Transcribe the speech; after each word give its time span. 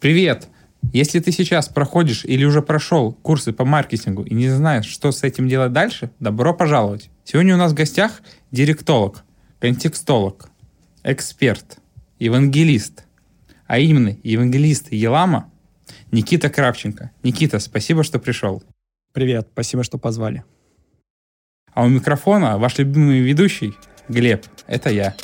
Привет! 0.00 0.48
Если 0.94 1.20
ты 1.20 1.30
сейчас 1.30 1.68
проходишь 1.68 2.24
или 2.24 2.46
уже 2.46 2.62
прошел 2.62 3.12
курсы 3.12 3.52
по 3.52 3.66
маркетингу 3.66 4.22
и 4.22 4.32
не 4.32 4.48
знаешь, 4.48 4.86
что 4.86 5.12
с 5.12 5.22
этим 5.24 5.46
делать 5.46 5.74
дальше, 5.74 6.10
добро 6.20 6.54
пожаловать. 6.54 7.10
Сегодня 7.22 7.54
у 7.54 7.58
нас 7.58 7.72
в 7.72 7.74
гостях 7.74 8.22
директолог, 8.50 9.24
контекстолог, 9.58 10.48
эксперт, 11.04 11.80
евангелист, 12.18 13.04
а 13.66 13.78
именно 13.78 14.16
евангелист 14.22 14.90
Елама 14.90 15.50
Никита 16.12 16.48
Кравченко. 16.48 17.10
Никита, 17.22 17.58
спасибо, 17.58 18.02
что 18.02 18.18
пришел. 18.18 18.62
Привет, 19.12 19.48
спасибо, 19.52 19.84
что 19.84 19.98
позвали. 19.98 20.44
А 21.74 21.84
у 21.84 21.88
микрофона 21.88 22.56
ваш 22.56 22.78
любимый 22.78 23.20
ведущий 23.20 23.74
Глеб. 24.08 24.46
Это 24.66 24.88
я. 24.88 25.14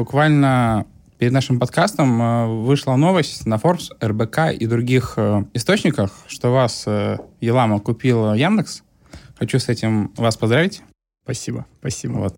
Буквально 0.00 0.86
перед 1.18 1.32
нашим 1.32 1.60
подкастом 1.60 2.22
э, 2.22 2.46
вышла 2.46 2.96
новость 2.96 3.44
на 3.44 3.56
Forbes, 3.56 3.90
РБК 4.02 4.58
и 4.58 4.66
других 4.66 5.14
э, 5.18 5.44
источниках, 5.52 6.10
что 6.26 6.50
вас 6.50 6.84
э, 6.86 7.18
Елама 7.42 7.80
купил 7.80 8.32
Яндекс. 8.32 8.82
Хочу 9.38 9.58
с 9.58 9.68
этим 9.68 10.14
вас 10.16 10.38
поздравить. 10.38 10.82
Спасибо, 11.24 11.66
спасибо. 11.80 12.12
Вот. 12.12 12.36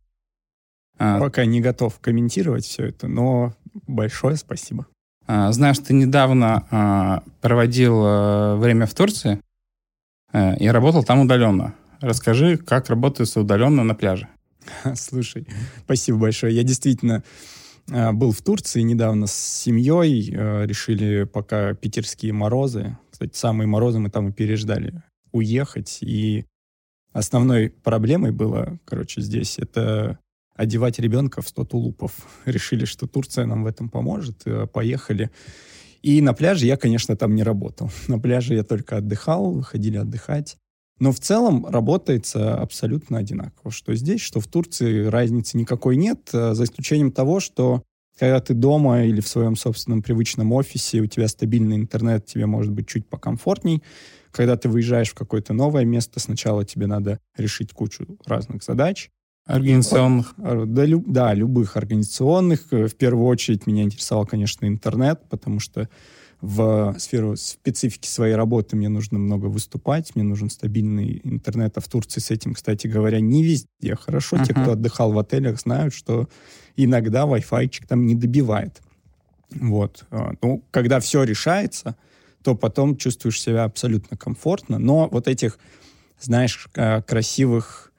А, 0.98 1.20
Пока 1.20 1.44
не 1.44 1.60
готов 1.60 2.00
комментировать 2.00 2.64
все 2.64 2.86
это, 2.86 3.06
но 3.06 3.54
большое 3.86 4.34
спасибо. 4.36 4.88
А, 5.28 5.52
знаю, 5.52 5.74
что 5.74 5.86
ты 5.86 5.94
недавно 5.94 6.66
а, 6.72 7.22
проводил 7.40 8.58
время 8.58 8.86
в 8.86 8.94
Турции 8.94 9.40
и 10.34 10.66
работал 10.66 11.04
там 11.04 11.20
удаленно. 11.20 11.74
Расскажи, 12.00 12.56
как 12.56 12.88
работается 12.88 13.40
удаленно 13.40 13.84
на 13.84 13.94
пляже. 13.94 14.26
Слушай, 14.96 15.46
спасибо 15.84 16.18
большое. 16.18 16.54
Я 16.56 16.64
действительно 16.64 17.22
был 17.88 18.32
в 18.32 18.42
Турции 18.42 18.82
недавно 18.82 19.26
с 19.26 19.34
семьей. 19.34 20.32
Э, 20.34 20.66
решили, 20.66 21.24
пока 21.24 21.74
питерские 21.74 22.32
морозы, 22.32 22.96
кстати, 23.10 23.36
самые 23.36 23.66
морозы 23.66 23.98
мы 23.98 24.10
там 24.10 24.28
и 24.28 24.32
переждали, 24.32 25.02
уехать. 25.32 25.98
И 26.00 26.46
основной 27.12 27.70
проблемой 27.70 28.32
было, 28.32 28.78
короче, 28.84 29.20
здесь 29.20 29.58
это 29.58 30.18
одевать 30.54 30.98
ребенка 30.98 31.42
в 31.42 31.48
100 31.48 31.64
тулупов. 31.64 32.12
Решили, 32.44 32.84
что 32.84 33.06
Турция 33.06 33.46
нам 33.46 33.64
в 33.64 33.66
этом 33.66 33.88
поможет. 33.88 34.42
Э, 34.46 34.66
поехали. 34.66 35.30
И 36.02 36.20
на 36.20 36.34
пляже 36.34 36.66
я, 36.66 36.76
конечно, 36.76 37.16
там 37.16 37.34
не 37.34 37.44
работал. 37.44 37.90
На 38.08 38.18
пляже 38.18 38.54
я 38.54 38.64
только 38.64 38.96
отдыхал, 38.96 39.52
выходили 39.52 39.98
отдыхать. 39.98 40.56
Но 41.02 41.10
в 41.10 41.18
целом 41.18 41.66
работается 41.66 42.54
абсолютно 42.54 43.18
одинаково. 43.18 43.72
Что 43.72 43.92
здесь, 43.96 44.20
что 44.20 44.38
в 44.38 44.46
Турции 44.46 45.06
разницы 45.06 45.58
никакой 45.58 45.96
нет, 45.96 46.30
э, 46.32 46.54
за 46.54 46.62
исключением 46.62 47.10
того, 47.10 47.40
что 47.40 47.82
когда 48.16 48.38
ты 48.38 48.54
дома 48.54 49.02
или 49.02 49.20
в 49.20 49.26
своем 49.26 49.56
собственном 49.56 50.02
привычном 50.02 50.52
офисе, 50.52 51.00
у 51.00 51.06
тебя 51.06 51.26
стабильный 51.26 51.74
интернет, 51.74 52.26
тебе 52.26 52.46
может 52.46 52.70
быть 52.70 52.86
чуть 52.86 53.08
покомфортней. 53.08 53.82
Когда 54.30 54.56
ты 54.56 54.68
выезжаешь 54.68 55.10
в 55.10 55.14
какое-то 55.14 55.52
новое 55.52 55.84
место, 55.84 56.20
сначала 56.20 56.64
тебе 56.64 56.86
надо 56.86 57.18
решить 57.36 57.72
кучу 57.72 58.06
разных 58.24 58.62
задач. 58.62 59.10
Организационных? 59.44 60.34
Да, 60.36 60.84
люб, 60.84 61.04
да, 61.08 61.34
любых 61.34 61.76
организационных. 61.76 62.70
В 62.70 62.94
первую 62.94 63.26
очередь 63.26 63.66
меня 63.66 63.82
интересовал, 63.82 64.24
конечно, 64.24 64.66
интернет, 64.66 65.20
потому 65.28 65.58
что 65.58 65.88
в 66.42 66.96
сферу 66.98 67.36
специфики 67.36 68.08
своей 68.08 68.34
работы 68.34 68.74
мне 68.74 68.88
нужно 68.88 69.18
много 69.18 69.46
выступать, 69.46 70.14
мне 70.16 70.24
нужен 70.24 70.50
стабильный 70.50 71.20
интернет, 71.22 71.78
а 71.78 71.80
в 71.80 71.86
Турции 71.86 72.18
с 72.18 72.32
этим, 72.32 72.54
кстати 72.54 72.88
говоря, 72.88 73.20
не 73.20 73.44
везде 73.44 73.94
хорошо. 73.94 74.36
Uh-huh. 74.36 74.44
Те, 74.44 74.52
кто 74.52 74.72
отдыхал 74.72 75.12
в 75.12 75.18
отелях, 75.20 75.60
знают, 75.60 75.94
что 75.94 76.28
иногда 76.76 77.26
Wi-Fi 77.26 77.86
там 77.86 78.06
не 78.06 78.16
добивает. 78.16 78.82
Вот. 79.50 80.04
А, 80.10 80.32
ну, 80.42 80.64
когда 80.72 80.98
все 80.98 81.22
решается, 81.22 81.96
то 82.42 82.56
потом 82.56 82.96
чувствуешь 82.96 83.40
себя 83.40 83.62
абсолютно 83.62 84.16
комфортно. 84.16 84.80
Но 84.80 85.08
вот 85.08 85.28
этих, 85.28 85.60
знаешь, 86.20 86.68
а, 86.74 87.02
красивых 87.02 87.92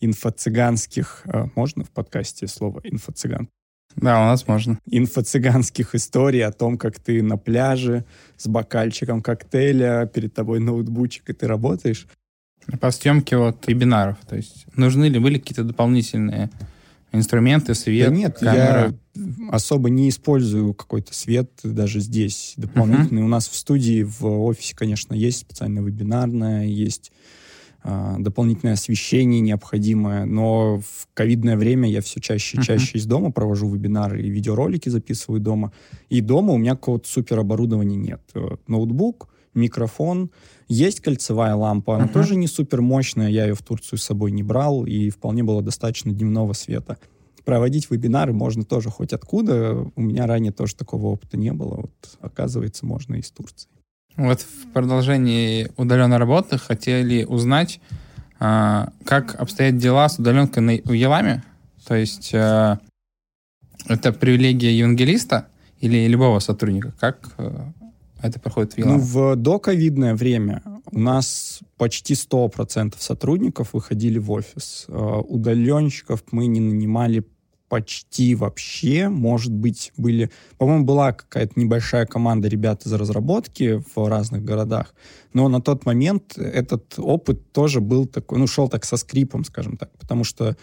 инфо-цыганских, 0.00 1.22
а, 1.24 1.48
можно 1.54 1.82
в 1.82 1.90
подкасте 1.90 2.46
слово 2.46 2.80
инфо-цыган? 2.84 3.48
Да, 3.96 4.20
у 4.22 4.24
нас 4.24 4.46
можно. 4.46 4.78
Инфо-цыганских 4.90 5.94
историй 5.94 6.44
о 6.44 6.52
том, 6.52 6.76
как 6.76 6.98
ты 6.98 7.22
на 7.22 7.36
пляже 7.36 8.04
с 8.36 8.46
бокальчиком 8.46 9.22
коктейля, 9.22 10.06
перед 10.12 10.34
тобой 10.34 10.60
ноутбучик, 10.60 11.30
и 11.30 11.32
ты 11.32 11.46
работаешь. 11.46 12.06
По 12.80 12.90
съемке 12.90 13.36
вот 13.36 13.66
вебинаров, 13.66 14.18
то 14.28 14.36
есть 14.36 14.66
нужны 14.74 15.04
ли 15.04 15.18
были 15.18 15.38
какие-то 15.38 15.62
дополнительные 15.62 16.50
инструменты, 17.12 17.74
свет, 17.74 18.08
да 18.08 18.14
нет, 18.14 18.38
камера? 18.38 18.94
я 19.14 19.24
особо 19.50 19.88
не 19.88 20.08
использую 20.08 20.74
какой-то 20.74 21.14
свет 21.14 21.50
даже 21.62 22.00
здесь 22.00 22.54
дополнительный. 22.56 23.22
Uh-huh. 23.22 23.26
У 23.26 23.28
нас 23.28 23.48
в 23.48 23.54
студии, 23.54 24.02
в 24.02 24.24
офисе, 24.24 24.74
конечно, 24.76 25.14
есть 25.14 25.38
специальная 25.38 25.82
вебинарная, 25.82 26.66
есть 26.66 27.12
дополнительное 28.18 28.74
освещение 28.74 29.40
необходимое, 29.40 30.24
но 30.24 30.78
в 30.78 31.08
ковидное 31.14 31.56
время 31.56 31.88
я 31.88 32.00
все 32.00 32.20
чаще 32.20 32.58
и 32.58 32.62
чаще 32.62 32.94
uh-huh. 32.94 33.00
из 33.00 33.06
дома 33.06 33.30
провожу 33.30 33.68
вебинары 33.68 34.22
и 34.22 34.28
видеоролики 34.28 34.88
записываю 34.88 35.40
дома. 35.40 35.72
И 36.08 36.20
дома 36.20 36.54
у 36.54 36.58
меня 36.58 36.72
какого-то 36.72 37.08
супер 37.08 37.38
оборудования 37.38 37.96
нет. 37.96 38.20
Э, 38.34 38.56
ноутбук, 38.66 39.28
микрофон, 39.54 40.30
есть 40.68 41.00
кольцевая 41.00 41.54
лампа, 41.54 41.96
она 41.96 42.06
uh-huh. 42.06 42.12
тоже 42.12 42.36
не 42.36 42.48
супер 42.48 42.82
мощная, 42.82 43.28
я 43.28 43.46
ее 43.46 43.54
в 43.54 43.62
Турцию 43.62 43.98
с 43.98 44.02
собой 44.02 44.32
не 44.32 44.42
брал, 44.42 44.84
и 44.84 45.10
вполне 45.10 45.42
было 45.42 45.62
достаточно 45.62 46.12
дневного 46.12 46.54
света. 46.54 46.98
Проводить 47.44 47.88
вебинары 47.90 48.32
можно 48.32 48.64
тоже 48.64 48.90
хоть 48.90 49.12
откуда. 49.12 49.88
У 49.94 50.02
меня 50.02 50.26
ранее 50.26 50.50
тоже 50.50 50.74
такого 50.74 51.06
опыта 51.06 51.36
не 51.36 51.52
было. 51.52 51.76
Вот, 51.76 52.18
оказывается, 52.20 52.84
можно 52.84 53.14
из 53.14 53.30
Турции. 53.30 53.68
Вот 54.16 54.40
в 54.40 54.72
продолжении 54.72 55.70
удаленной 55.76 56.16
работы 56.16 56.58
хотели 56.58 57.24
узнать, 57.24 57.80
а, 58.38 58.88
как 59.04 59.34
обстоят 59.34 59.76
дела 59.76 60.08
с 60.08 60.18
удаленкой 60.18 60.62
на 60.62 60.70
Еламе. 60.70 61.44
То 61.86 61.94
есть 61.94 62.34
а, 62.34 62.78
это 63.86 64.12
привилегия 64.12 64.76
евангелиста 64.76 65.48
или 65.80 66.06
любого 66.06 66.38
сотрудника? 66.38 66.92
Как 66.98 67.28
а, 67.36 67.72
это 68.22 68.40
проходит 68.40 68.72
в 68.72 68.78
Еламе? 68.78 68.96
Ну, 68.96 69.02
в 69.02 69.36
доковидное 69.36 70.14
время 70.14 70.62
у 70.90 70.98
нас 70.98 71.60
почти 71.76 72.14
100% 72.14 72.94
сотрудников 72.98 73.74
выходили 73.74 74.18
в 74.18 74.30
офис. 74.30 74.86
Удаленщиков 74.88 76.24
мы 76.30 76.46
не 76.46 76.60
нанимали 76.60 77.26
почти 77.68 78.34
вообще, 78.34 79.08
может 79.08 79.52
быть, 79.52 79.92
были... 79.96 80.30
По-моему, 80.58 80.84
была 80.84 81.12
какая-то 81.12 81.58
небольшая 81.58 82.06
команда 82.06 82.48
ребят 82.48 82.86
из 82.86 82.92
разработки 82.92 83.82
в 83.94 84.08
разных 84.08 84.44
городах, 84.44 84.94
но 85.32 85.48
на 85.48 85.60
тот 85.60 85.84
момент 85.86 86.38
этот 86.38 86.94
опыт 86.98 87.52
тоже 87.52 87.80
был 87.80 88.06
такой, 88.06 88.38
ну, 88.38 88.46
шел 88.46 88.68
так 88.68 88.84
со 88.84 88.96
скрипом, 88.96 89.44
скажем 89.44 89.76
так, 89.76 89.90
потому 89.98 90.24
что 90.24 90.56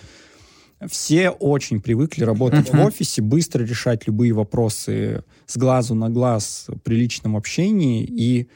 все 0.88 1.30
очень 1.30 1.82
привыкли 1.82 2.24
работать 2.24 2.70
uh-huh. 2.70 2.84
в 2.84 2.86
офисе, 2.86 3.22
быстро 3.22 3.64
решать 3.64 4.08
любые 4.08 4.34
вопросы 4.34 5.24
с 5.46 5.58
глазу 5.58 5.96
на 5.96 6.10
глаз 6.10 6.68
при 6.84 6.96
личном 6.96 7.38
общении, 7.38 8.04
и 8.04 8.50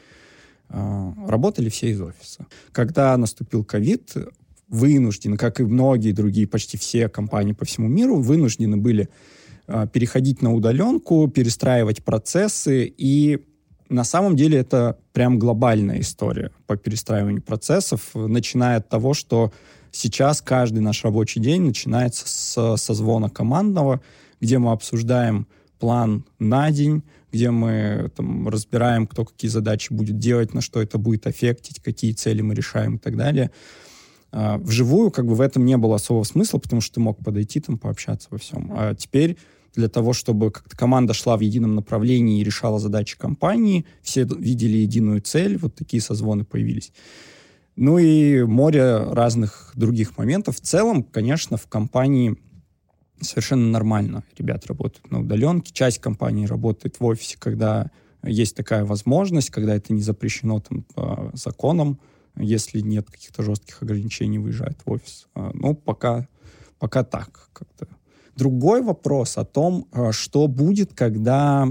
э, 0.68 1.12
работали 1.26 1.68
все 1.68 1.90
из 1.90 2.00
офиса. 2.00 2.46
Когда 2.72 3.16
наступил 3.16 3.64
ковид, 3.64 4.14
вынуждены, 4.68 5.36
как 5.36 5.60
и 5.60 5.64
многие 5.64 6.12
другие, 6.12 6.46
почти 6.46 6.76
все 6.76 7.08
компании 7.08 7.52
по 7.52 7.64
всему 7.64 7.88
миру, 7.88 8.16
вынуждены 8.16 8.76
были 8.76 9.08
э, 9.66 9.86
переходить 9.92 10.42
на 10.42 10.52
удаленку, 10.54 11.28
перестраивать 11.28 12.04
процессы, 12.04 12.92
и 12.96 13.44
на 13.88 14.04
самом 14.04 14.36
деле 14.36 14.58
это 14.58 14.98
прям 15.12 15.38
глобальная 15.38 16.00
история 16.00 16.52
по 16.66 16.76
перестраиванию 16.76 17.42
процессов, 17.42 18.10
начиная 18.14 18.78
от 18.78 18.88
того, 18.88 19.14
что 19.14 19.52
сейчас 19.90 20.42
каждый 20.42 20.80
наш 20.80 21.04
рабочий 21.04 21.40
день 21.40 21.62
начинается 21.62 22.28
с 22.28 22.76
созвона 22.76 23.30
командного, 23.30 24.02
где 24.40 24.58
мы 24.58 24.72
обсуждаем 24.72 25.46
план 25.78 26.24
на 26.38 26.70
день, 26.70 27.02
где 27.32 27.50
мы 27.50 28.10
там, 28.14 28.48
разбираем, 28.48 29.06
кто 29.06 29.24
какие 29.24 29.50
задачи 29.50 29.92
будет 29.92 30.18
делать, 30.18 30.54
на 30.54 30.60
что 30.60 30.82
это 30.82 30.98
будет 30.98 31.26
аффектить, 31.26 31.80
какие 31.80 32.12
цели 32.12 32.42
мы 32.42 32.54
решаем 32.54 32.96
и 32.96 32.98
так 32.98 33.16
далее. 33.16 33.50
А, 34.30 34.58
вживую 34.58 35.10
как 35.10 35.26
бы 35.26 35.34
в 35.34 35.40
этом 35.40 35.64
не 35.64 35.76
было 35.76 35.96
особого 35.96 36.24
смысла, 36.24 36.58
потому 36.58 36.80
что 36.80 36.96
ты 36.96 37.00
мог 37.00 37.22
подойти 37.24 37.60
там 37.60 37.78
пообщаться 37.78 38.28
во 38.30 38.38
всем. 38.38 38.70
А 38.74 38.94
теперь 38.94 39.38
для 39.74 39.88
того, 39.88 40.12
чтобы 40.12 40.50
как-то 40.50 40.76
команда 40.76 41.14
шла 41.14 41.36
в 41.36 41.40
едином 41.40 41.74
направлении 41.74 42.40
и 42.40 42.44
решала 42.44 42.78
задачи 42.78 43.16
компании, 43.16 43.86
все 44.02 44.24
видели 44.24 44.78
единую 44.78 45.20
цель, 45.20 45.56
вот 45.56 45.74
такие 45.74 46.02
созвоны 46.02 46.44
появились. 46.44 46.92
Ну 47.76 47.98
и 47.98 48.42
море 48.42 48.96
разных 48.96 49.72
других 49.76 50.18
моментов. 50.18 50.56
В 50.56 50.60
целом, 50.60 51.04
конечно, 51.04 51.56
в 51.56 51.68
компании 51.68 52.36
совершенно 53.20 53.70
нормально 53.70 54.24
ребят 54.36 54.66
работают 54.66 55.10
на 55.10 55.20
удаленке. 55.20 55.72
Часть 55.72 56.00
компании 56.00 56.46
работает 56.46 56.98
в 56.98 57.04
офисе, 57.04 57.36
когда 57.38 57.90
есть 58.24 58.56
такая 58.56 58.84
возможность, 58.84 59.50
когда 59.50 59.76
это 59.76 59.92
не 59.92 60.02
запрещено 60.02 60.60
там, 60.60 60.82
по 60.94 61.30
законам, 61.34 62.00
если 62.40 62.80
нет 62.80 63.10
каких-то 63.10 63.42
жестких 63.42 63.82
ограничений, 63.82 64.38
выезжает 64.38 64.78
в 64.84 64.90
офис. 64.90 65.26
А, 65.34 65.50
ну, 65.54 65.74
пока, 65.74 66.28
пока 66.78 67.04
так 67.04 67.50
как-то. 67.52 67.88
Другой 68.36 68.82
вопрос 68.82 69.36
о 69.38 69.44
том, 69.44 69.88
а, 69.92 70.12
что 70.12 70.46
будет, 70.46 70.94
когда 70.94 71.66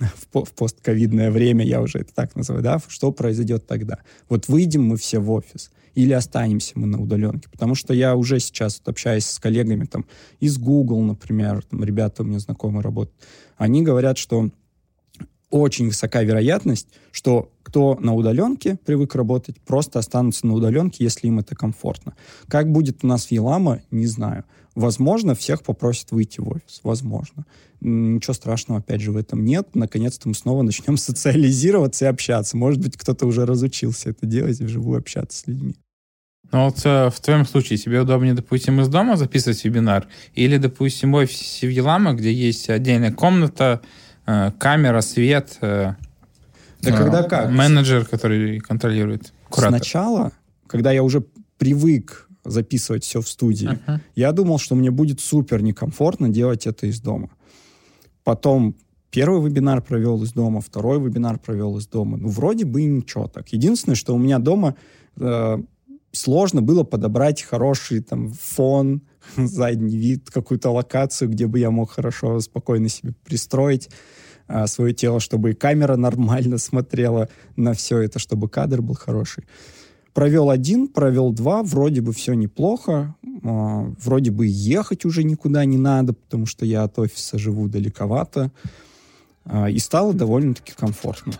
в, 0.32 0.44
в 0.44 0.52
постковидное 0.52 1.30
время, 1.30 1.64
я 1.64 1.80
уже 1.80 1.98
это 1.98 2.14
так 2.14 2.36
называю, 2.36 2.62
да, 2.62 2.80
что 2.88 3.12
произойдет 3.12 3.66
тогда? 3.66 3.98
Вот 4.28 4.48
выйдем 4.48 4.84
мы 4.84 4.96
все 4.96 5.18
в 5.18 5.30
офис 5.30 5.70
или 5.94 6.12
останемся 6.12 6.72
мы 6.76 6.86
на 6.86 7.00
удаленке? 7.00 7.48
Потому 7.50 7.74
что 7.74 7.92
я 7.94 8.14
уже 8.16 8.38
сейчас 8.38 8.78
вот, 8.78 8.88
общаюсь 8.90 9.26
с 9.26 9.38
коллегами 9.38 9.84
там 9.84 10.06
из 10.38 10.58
Google, 10.58 11.02
например, 11.02 11.62
там 11.64 11.82
ребята 11.84 12.22
у 12.22 12.26
меня 12.26 12.38
знакомые 12.38 12.82
работают, 12.82 13.16
они 13.56 13.82
говорят, 13.82 14.18
что 14.18 14.50
очень 15.50 15.86
высока 15.88 16.22
вероятность, 16.22 16.88
что 17.10 17.52
кто 17.70 17.96
на 18.00 18.14
удаленке 18.14 18.76
привык 18.84 19.14
работать, 19.14 19.60
просто 19.60 20.00
останутся 20.00 20.44
на 20.44 20.54
удаленке, 20.54 21.04
если 21.04 21.28
им 21.28 21.38
это 21.38 21.54
комфортно. 21.54 22.14
Как 22.48 22.70
будет 22.72 23.04
у 23.04 23.06
нас 23.06 23.30
Елама, 23.30 23.80
не 23.92 24.06
знаю. 24.06 24.44
Возможно, 24.74 25.36
всех 25.36 25.62
попросят 25.62 26.10
выйти 26.10 26.40
в 26.40 26.48
офис. 26.48 26.80
Возможно. 26.82 27.46
Ничего 27.80 28.34
страшного, 28.34 28.80
опять 28.80 29.00
же, 29.00 29.12
в 29.12 29.16
этом 29.16 29.44
нет. 29.44 29.68
Наконец-то 29.74 30.28
мы 30.28 30.34
снова 30.34 30.62
начнем 30.62 30.96
социализироваться 30.96 32.06
и 32.06 32.08
общаться. 32.08 32.56
Может 32.56 32.80
быть, 32.80 32.96
кто-то 32.96 33.24
уже 33.24 33.46
разучился 33.46 34.10
это 34.10 34.26
делать 34.26 34.58
вживую 34.58 34.98
общаться 34.98 35.38
с 35.38 35.46
людьми. 35.46 35.76
Ну 36.50 36.64
вот 36.64 36.84
э, 36.84 37.10
в 37.10 37.20
твоем 37.20 37.46
случае 37.46 37.78
тебе 37.78 38.00
удобнее, 38.00 38.34
допустим, 38.34 38.80
из 38.80 38.88
дома 38.88 39.16
записывать 39.16 39.64
вебинар 39.64 40.08
или, 40.34 40.56
допустим, 40.56 41.12
в 41.12 41.16
офисе 41.16 41.68
в 41.68 41.70
Елама, 41.70 42.14
где 42.14 42.32
есть 42.32 42.68
отдельная 42.68 43.12
комната, 43.12 43.80
э, 44.26 44.50
камера, 44.58 45.02
свет, 45.02 45.56
э, 45.60 45.94
да 46.82 46.96
когда 46.96 47.22
как? 47.22 47.50
менеджер, 47.50 48.04
который 48.04 48.60
контролирует. 48.60 49.32
Куратор. 49.48 49.78
Сначала, 49.78 50.32
когда 50.66 50.92
я 50.92 51.02
уже 51.02 51.24
привык 51.58 52.28
записывать 52.44 53.04
все 53.04 53.20
в 53.20 53.28
студии, 53.28 53.70
uh-huh. 53.70 54.00
я 54.14 54.32
думал, 54.32 54.58
что 54.58 54.74
мне 54.74 54.90
будет 54.90 55.20
супер 55.20 55.62
некомфортно 55.62 56.28
делать 56.28 56.66
это 56.66 56.86
из 56.86 57.00
дома. 57.00 57.30
Потом 58.24 58.76
первый 59.10 59.48
вебинар 59.48 59.82
провел 59.82 60.22
из 60.22 60.32
дома, 60.32 60.60
второй 60.60 61.00
вебинар 61.00 61.38
провел 61.38 61.76
из 61.76 61.86
дома. 61.86 62.16
Ну, 62.16 62.28
вроде 62.28 62.64
бы 62.64 62.82
ничего 62.82 63.28
так. 63.28 63.48
Единственное, 63.48 63.96
что 63.96 64.14
у 64.14 64.18
меня 64.18 64.38
дома 64.38 64.76
э, 65.18 65.58
сложно 66.12 66.62
было 66.62 66.84
подобрать 66.84 67.42
хороший 67.42 68.00
там 68.00 68.32
фон, 68.32 69.02
задний 69.36 69.96
вид, 69.96 70.30
какую-то 70.30 70.70
локацию, 70.70 71.30
где 71.30 71.46
бы 71.46 71.58
я 71.58 71.70
мог 71.70 71.90
хорошо, 71.90 72.40
спокойно 72.40 72.88
себе 72.88 73.12
пристроить 73.24 73.90
э, 74.50 74.66
свое 74.66 74.92
тело, 74.92 75.20
чтобы 75.20 75.50
и 75.50 75.54
камера 75.54 75.96
нормально 76.08 76.58
смотрела 76.58 77.28
на 77.56 77.72
все 77.72 77.98
это, 77.98 78.18
чтобы 78.18 78.48
кадр 78.48 78.82
был 78.82 78.94
хороший. 78.94 79.44
Провел 80.12 80.50
один, 80.50 80.88
провел 80.88 81.32
два, 81.32 81.62
вроде 81.62 82.00
бы 82.00 82.12
все 82.12 82.34
неплохо, 82.34 83.14
э, 83.22 83.28
вроде 83.42 84.30
бы 84.32 84.46
ехать 84.46 85.04
уже 85.04 85.22
никуда 85.22 85.64
не 85.64 85.78
надо, 85.78 86.14
потому 86.14 86.46
что 86.46 86.66
я 86.66 86.82
от 86.82 86.98
офиса 86.98 87.38
живу 87.38 87.68
далековато, 87.68 88.50
э, 89.44 89.70
и 89.70 89.78
стало 89.78 90.12
довольно-таки 90.12 90.72
комфортно. 90.76 91.34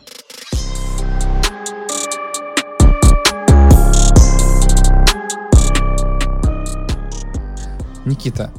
Никита, 8.06 8.50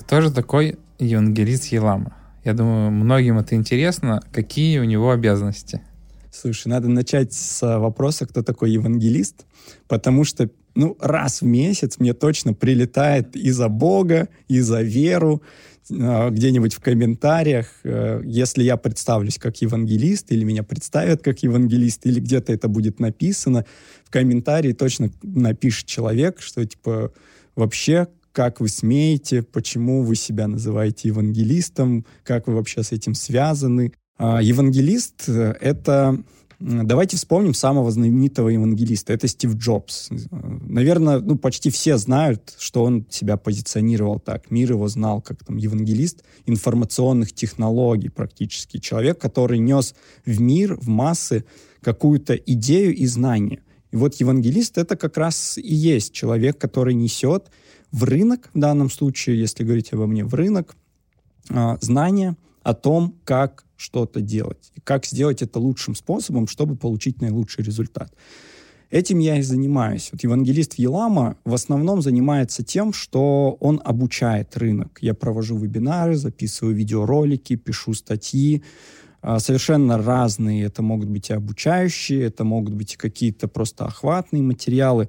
кто 0.00 0.20
же 0.20 0.30
такой 0.30 0.78
евангелист 0.98 1.66
Елама? 1.66 2.23
Я 2.44 2.52
думаю, 2.52 2.90
многим 2.90 3.38
это 3.38 3.54
интересно. 3.54 4.22
Какие 4.32 4.78
у 4.78 4.84
него 4.84 5.10
обязанности? 5.10 5.80
Слушай, 6.30 6.68
надо 6.68 6.88
начать 6.88 7.32
с 7.32 7.78
вопроса, 7.78 8.26
кто 8.26 8.42
такой 8.42 8.72
евангелист, 8.72 9.46
потому 9.88 10.24
что 10.24 10.50
ну, 10.74 10.96
раз 11.00 11.40
в 11.40 11.46
месяц 11.46 11.98
мне 11.98 12.12
точно 12.12 12.52
прилетает 12.52 13.36
и 13.36 13.50
за 13.50 13.68
Бога, 13.68 14.28
и 14.48 14.60
за 14.60 14.82
веру, 14.82 15.42
а, 15.90 16.30
где-нибудь 16.30 16.74
в 16.74 16.80
комментариях, 16.80 17.68
э, 17.84 18.22
если 18.24 18.62
я 18.62 18.76
представлюсь 18.76 19.38
как 19.38 19.60
евангелист, 19.62 20.32
или 20.32 20.42
меня 20.42 20.62
представят 20.62 21.22
как 21.22 21.42
евангелист, 21.42 22.06
или 22.06 22.20
где-то 22.20 22.52
это 22.52 22.68
будет 22.68 23.00
написано, 23.00 23.64
в 24.04 24.10
комментарии 24.10 24.72
точно 24.72 25.10
напишет 25.22 25.86
человек, 25.86 26.40
что, 26.40 26.64
типа, 26.64 27.12
вообще, 27.54 28.08
как 28.34 28.60
вы 28.60 28.68
смеете, 28.68 29.42
почему 29.42 30.02
вы 30.02 30.16
себя 30.16 30.48
называете 30.48 31.08
евангелистом, 31.08 32.04
как 32.24 32.48
вы 32.48 32.56
вообще 32.56 32.82
с 32.82 32.90
этим 32.90 33.14
связаны. 33.14 33.92
А, 34.18 34.42
евангелист— 34.42 35.28
это 35.28 36.18
Давайте 36.60 37.16
вспомним 37.16 37.52
самого 37.52 37.90
знаменитого 37.90 38.48
евангелиста. 38.48 39.12
Это 39.12 39.28
Стив 39.28 39.54
Джобс. 39.56 40.08
Наверное, 40.30 41.18
ну, 41.18 41.36
почти 41.36 41.68
все 41.68 41.98
знают, 41.98 42.54
что 42.58 42.84
он 42.84 43.06
себя 43.10 43.36
позиционировал 43.36 44.18
так. 44.18 44.50
Мир 44.50 44.70
его 44.70 44.88
знал 44.88 45.20
как 45.20 45.44
там 45.44 45.56
евангелист 45.56 46.24
информационных 46.46 47.34
технологий 47.34 48.08
практически. 48.08 48.78
Человек, 48.78 49.18
который 49.18 49.58
нес 49.58 49.94
в 50.24 50.40
мир, 50.40 50.76
в 50.76 50.88
массы 50.88 51.44
какую-то 51.82 52.34
идею 52.34 52.94
и 52.94 53.04
знание. 53.06 53.60
И 53.90 53.96
вот 53.96 54.14
евангелист— 54.14 54.78
это 54.78 54.96
как 54.96 55.18
раз 55.18 55.58
и 55.58 55.74
есть 55.74 56.12
человек, 56.12 56.56
который 56.56 56.94
несет 56.94 57.50
в 57.94 58.02
рынок, 58.02 58.50
в 58.52 58.58
данном 58.58 58.90
случае, 58.90 59.38
если 59.38 59.62
говорить 59.62 59.92
обо 59.92 60.06
мне, 60.06 60.24
в 60.24 60.34
рынок, 60.34 60.74
а, 61.48 61.78
знания 61.80 62.36
о 62.64 62.74
том, 62.74 63.14
как 63.24 63.64
что-то 63.76 64.20
делать. 64.20 64.72
И 64.74 64.80
как 64.80 65.06
сделать 65.06 65.42
это 65.42 65.60
лучшим 65.60 65.94
способом, 65.94 66.48
чтобы 66.48 66.74
получить 66.74 67.20
наилучший 67.20 67.62
результат. 67.62 68.12
Этим 68.90 69.20
я 69.20 69.38
и 69.38 69.42
занимаюсь. 69.42 70.08
Вот 70.10 70.24
евангелист 70.24 70.74
Елама 70.74 71.36
в 71.44 71.54
основном 71.54 72.02
занимается 72.02 72.64
тем, 72.64 72.92
что 72.92 73.56
он 73.60 73.80
обучает 73.84 74.56
рынок. 74.56 74.98
Я 75.00 75.14
провожу 75.14 75.56
вебинары, 75.56 76.16
записываю 76.16 76.74
видеоролики, 76.74 77.54
пишу 77.54 77.94
статьи, 77.94 78.64
а, 79.22 79.38
совершенно 79.38 79.98
разные. 79.98 80.64
Это 80.64 80.82
могут 80.82 81.08
быть 81.08 81.30
и 81.30 81.32
обучающие, 81.32 82.22
это 82.24 82.42
могут 82.42 82.74
быть 82.74 82.94
и 82.94 82.96
какие-то 82.96 83.46
просто 83.46 83.84
охватные 83.84 84.42
материалы. 84.42 85.08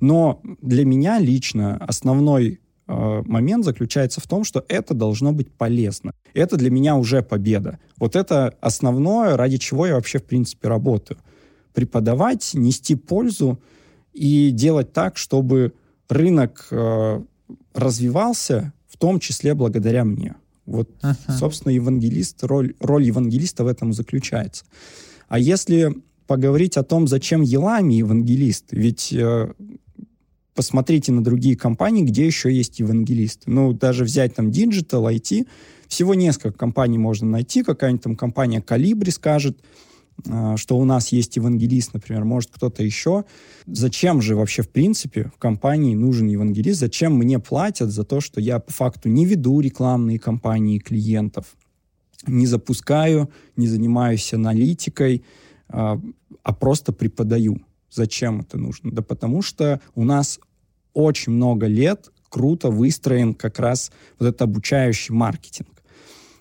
Но 0.00 0.40
для 0.60 0.84
меня 0.84 1.18
лично 1.18 1.76
основной 1.76 2.60
Э, 2.86 3.22
момент 3.24 3.64
заключается 3.64 4.20
в 4.20 4.26
том, 4.26 4.44
что 4.44 4.64
это 4.68 4.94
должно 4.94 5.32
быть 5.32 5.50
полезно. 5.50 6.12
Это 6.34 6.56
для 6.56 6.70
меня 6.70 6.96
уже 6.96 7.22
победа. 7.22 7.78
Вот 7.96 8.14
это 8.14 8.54
основное, 8.60 9.36
ради 9.36 9.56
чего 9.56 9.86
я 9.86 9.94
вообще, 9.94 10.18
в 10.18 10.24
принципе, 10.24 10.68
работаю. 10.68 11.18
Преподавать, 11.72 12.50
нести 12.54 12.94
пользу 12.94 13.58
и 14.12 14.50
делать 14.50 14.92
так, 14.92 15.16
чтобы 15.16 15.72
рынок 16.08 16.68
э, 16.70 17.22
развивался, 17.74 18.72
в 18.86 18.98
том 18.98 19.18
числе 19.18 19.54
благодаря 19.54 20.04
мне. 20.04 20.34
Вот, 20.66 20.90
uh-huh. 21.02 21.32
собственно, 21.38 21.72
евангелист, 21.72 22.44
роль, 22.44 22.74
роль 22.80 23.04
евангелиста 23.04 23.64
в 23.64 23.66
этом 23.66 23.92
заключается. 23.92 24.64
А 25.28 25.38
если 25.38 25.94
поговорить 26.26 26.76
о 26.76 26.84
том, 26.84 27.06
зачем 27.06 27.42
Елами 27.42 27.94
евангелист, 27.94 28.66
ведь 28.72 29.12
э, 29.12 29.52
посмотрите 30.54 31.12
на 31.12 31.22
другие 31.22 31.56
компании, 31.56 32.02
где 32.02 32.26
еще 32.26 32.52
есть 32.52 32.78
евангелисты. 32.78 33.50
Ну, 33.50 33.72
даже 33.72 34.04
взять 34.04 34.34
там 34.34 34.48
Digital, 34.48 35.12
IT, 35.12 35.46
всего 35.88 36.14
несколько 36.14 36.56
компаний 36.56 36.98
можно 36.98 37.28
найти. 37.28 37.62
Какая-нибудь 37.62 38.02
там 38.02 38.16
компания 38.16 38.62
Калибри 38.62 39.10
скажет, 39.10 39.58
а, 40.30 40.56
что 40.56 40.78
у 40.78 40.84
нас 40.84 41.08
есть 41.08 41.36
евангелист, 41.36 41.94
например, 41.94 42.24
может 42.24 42.50
кто-то 42.50 42.82
еще. 42.82 43.24
Зачем 43.66 44.22
же 44.22 44.36
вообще, 44.36 44.62
в 44.62 44.68
принципе, 44.70 45.30
в 45.34 45.38
компании 45.38 45.94
нужен 45.94 46.28
евангелист? 46.28 46.80
Зачем 46.80 47.14
мне 47.16 47.38
платят 47.38 47.90
за 47.90 48.04
то, 48.04 48.20
что 48.20 48.40
я 48.40 48.58
по 48.58 48.72
факту 48.72 49.08
не 49.08 49.26
веду 49.26 49.60
рекламные 49.60 50.18
кампании 50.18 50.78
клиентов, 50.78 51.56
не 52.26 52.46
запускаю, 52.46 53.30
не 53.56 53.66
занимаюсь 53.66 54.32
аналитикой, 54.32 55.24
а, 55.68 56.00
а 56.42 56.52
просто 56.54 56.92
преподаю? 56.92 57.60
Зачем 57.94 58.40
это 58.40 58.58
нужно? 58.58 58.90
Да 58.90 59.02
потому 59.02 59.40
что 59.40 59.80
у 59.94 60.04
нас 60.04 60.40
очень 60.92 61.32
много 61.32 61.66
лет 61.66 62.10
круто 62.28 62.70
выстроен 62.70 63.34
как 63.34 63.60
раз 63.60 63.92
вот 64.18 64.26
этот 64.26 64.42
обучающий 64.42 65.14
маркетинг. 65.14 65.68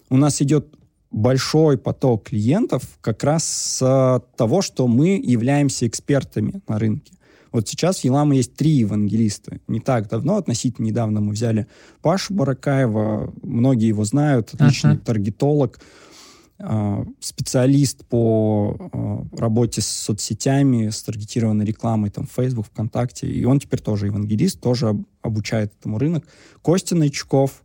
У 0.09 0.17
нас 0.17 0.41
идет 0.41 0.67
большой 1.11 1.77
поток 1.77 2.29
клиентов 2.29 2.83
как 3.01 3.23
раз 3.23 3.45
с 3.45 4.21
того, 4.35 4.61
что 4.63 4.87
мы 4.87 5.21
являемся 5.23 5.85
экспертами 5.85 6.61
на 6.67 6.79
рынке. 6.79 7.13
Вот 7.51 7.69
сейчас 7.69 7.99
в 7.99 8.03
Елама 8.03 8.35
есть 8.35 8.55
три 8.55 8.71
евангелиста. 8.71 9.59
Не 9.67 9.79
так 9.79 10.09
давно, 10.09 10.37
относительно 10.37 10.87
недавно 10.87 11.21
мы 11.21 11.33
взяли 11.33 11.67
Пашу 12.01 12.33
Баракаева, 12.33 13.31
многие 13.43 13.89
его 13.89 14.03
знают, 14.05 14.55
отличный 14.55 14.95
uh-huh. 14.95 15.05
таргетолог, 15.05 15.79
специалист 17.19 18.05
по 18.05 18.77
а, 18.79 19.25
работе 19.37 19.81
с 19.81 19.87
соцсетями, 19.87 20.89
с 20.89 21.03
таргетированной 21.03 21.65
рекламой, 21.65 22.09
там, 22.09 22.25
Facebook, 22.25 22.67
ВКонтакте, 22.67 23.27
и 23.27 23.43
он 23.43 23.59
теперь 23.59 23.81
тоже 23.81 24.05
евангелист, 24.07 24.61
тоже 24.61 24.95
обучает 25.21 25.73
этому 25.79 25.97
рынок. 25.97 26.25
Костя 26.61 26.95
Найчуков, 26.95 27.63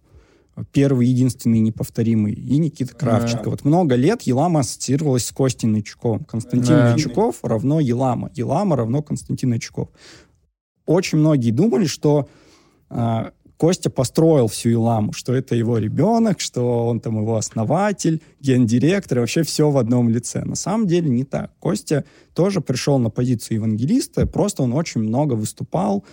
первый, 0.72 1.06
единственный, 1.06 1.60
неповторимый, 1.60 2.32
и 2.32 2.58
Никита 2.58 2.94
Кравченко. 2.94 3.44
Да. 3.44 3.50
Вот 3.50 3.64
много 3.64 3.94
лет 3.94 4.22
Елама 4.22 4.60
ассоциировалась 4.60 5.26
с 5.26 5.32
Костей 5.32 5.68
Нычуком. 5.68 6.24
Константин 6.24 6.74
да. 6.74 6.92
Нычуков 6.92 7.44
равно 7.44 7.80
Елама. 7.80 8.30
Елама 8.34 8.76
равно 8.76 9.02
Константин 9.02 9.50
Нычуков. 9.50 9.88
Очень 10.86 11.18
многие 11.18 11.50
думали, 11.50 11.86
что 11.86 12.28
э, 12.90 13.30
Костя 13.58 13.90
построил 13.90 14.46
всю 14.46 14.70
Еламу, 14.70 15.12
что 15.12 15.34
это 15.34 15.56
его 15.56 15.78
ребенок, 15.78 16.38
что 16.38 16.86
он 16.86 17.00
там 17.00 17.20
его 17.20 17.36
основатель, 17.36 18.22
гендиректор, 18.40 19.18
и 19.18 19.20
вообще 19.20 19.42
все 19.42 19.68
в 19.68 19.76
одном 19.78 20.08
лице. 20.08 20.44
На 20.44 20.54
самом 20.54 20.86
деле 20.86 21.10
не 21.10 21.24
так. 21.24 21.50
Костя 21.58 22.04
тоже 22.34 22.60
пришел 22.60 22.98
на 23.00 23.10
позицию 23.10 23.56
евангелиста, 23.56 24.26
просто 24.26 24.62
он 24.62 24.72
очень 24.72 25.00
много 25.00 25.34
выступал, 25.34 26.04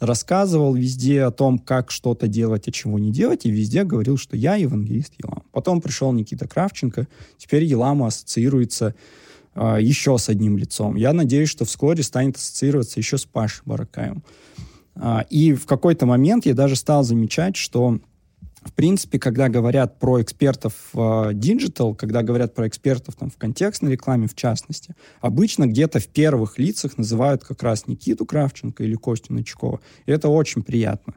рассказывал 0.00 0.74
везде 0.74 1.22
о 1.22 1.30
том, 1.30 1.60
как 1.60 1.92
что-то 1.92 2.26
делать, 2.26 2.66
а 2.66 2.72
чего 2.72 2.98
не 2.98 3.12
делать, 3.12 3.46
и 3.46 3.50
везде 3.50 3.84
говорил, 3.84 4.16
что 4.16 4.36
я 4.36 4.56
евангелист 4.56 5.12
Елам. 5.22 5.44
Потом 5.52 5.80
пришел 5.80 6.10
Никита 6.10 6.48
Кравченко, 6.48 7.06
теперь 7.38 7.62
Елама 7.62 8.08
ассоциируется 8.08 8.96
э, 9.54 9.78
еще 9.80 10.18
с 10.18 10.28
одним 10.28 10.58
лицом. 10.58 10.96
Я 10.96 11.12
надеюсь, 11.12 11.50
что 11.50 11.64
вскоре 11.64 12.02
станет 12.02 12.36
ассоциироваться 12.36 12.98
еще 12.98 13.16
с 13.16 13.26
Пашей 13.26 13.62
Баракаем. 13.64 14.24
Э, 15.00 15.20
и 15.30 15.54
в 15.54 15.66
какой-то 15.66 16.06
момент 16.06 16.46
я 16.46 16.54
даже 16.54 16.76
стал 16.76 17.02
замечать, 17.02 17.56
что 17.56 17.98
в 18.62 18.74
принципе, 18.74 19.18
когда 19.18 19.48
говорят 19.48 19.98
про 19.98 20.20
экспертов 20.20 20.74
в 20.92 21.32
digital, 21.32 21.94
когда 21.94 22.22
говорят 22.22 22.54
про 22.54 22.68
экспертов 22.68 23.16
там, 23.16 23.30
в 23.30 23.36
контекстной 23.38 23.92
рекламе, 23.92 24.28
в 24.28 24.34
частности, 24.34 24.94
обычно 25.22 25.66
где-то 25.66 25.98
в 25.98 26.08
первых 26.08 26.58
лицах 26.58 26.98
называют 26.98 27.42
как 27.42 27.62
раз 27.62 27.86
Никиту 27.86 28.26
Кравченко 28.26 28.84
или 28.84 28.96
Костю 28.96 29.32
Ночкова. 29.32 29.80
И 30.04 30.12
это 30.12 30.28
очень 30.28 30.62
приятно, 30.62 31.14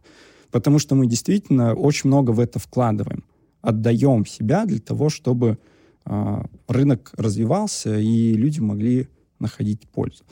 потому 0.51 0.79
что 0.79 0.95
мы 0.95 1.05
действительно 1.05 1.73
очень 1.73 2.07
много 2.07 2.31
в 2.31 2.39
это 2.39 2.59
вкладываем, 2.59 3.25
отдаем 3.61 4.25
себя 4.25 4.65
для 4.65 4.79
того, 4.79 5.09
чтобы 5.09 5.57
э, 6.05 6.43
рынок 6.69 7.11
развивался 7.17 7.99
и 7.99 8.33
люди 8.35 8.61
могли 8.61 9.09
находить 9.39 9.89
пользу. 9.89 10.23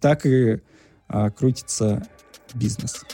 Так 0.00 0.24
и 0.24 0.60
э, 1.08 1.30
крутится 1.36 2.08
бизнес. 2.54 3.04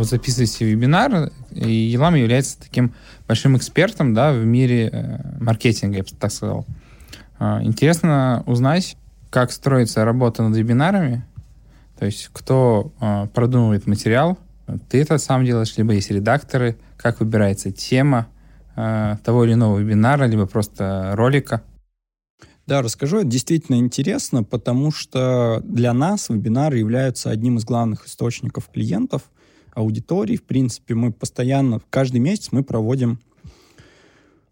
вот 0.00 0.08
записываете 0.08 0.64
вебинар, 0.64 1.30
и 1.50 1.70
Елам 1.70 2.14
является 2.14 2.58
таким 2.58 2.94
большим 3.28 3.56
экспертом 3.56 4.14
да, 4.14 4.32
в 4.32 4.44
мире 4.44 4.88
э, 4.90 5.18
маркетинга, 5.38 5.98
я 5.98 6.02
бы 6.02 6.08
так 6.18 6.32
сказал. 6.32 6.66
Э, 7.38 7.60
интересно 7.62 8.42
узнать, 8.46 8.96
как 9.30 9.52
строится 9.52 10.04
работа 10.04 10.42
над 10.42 10.56
вебинарами, 10.56 11.24
то 11.98 12.06
есть 12.06 12.30
кто 12.32 12.92
э, 13.00 13.26
продумывает 13.32 13.86
материал, 13.86 14.38
ты 14.88 15.02
это 15.02 15.18
сам 15.18 15.44
делаешь, 15.44 15.76
либо 15.76 15.92
есть 15.92 16.10
редакторы, 16.10 16.76
как 16.96 17.20
выбирается 17.20 17.70
тема 17.70 18.26
э, 18.80 19.16
того 19.24 19.44
или 19.44 19.54
иного 19.54 19.78
вебинара, 19.78 20.24
либо 20.26 20.46
просто 20.46 21.12
ролика. 21.14 21.62
Да, 22.66 22.82
расскажу. 22.82 23.18
Это 23.18 23.26
действительно 23.26 23.76
интересно, 23.76 24.44
потому 24.44 24.92
что 24.92 25.60
для 25.64 25.92
нас 25.92 26.28
вебинары 26.28 26.78
являются 26.78 27.30
одним 27.30 27.58
из 27.58 27.64
главных 27.64 28.06
источников 28.06 28.68
клиентов– 28.72 29.22
аудитории. 29.74 30.36
В 30.36 30.44
принципе, 30.44 30.94
мы 30.94 31.12
постоянно, 31.12 31.80
каждый 31.90 32.18
месяц 32.18 32.48
мы 32.52 32.62
проводим 32.62 33.18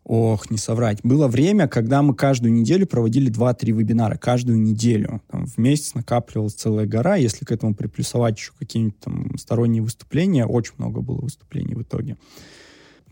Ох, 0.05 0.49
не 0.49 0.57
соврать. 0.57 1.01
Было 1.03 1.29
время, 1.29 1.69
когда 1.69 2.01
мы 2.01 2.15
каждую 2.15 2.55
неделю 2.55 2.87
проводили 2.87 3.31
2-3 3.31 3.73
вебинара. 3.73 4.17
Каждую 4.17 4.59
неделю. 4.59 5.21
Там, 5.31 5.45
в 5.45 5.59
месяц 5.59 5.93
накапливалась 5.93 6.55
целая 6.55 6.87
гора. 6.87 7.17
Если 7.17 7.45
к 7.45 7.53
этому 7.53 7.75
приплюсовать 7.75 8.39
еще 8.39 8.53
какие-нибудь 8.59 8.99
там 9.01 9.37
сторонние 9.37 9.83
выступления, 9.83 10.47
очень 10.47 10.73
много 10.79 11.03
было 11.03 11.21
выступлений 11.21 11.75
в 11.75 11.83
итоге. 11.83 12.17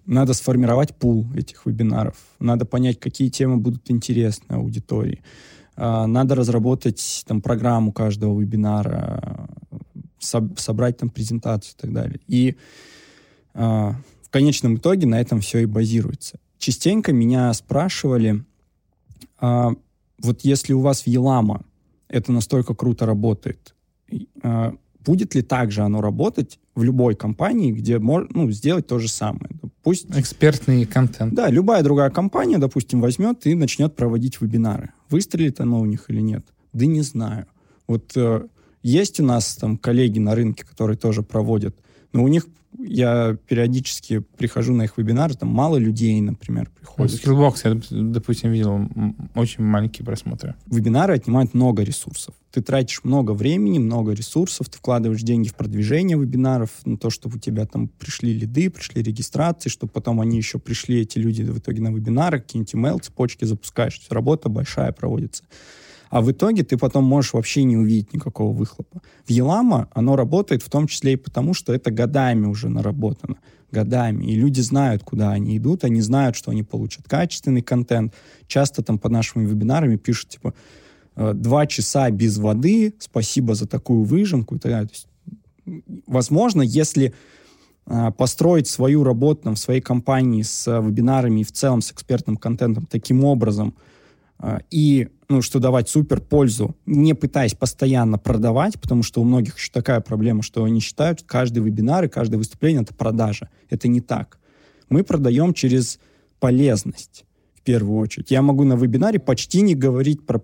Надо 0.06 0.34
сформировать 0.34 0.94
пул 0.94 1.26
этих 1.34 1.66
вебинаров. 1.66 2.16
Надо 2.38 2.64
понять, 2.64 3.00
какие 3.00 3.28
темы 3.28 3.56
будут 3.56 3.90
интересны 3.90 4.54
аудитории. 4.54 5.22
А, 5.75 6.06
надо 6.06 6.34
разработать 6.36 7.25
там 7.26 7.42
программу 7.42 7.92
каждого 7.92 8.40
вебинара, 8.40 9.48
соб- 10.20 10.58
собрать 10.58 10.98
там 10.98 11.10
презентацию 11.10 11.75
и 11.76 11.80
так 11.80 11.92
далее. 11.92 12.20
И 12.28 12.56
э, 13.54 13.58
в 13.58 14.30
конечном 14.30 14.76
итоге 14.76 15.06
на 15.06 15.20
этом 15.20 15.40
все 15.40 15.58
и 15.58 15.66
базируется. 15.66 16.38
Частенько 16.58 17.12
меня 17.12 17.52
спрашивали, 17.52 18.44
э, 19.40 19.68
вот 20.22 20.40
если 20.42 20.72
у 20.72 20.80
вас 20.80 21.02
в 21.02 21.06
Елама 21.08 21.62
это 22.08 22.30
настолько 22.32 22.75
круто 22.75 23.04
работает, 23.04 23.75
будет 25.04 25.34
ли 25.34 25.42
также 25.42 25.82
оно 25.82 26.00
работать 26.00 26.60
в 26.76 26.85
любой 26.85 27.16
компании, 27.16 27.73
где 27.73 27.99
можно 27.99 28.28
ну, 28.33 28.50
сделать 28.52 28.87
то 28.87 28.99
же 29.00 29.09
самое? 29.09 29.49
Пусть... 29.83 30.06
Экспертный 30.11 30.85
контент. 30.85 31.35
Да, 31.35 31.49
любая 31.49 31.83
другая 31.83 32.11
компания, 32.11 32.59
допустим, 32.59 33.00
возьмет 33.00 33.47
и 33.47 33.54
начнет 33.54 33.97
проводить 33.97 34.40
вебинары. 34.40 34.90
Выстрелит 35.11 35.59
оно 35.61 35.80
у 35.80 35.87
них 35.87 36.04
или 36.09 36.21
нет? 36.21 36.45
Да 36.73 36.87
не 36.87 37.00
знаю. 37.00 37.47
Вот 37.88 38.12
э, 38.16 38.47
есть 38.83 39.21
у 39.21 39.25
нас 39.25 39.56
там 39.56 39.78
коллеги 39.78 40.18
на 40.18 40.35
рынке, 40.35 40.64
которые 40.64 40.99
тоже 40.99 41.23
проводят, 41.23 41.75
но 42.12 42.23
у 42.23 42.28
них 42.28 42.47
я 42.78 43.37
периодически 43.49 44.21
прихожу 44.21 44.75
на 44.75 44.85
их 44.85 44.99
вебинары, 44.99 45.35
там 45.35 45.49
мало 45.49 45.76
людей, 45.76 46.21
например, 46.21 46.71
приходит. 46.71 47.25
Skillbox, 47.25 47.56
я, 47.64 48.12
допустим, 48.12 48.52
видел 48.52 48.88
очень 49.35 49.64
маленькие 49.64 50.04
просмотры. 50.04 50.54
Вебинары 50.66 51.14
отнимают 51.14 51.54
много 51.54 51.83
ресурсов. 51.83 52.35
Ты 52.50 52.62
тратишь 52.62 53.00
много 53.04 53.33
времени, 53.33 53.78
много 53.78 54.12
ресурсов, 54.12 54.68
ты 54.68 54.78
вкладываешь 54.78 55.23
деньги 55.23 55.49
в 55.49 55.54
продвижение 55.54 56.18
вебинаров, 56.18 56.71
на 56.85 56.97
то, 56.97 57.11
чтобы 57.11 57.37
у 57.37 57.38
тебя 57.38 57.66
там 57.66 57.88
пришли 57.88 58.33
лиды, 58.33 58.71
пришли 58.71 59.02
регистрации, 59.02 59.68
чтобы 59.68 59.92
потом 59.92 60.21
они 60.21 60.37
еще 60.37 60.59
пришли, 60.59 61.00
эти 61.00 61.18
люди 61.18 61.42
в 61.42 61.59
итоге 61.59 61.83
на 61.83 61.88
вебинары, 61.88 62.40
какие-нибудь 62.40 62.75
email 62.75 63.02
цепочки 63.02 63.45
запускаешь. 63.45 63.97
Есть 63.97 64.12
работа 64.12 64.49
большая 64.49 64.92
проводится 64.92 65.45
а 66.10 66.20
в 66.20 66.30
итоге 66.30 66.62
ты 66.62 66.76
потом 66.76 67.04
можешь 67.04 67.32
вообще 67.32 67.64
не 67.64 67.76
увидеть 67.76 68.12
никакого 68.12 68.52
выхлопа. 68.52 69.02
В 69.25 69.30
Елама 69.30 69.88
оно 69.92 70.16
работает 70.16 70.62
в 70.62 70.70
том 70.70 70.86
числе 70.86 71.14
и 71.14 71.16
потому, 71.16 71.54
что 71.54 71.75
это 71.75 71.90
годами 71.90 72.46
уже 72.46 72.68
наработано. 72.68 73.36
Годами. 73.72 74.25
И 74.25 74.36
люди 74.36 74.60
знают, 74.60 75.02
куда 75.02 75.32
они 75.32 75.58
идут, 75.58 75.84
они 75.84 76.00
знают, 76.00 76.36
что 76.36 76.52
они 76.52 76.62
получат 76.62 77.08
качественный 77.08 77.62
контент. 77.62 78.14
Часто 78.46 78.82
там 78.82 78.98
под 78.98 79.10
нашими 79.10 79.44
вебинарами 79.44 79.96
пишут, 79.96 80.30
типа, 80.30 80.54
«Э, 81.16 81.32
два 81.34 81.66
часа 81.66 82.10
без 82.10 82.38
воды, 82.38 82.94
спасибо 83.00 83.54
за 83.54 83.66
такую 83.66 84.04
выжимку 84.04 84.54
и 84.54 84.58
так 84.58 84.70
далее. 84.70 84.88
То 84.88 84.94
есть, 84.94 85.08
возможно, 86.06 86.62
если 86.62 87.12
э, 87.86 88.12
построить 88.12 88.68
свою 88.68 89.02
работу 89.02 89.42
там, 89.42 89.54
в 89.56 89.58
своей 89.58 89.80
компании 89.80 90.42
с 90.42 90.80
вебинарами 90.80 91.40
и 91.40 91.44
в 91.44 91.50
целом 91.50 91.82
с 91.82 91.90
экспертным 91.90 92.36
контентом 92.36 92.86
таким 92.86 93.25
образом, 93.25 93.75
и 94.71 95.09
ну, 95.28 95.43
что 95.43 95.59
давать 95.59 95.88
супер 95.88 96.21
пользу, 96.21 96.76
не 96.87 97.14
пытаясь 97.14 97.55
постоянно 97.55 98.19
продавать, 98.19 98.81
потому 98.81 99.02
что 99.02 99.21
у 99.21 99.25
многих 99.25 99.57
еще 99.59 99.73
такая 99.73 100.00
проблема, 100.00 100.43
что 100.43 100.64
они 100.64 100.81
считают, 100.81 101.21
что 101.21 101.28
каждый 101.28 101.62
вебинар 101.62 102.05
и 102.05 102.09
каждое 102.09 102.37
выступление— 102.37 102.83
это 102.83 102.95
продажа. 102.95 103.49
Это 103.69 103.88
не 103.88 104.00
так. 104.00 104.38
Мы 104.88 105.02
продаем 105.02 105.52
через 105.52 105.99
полезность, 106.38 107.25
в 107.55 107.62
первую 107.62 107.99
очередь. 107.99 108.31
Я 108.31 108.43
могу 108.43 108.64
на 108.64 108.75
вебинаре 108.75 109.19
почти 109.19 109.62
не 109.62 109.75
говорить 109.75 110.25
про 110.25 110.43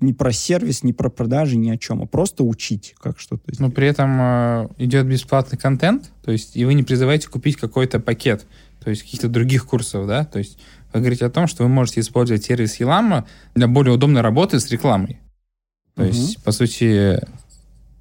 ни 0.00 0.12
про 0.12 0.32
сервис, 0.32 0.82
ни 0.82 0.92
про 0.92 1.08
продажи, 1.08 1.56
ни 1.56 1.70
о 1.70 1.76
чем, 1.76 2.02
а 2.02 2.06
просто 2.06 2.42
учить, 2.42 2.94
как 2.98 3.20
что-то. 3.20 3.42
Но 3.58 3.70
при 3.70 3.86
этом 3.86 4.18
э, 4.20 4.68
идет 4.78 5.06
бесплатный 5.06 5.58
контент, 5.58 6.10
то 6.24 6.32
есть 6.32 6.56
и 6.56 6.64
вы 6.64 6.74
не 6.74 6.82
призываете 6.82 7.28
купить 7.28 7.56
какой-то 7.56 8.00
пакет, 8.00 8.46
то 8.82 8.90
есть 8.90 9.02
каких-то 9.02 9.28
других 9.28 9.66
курсов, 9.66 10.06
да, 10.06 10.24
то 10.24 10.38
есть 10.38 10.58
вы 10.92 11.00
говорите 11.00 11.26
о 11.26 11.30
том, 11.30 11.46
что 11.46 11.62
вы 11.64 11.68
можете 11.68 12.00
использовать 12.00 12.44
сервис 12.44 12.76
Елама 12.76 13.26
для 13.54 13.68
более 13.68 13.94
удобной 13.94 14.22
работы 14.22 14.58
с 14.58 14.70
рекламой. 14.70 15.20
То 15.94 16.02
угу. 16.02 16.10
есть, 16.10 16.42
по 16.42 16.52
сути, 16.52 17.20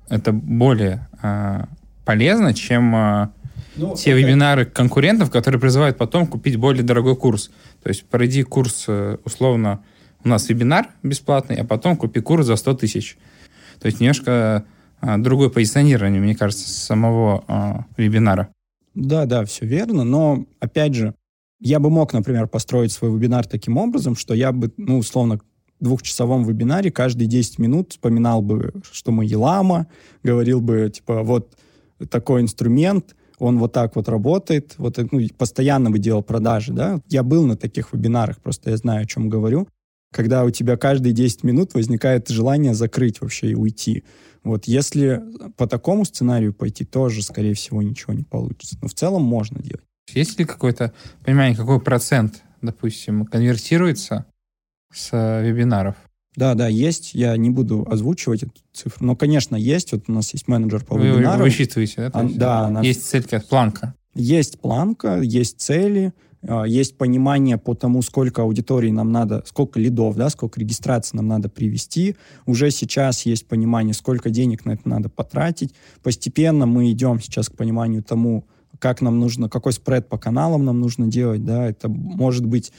это 0.09 0.31
более 0.31 1.07
э, 1.21 1.65
полезно, 2.05 2.53
чем 2.53 2.95
э, 2.95 3.29
ну, 3.75 3.95
те 3.95 4.11
это... 4.11 4.19
вебинары 4.19 4.65
конкурентов, 4.65 5.31
которые 5.31 5.59
призывают 5.59 5.97
потом 5.97 6.27
купить 6.27 6.55
более 6.57 6.83
дорогой 6.83 7.15
курс. 7.15 7.51
То 7.83 7.89
есть 7.89 8.05
пройди 8.05 8.43
курс, 8.43 8.85
э, 8.87 9.17
условно, 9.23 9.83
у 10.23 10.29
нас 10.29 10.49
вебинар 10.49 10.89
бесплатный, 11.03 11.57
а 11.57 11.65
потом 11.65 11.97
купи 11.97 12.21
курс 12.21 12.45
за 12.45 12.55
100 12.55 12.73
тысяч. 12.75 13.17
То 13.79 13.87
есть 13.87 13.99
немножко 13.99 14.65
э, 15.01 15.17
другое 15.17 15.49
позиционирование, 15.49 16.21
мне 16.21 16.35
кажется, 16.35 16.69
самого 16.69 17.43
э, 17.47 18.01
вебинара. 18.01 18.49
Да, 18.95 19.25
да, 19.25 19.45
все 19.45 19.65
верно, 19.65 20.03
но 20.03 20.45
опять 20.59 20.95
же, 20.95 21.13
я 21.59 21.79
бы 21.79 21.89
мог, 21.89 22.13
например, 22.13 22.47
построить 22.47 22.91
свой 22.91 23.11
вебинар 23.11 23.45
таким 23.45 23.77
образом, 23.77 24.15
что 24.15 24.33
я 24.33 24.51
бы, 24.51 24.71
ну, 24.77 24.99
условно, 24.99 25.39
двухчасовом 25.79 26.43
вебинаре 26.43 26.91
каждые 26.91 27.27
10 27.27 27.59
минут 27.59 27.91
вспоминал 27.91 28.41
бы, 28.41 28.73
что 28.91 29.11
мы 29.11 29.25
Елама, 29.25 29.87
говорил 30.23 30.61
бы, 30.61 30.89
типа, 30.93 31.23
вот 31.23 31.55
такой 32.09 32.41
инструмент, 32.41 33.15
он 33.39 33.59
вот 33.59 33.73
так 33.73 33.95
вот 33.95 34.09
работает, 34.09 34.75
вот 34.77 34.97
ну, 35.11 35.21
постоянно 35.37 35.91
бы 35.91 35.99
делал 35.99 36.23
продажи, 36.23 36.73
да. 36.73 36.99
Я 37.07 37.23
был 37.23 37.45
на 37.45 37.55
таких 37.55 37.93
вебинарах, 37.93 38.39
просто 38.41 38.71
я 38.71 38.77
знаю, 38.77 39.03
о 39.03 39.05
чем 39.05 39.29
говорю. 39.29 39.67
когда 40.11 40.45
у 40.45 40.49
тебя 40.49 40.77
каждые 40.77 41.13
10 41.13 41.43
минут 41.43 41.73
возникает 41.73 42.29
желание 42.29 42.73
закрыть 42.73 43.21
вообще 43.21 43.51
и 43.51 43.55
уйти. 43.55 44.03
Вот 44.43 44.65
если 44.65 45.21
по 45.57 45.67
такому 45.67 46.05
сценарию 46.05 46.53
пойти, 46.53 46.85
тоже, 46.85 47.21
скорее 47.21 47.53
всего, 47.53 47.81
ничего 47.81 48.13
не 48.13 48.23
получится. 48.23 48.77
Но 48.81 48.87
в 48.87 48.93
целом 48.93 49.23
можно 49.23 49.61
делать. 49.61 49.83
Есть 50.13 50.39
ли 50.39 50.45
какое-то 50.45 50.93
понимание, 51.23 51.55
какой 51.55 51.79
процент, 51.79 52.43
допустим, 52.61 53.25
конвертируется 53.25 54.25
с 54.91 55.09
э, 55.11 55.43
вебинаров? 55.45 55.95
Да, 56.35 56.53
да, 56.53 56.67
есть. 56.67 57.15
Я 57.15 57.35
не 57.35 57.49
буду 57.49 57.85
озвучивать 57.89 58.43
эту 58.43 58.53
цифру. 58.71 59.05
Но, 59.05 59.15
конечно, 59.15 59.55
есть. 59.55 59.91
Вот 59.91 60.03
у 60.07 60.11
нас 60.11 60.31
есть 60.33 60.47
менеджер 60.47 60.85
по 60.85 60.95
Вы 60.95 61.07
вебинарам. 61.07 61.41
высчитываете, 61.41 62.09
да? 62.09 62.11
А, 62.13 62.23
да. 62.23 62.69
Наш... 62.69 62.85
Есть 62.85 63.05
целька, 63.07 63.41
планка. 63.41 63.95
Есть 64.13 64.59
планка, 64.59 65.19
есть 65.21 65.59
цели, 65.59 66.13
а, 66.47 66.63
есть 66.63 66.97
понимание 66.97 67.57
по 67.57 67.73
тому, 67.73 68.01
сколько 68.01 68.43
аудитории 68.43 68.91
нам 68.91 69.11
надо, 69.11 69.43
сколько 69.47 69.79
лидов, 69.79 70.15
да, 70.15 70.29
сколько 70.29 70.59
регистраций 70.59 71.17
нам 71.17 71.27
надо 71.27 71.49
привести. 71.49 72.15
Уже 72.45 72.69
сейчас 72.69 73.25
есть 73.25 73.47
понимание, 73.47 73.93
сколько 73.93 74.29
денег 74.29 74.63
на 74.65 74.71
это 74.71 74.87
надо 74.87 75.09
потратить. 75.09 75.73
Постепенно 76.03 76.65
мы 76.65 76.91
идем 76.91 77.19
сейчас 77.19 77.49
к 77.49 77.55
пониманию 77.55 78.03
тому, 78.03 78.45
как 78.79 79.01
нам 79.01 79.19
нужно, 79.19 79.49
какой 79.49 79.73
спред 79.73 80.09
по 80.09 80.17
каналам 80.17 80.65
нам 80.65 80.79
нужно 80.79 81.07
делать, 81.07 81.43
да, 81.43 81.67
это 81.67 81.89
может 81.89 82.45
быть 82.45 82.71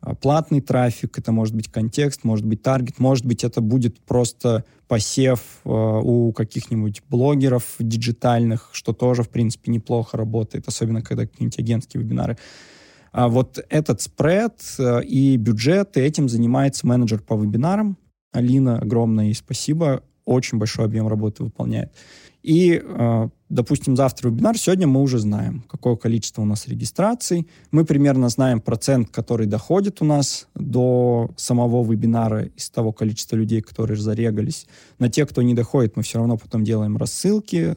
а, 0.00 0.14
платный 0.14 0.60
трафик, 0.60 1.18
это 1.18 1.32
может 1.32 1.54
быть 1.54 1.70
контекст, 1.70 2.24
может 2.24 2.46
быть 2.46 2.62
таргет, 2.62 2.98
может 2.98 3.26
быть 3.26 3.44
это 3.44 3.60
будет 3.60 4.00
просто 4.00 4.64
посев 4.88 5.40
э, 5.64 5.70
у 5.70 6.32
каких-нибудь 6.32 7.02
блогеров 7.08 7.76
диджитальных, 7.78 8.70
что 8.72 8.92
тоже, 8.92 9.22
в 9.22 9.28
принципе, 9.28 9.70
неплохо 9.70 10.16
работает, 10.16 10.66
особенно 10.66 11.00
когда 11.00 11.26
какие-нибудь 11.26 11.58
агентские 11.60 12.02
вебинары. 12.02 12.38
А 13.12 13.28
вот 13.28 13.64
этот 13.68 14.00
спред 14.00 14.60
э, 14.78 15.04
и 15.04 15.36
бюджет, 15.36 15.96
и 15.96 16.00
этим 16.00 16.28
занимается 16.28 16.88
менеджер 16.88 17.20
по 17.20 17.36
вебинарам. 17.36 17.98
Алина, 18.32 18.78
огромное 18.78 19.26
ей 19.26 19.34
спасибо, 19.34 20.02
очень 20.30 20.58
большой 20.58 20.84
объем 20.84 21.08
работы 21.08 21.42
выполняет. 21.42 21.92
И, 22.42 22.80
э, 22.82 23.28
допустим, 23.50 23.96
завтра 23.96 24.30
вебинар, 24.30 24.56
сегодня 24.56 24.86
мы 24.86 25.02
уже 25.02 25.18
знаем, 25.18 25.62
какое 25.68 25.96
количество 25.96 26.40
у 26.42 26.46
нас 26.46 26.68
регистраций. 26.68 27.46
Мы 27.70 27.84
примерно 27.84 28.28
знаем 28.30 28.60
процент, 28.60 29.10
который 29.10 29.46
доходит 29.46 30.00
у 30.00 30.04
нас 30.06 30.46
до 30.54 31.30
самого 31.36 31.84
вебинара 31.84 32.44
из 32.44 32.70
того 32.70 32.92
количества 32.92 33.36
людей, 33.36 33.60
которые 33.60 33.98
зарегались. 33.98 34.66
На 34.98 35.10
те, 35.10 35.26
кто 35.26 35.42
не 35.42 35.54
доходит, 35.54 35.96
мы 35.96 36.02
все 36.02 36.18
равно 36.18 36.38
потом 36.38 36.64
делаем 36.64 36.96
рассылки 36.96 37.76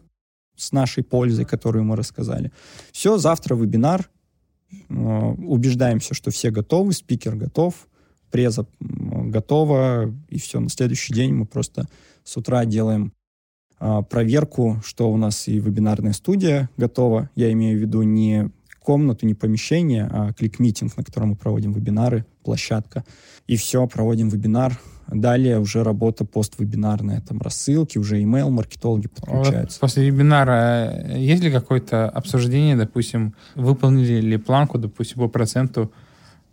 с 0.56 0.72
нашей 0.72 1.04
пользой, 1.04 1.46
которую 1.46 1.84
мы 1.84 1.96
рассказали. 1.96 2.52
Все, 2.94 3.18
завтра 3.18 3.56
вебинар. 3.56 4.10
Э, 4.90 4.96
убеждаемся, 4.96 6.14
что 6.14 6.32
все 6.32 6.52
готовы, 6.52 6.94
спикер 6.94 7.36
готов, 7.36 7.88
преза 8.32 8.66
готова, 8.80 10.14
и 10.30 10.40
все. 10.40 10.60
На 10.60 10.70
следующий 10.70 11.14
день 11.14 11.34
мы 11.34 11.46
просто 11.46 11.86
с 12.24 12.38
утра 12.38 12.66
делаем 12.66 13.14
а, 13.80 14.02
проверку, 14.02 14.82
что 14.86 15.12
у 15.12 15.18
нас 15.18 15.48
и 15.48 15.60
вебинарная 15.60 16.14
студия 16.14 16.70
готова. 16.78 17.30
Я 17.36 17.52
имею 17.52 17.78
в 17.78 17.82
виду 17.82 18.02
не 18.04 18.50
комнату, 18.80 19.26
не 19.26 19.34
помещение, 19.34 20.08
а 20.12 20.34
клик-митинг, 20.34 20.96
на 20.98 21.04
котором 21.04 21.30
мы 21.30 21.36
проводим 21.36 21.74
вебинары, 21.74 22.26
площадка. 22.44 23.04
И 23.48 23.56
все, 23.56 23.88
проводим 23.88 24.30
вебинар. 24.30 24.80
Далее 25.08 25.60
уже 25.60 25.84
работа 25.84 26.24
поствебинарная, 26.24 27.22
там 27.22 27.42
рассылки, 27.42 27.98
уже 27.98 28.22
email 28.22 28.50
маркетологи 28.50 29.08
подключаются. 29.08 29.78
Вот 29.78 29.82
после 29.82 30.10
вебинара 30.10 30.92
э, 30.94 31.20
есть 31.20 31.44
ли 31.44 31.52
какое-то 31.52 32.10
обсуждение, 32.10 32.78
допустим, 32.78 33.36
выполнили 33.56 34.22
ли 34.22 34.38
планку, 34.38 34.78
допустим, 34.78 35.18
по 35.18 35.28
проценту 35.28 35.92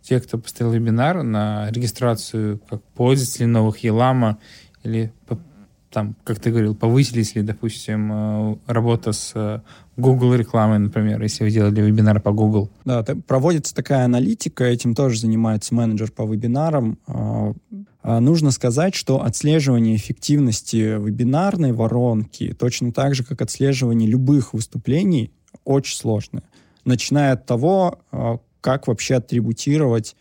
те, 0.01 0.19
кто 0.19 0.37
поставил 0.37 0.73
вебинар 0.73 1.23
на 1.23 1.69
регистрацию 1.71 2.59
как 2.69 2.83
пользователей 2.93 3.45
новых 3.45 3.77
Елама 3.79 4.37
или 4.83 5.13
там, 5.91 6.15
как 6.23 6.39
ты 6.39 6.51
говорил, 6.51 6.73
повысились 6.73 7.35
ли, 7.35 7.41
допустим, 7.41 8.11
э, 8.11 8.57
работа 8.67 9.11
с 9.11 9.33
э, 9.35 9.59
Google 9.97 10.35
рекламой, 10.35 10.79
например, 10.79 11.21
если 11.21 11.43
вы 11.43 11.51
делали 11.51 11.81
вебинар 11.81 12.21
по 12.21 12.31
Google? 12.31 12.71
Да, 12.85 13.03
проводится 13.27 13.75
такая 13.75 14.05
аналитика, 14.05 14.63
этим 14.63 14.95
тоже 14.95 15.19
занимается 15.19 15.75
менеджер 15.75 16.11
по 16.11 16.23
вебинарам. 16.23 16.97
А 18.03 18.19
нужно 18.19 18.51
сказать, 18.51 18.95
что 18.95 19.21
отслеживание 19.23 19.95
эффективности 19.95 20.97
вебинарной 20.97 21.71
воронки, 21.71 22.55
точно 22.57 22.91
так 22.91 23.13
же, 23.13 23.23
как 23.23 23.41
отслеживание 23.41 24.09
любых 24.09 24.53
выступлений, 24.53 25.31
очень 25.65 25.95
сложное. 25.95 26.43
Начиная 26.83 27.33
от 27.33 27.45
того, 27.45 27.99
как 28.61 28.87
вообще 28.87 29.15
атрибутировать 29.15 30.15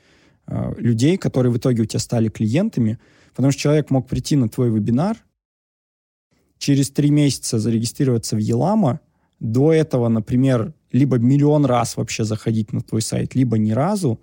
людей, 0.77 1.17
которые 1.17 1.53
в 1.53 1.57
итоге 1.57 1.83
у 1.83 1.87
тебя 1.87 2.01
стали 2.01 2.29
клиентами, 2.29 2.99
потому 3.35 3.51
что 3.51 3.63
человек 3.63 3.89
мог 3.89 4.07
прийти 4.09 4.37
на 4.37 4.51
твой 4.51 4.69
вебинар, 4.69 5.17
через 6.61 6.91
три 6.91 7.11
месяца 7.11 7.59
зарегистрироваться 7.59 8.37
в 8.37 8.39
Елама, 8.39 9.01
до 9.41 9.73
этого, 9.73 10.09
например, 10.09 10.75
либо 10.93 11.17
миллион 11.17 11.65
раз 11.65 11.97
вообще 11.97 12.25
заходить 12.25 12.73
на 12.73 12.83
твой 12.83 13.01
сайт, 13.01 13.35
либо 13.35 13.57
ни 13.57 13.73
разу, 13.73 14.21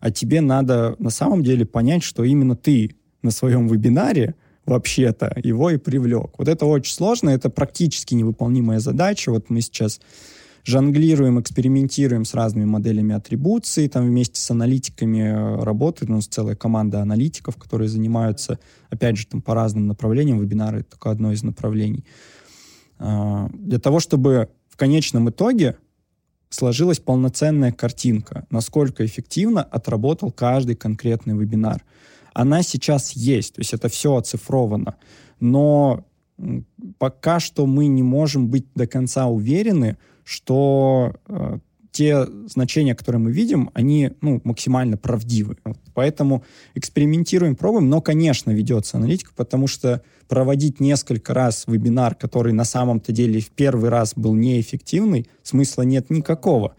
а 0.00 0.10
тебе 0.10 0.40
надо 0.40 0.96
на 0.98 1.10
самом 1.10 1.44
деле 1.44 1.66
понять, 1.66 2.02
что 2.02 2.24
именно 2.24 2.56
ты 2.56 2.96
на 3.22 3.30
своем 3.30 3.68
вебинаре 3.68 4.34
вообще-то 4.64 5.36
его 5.44 5.70
и 5.70 5.76
привлек. 5.76 6.38
Вот 6.38 6.48
это 6.48 6.64
очень 6.64 6.94
сложно, 6.94 7.28
это 7.28 7.50
практически 7.50 8.14
невыполнимая 8.14 8.80
задача. 8.80 9.30
Вот 9.30 9.50
мы 9.50 9.60
сейчас 9.60 10.00
жонглируем, 10.64 11.38
экспериментируем 11.40 12.24
с 12.24 12.34
разными 12.34 12.64
моделями 12.64 13.14
атрибуции, 13.14 13.86
там 13.86 14.06
вместе 14.06 14.40
с 14.40 14.50
аналитиками 14.50 15.20
э, 15.20 15.62
работает, 15.62 16.10
у 16.10 16.14
нас 16.14 16.26
целая 16.26 16.56
команда 16.56 17.02
аналитиков, 17.02 17.56
которые 17.56 17.88
занимаются, 17.88 18.58
опять 18.88 19.18
же, 19.18 19.26
там 19.26 19.42
по 19.42 19.54
разным 19.54 19.86
направлениям, 19.86 20.40
вебинары— 20.40 20.78
это 20.80 20.90
только 20.92 21.10
одно 21.10 21.32
из 21.32 21.42
направлений. 21.42 22.04
А, 22.98 23.50
для 23.52 23.78
того, 23.78 24.00
чтобы 24.00 24.48
в 24.68 24.76
конечном 24.76 25.28
итоге 25.28 25.76
сложилась 26.48 26.98
полноценная 26.98 27.72
картинка, 27.72 28.46
насколько 28.50 29.04
эффективно 29.04 29.62
отработал 29.62 30.30
каждый 30.30 30.76
конкретный 30.76 31.36
вебинар. 31.36 31.84
Она 32.32 32.62
сейчас 32.62 33.12
есть, 33.12 33.54
то 33.54 33.60
есть 33.60 33.74
это 33.74 33.88
все 33.88 34.16
оцифровано, 34.16 34.96
но 35.40 36.04
пока 36.98 37.38
что 37.38 37.66
мы 37.66 37.86
не 37.86 38.02
можем 38.02 38.48
быть 38.48 38.66
до 38.74 38.86
конца 38.86 39.26
уверены, 39.26 39.96
что 40.24 41.14
э, 41.28 41.58
те 41.94 42.26
значения, 42.48 42.96
которые 42.96 43.20
мы 43.20 43.30
видим, 43.30 43.70
они 43.72 44.10
ну, 44.20 44.40
максимально 44.42 44.96
правдивы. 44.96 45.58
Вот. 45.64 45.78
Поэтому 45.94 46.42
экспериментируем, 46.74 47.54
пробуем, 47.54 47.88
но, 47.88 48.00
конечно, 48.00 48.50
ведется 48.50 48.96
аналитика, 48.96 49.30
потому 49.36 49.68
что 49.68 50.02
проводить 50.26 50.80
несколько 50.80 51.34
раз 51.34 51.64
вебинар, 51.68 52.16
который 52.16 52.52
на 52.52 52.64
самом-то 52.64 53.12
деле 53.12 53.40
в 53.40 53.50
первый 53.50 53.90
раз 53.90 54.14
был 54.16 54.34
неэффективный, 54.34 55.28
смысла 55.44 55.82
нет 55.82 56.10
никакого. 56.10 56.74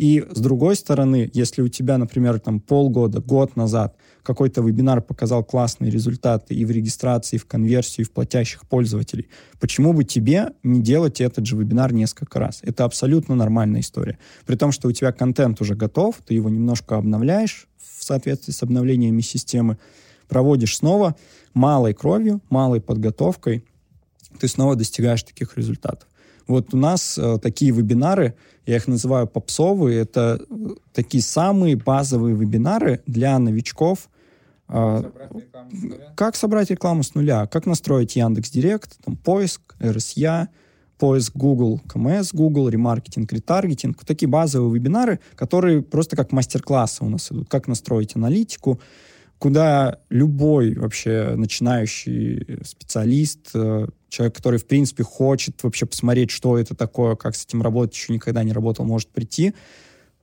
И 0.00 0.24
с 0.30 0.40
другой 0.40 0.76
стороны, 0.76 1.30
если 1.34 1.60
у 1.60 1.68
тебя, 1.68 1.98
например, 1.98 2.40
там 2.40 2.58
полгода, 2.58 3.20
год 3.20 3.54
назад 3.54 3.96
какой-то 4.22 4.62
вебинар 4.62 5.02
показал 5.02 5.44
классные 5.44 5.90
результаты 5.90 6.54
и 6.54 6.64
в 6.64 6.70
регистрации, 6.70 7.36
и 7.36 7.38
в 7.38 7.44
конверсии, 7.44 8.00
и 8.00 8.04
в 8.04 8.10
платящих 8.10 8.66
пользователей, 8.66 9.28
почему 9.60 9.92
бы 9.92 10.04
тебе 10.04 10.52
не 10.62 10.80
делать 10.80 11.20
этот 11.20 11.44
же 11.44 11.54
вебинар 11.54 11.92
несколько 11.92 12.38
раз? 12.38 12.60
Это 12.62 12.84
абсолютно 12.84 13.34
нормальная 13.34 13.82
история. 13.82 14.18
При 14.46 14.56
том, 14.56 14.72
что 14.72 14.88
у 14.88 14.92
тебя 14.92 15.12
контент 15.12 15.60
уже 15.60 15.74
готов, 15.74 16.16
ты 16.26 16.32
его 16.32 16.48
немножко 16.48 16.96
обновляешь 16.96 17.68
в 17.76 18.02
соответствии 18.02 18.52
с 18.52 18.62
обновлениями 18.62 19.20
системы, 19.20 19.76
проводишь 20.28 20.78
снова 20.78 21.14
малой 21.52 21.92
кровью, 21.92 22.40
малой 22.48 22.80
подготовкой, 22.80 23.66
ты 24.38 24.48
снова 24.48 24.76
достигаешь 24.76 25.24
таких 25.24 25.58
результатов. 25.58 26.08
Вот 26.50 26.74
у 26.74 26.76
нас 26.76 27.16
э, 27.16 27.38
такие 27.40 27.70
вебинары, 27.70 28.34
я 28.70 28.76
их 28.76 28.86
называю 28.86 29.26
попсовые, 29.26 30.00
это 30.00 30.40
э, 30.48 30.54
такие 30.92 31.24
самые 31.24 31.74
базовые 31.74 32.36
вебинары 32.36 33.02
для 33.04 33.36
новичков. 33.40 34.08
Э, 34.68 35.02
как 36.14 36.36
собрать 36.36 36.70
рекламу 36.70 37.02
с 37.02 37.16
нуля? 37.16 37.46
Как 37.46 37.66
настроить 37.66 38.14
Яндекс 38.14 38.50
Директ, 38.50 38.96
там, 39.04 39.16
поиск, 39.16 39.74
RSA, 39.80 40.46
поиск 40.98 41.34
Google, 41.34 41.80
КМС, 41.88 42.32
Google, 42.32 42.68
ремаркетинг, 42.68 43.32
ретаргетинг. 43.32 43.96
Вот 43.96 44.06
такие 44.06 44.28
базовые 44.28 44.72
вебинары, 44.72 45.18
которые 45.34 45.82
просто 45.82 46.14
как 46.14 46.30
мастер-классы 46.30 47.02
у 47.02 47.08
нас 47.08 47.32
идут. 47.32 47.48
Как 47.48 47.66
настроить 47.66 48.14
аналитику, 48.14 48.80
куда 49.40 49.98
любой 50.10 50.74
вообще 50.74 51.32
начинающий 51.34 52.58
специалист, 52.62 53.50
э, 53.54 53.88
человек, 54.10 54.36
который, 54.36 54.58
в 54.58 54.66
принципе, 54.66 55.02
хочет 55.02 55.62
вообще 55.64 55.86
посмотреть, 55.86 56.30
что 56.30 56.58
это 56.58 56.76
такое, 56.76 57.16
как 57.16 57.34
с 57.34 57.46
этим 57.46 57.62
работать, 57.62 57.96
еще 57.96 58.12
никогда 58.12 58.44
не 58.44 58.52
работал, 58.52 58.84
может 58.84 59.08
прийти, 59.08 59.54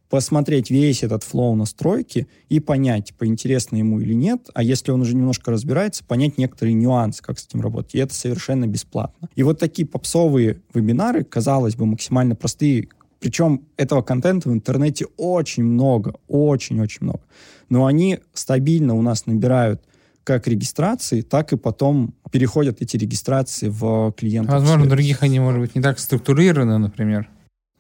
посмотреть 0.10 0.69
весь 0.69 1.03
этот 1.03 1.23
флоу 1.23 1.56
настройки 1.56 2.27
и 2.47 2.60
понять, 2.60 3.08
типа, 3.08 3.25
интересно 3.25 3.77
ему 3.77 3.99
или 3.99 4.13
нет, 4.13 4.49
а 4.53 4.62
если 4.62 4.91
он 4.91 5.01
уже 5.01 5.15
немножко 5.15 5.51
разбирается, 5.51 6.03
понять 6.03 6.38
некоторые 6.38 6.75
нюансы, 6.75 7.23
как 7.23 7.39
с 7.39 7.45
этим 7.47 7.62
работать. 7.62 7.95
И 7.95 7.97
это 7.97 8.13
совершенно 8.13 8.67
бесплатно. 8.67 9.30
И 9.36 9.41
вот 9.41 9.58
такие 9.58 9.88
попсовые 9.88 10.62
вебинары, 10.75 11.23
казалось 11.23 11.75
бы, 11.75 11.88
максимально 11.88 12.36
простые, 12.36 12.88
причем 13.19 13.63
этого 13.77 14.01
контента 14.01 14.49
в 14.49 14.53
интернете 14.53 15.06
очень 15.17 15.63
много, 15.63 16.13
очень-очень 16.27 16.99
много. 17.01 17.21
Но 17.69 17.86
они 17.86 18.19
стабильно 18.34 18.93
у 18.95 19.01
нас 19.01 19.25
набирают 19.25 19.84
как 20.23 20.47
регистрации, 20.47 21.21
так 21.21 21.53
и 21.53 21.58
потом 21.58 22.13
переходят 22.32 22.82
эти 22.82 22.97
регистрации 22.97 23.69
в 23.69 24.12
клиентов. 24.12 24.56
Возможно, 24.56 24.86
в 24.86 24.89
других 24.89 25.23
они, 25.23 25.39
может 25.39 25.62
быть, 25.62 25.75
не 25.75 25.82
так 25.82 25.99
структурированы, 25.99 26.77
например. 26.77 27.30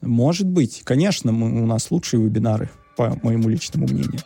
Может 0.01 0.47
быть. 0.47 0.81
Конечно, 0.83 1.31
мы, 1.31 1.61
у 1.61 1.65
нас 1.65 1.91
лучшие 1.91 2.23
вебинары, 2.23 2.69
по 2.95 3.19
моему 3.21 3.49
личному 3.49 3.85
мнению. 3.87 4.21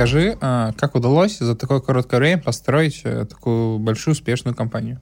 Расскажи, 0.00 0.38
а, 0.40 0.72
как 0.78 0.94
удалось 0.94 1.40
за 1.40 1.54
такое 1.54 1.80
короткое 1.80 2.20
время 2.20 2.40
построить 2.40 3.02
э, 3.04 3.26
такую 3.26 3.78
большую 3.78 4.12
успешную 4.12 4.54
компанию? 4.54 4.98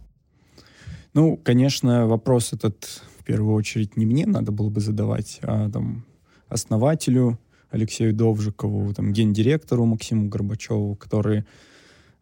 Ну, 1.14 1.36
конечно, 1.36 2.08
вопрос 2.08 2.52
этот 2.52 3.02
в 3.20 3.22
первую 3.22 3.54
очередь 3.54 3.96
не 3.96 4.06
мне 4.06 4.26
надо 4.26 4.50
было 4.50 4.70
бы 4.70 4.80
задавать, 4.80 5.38
а 5.42 5.70
там 5.70 6.04
основателю 6.48 7.38
Алексею 7.70 8.12
Довжикову, 8.12 8.92
там, 8.92 9.12
гендиректору 9.12 9.84
Максиму 9.84 10.28
Горбачеву, 10.28 10.96
которые 10.96 11.46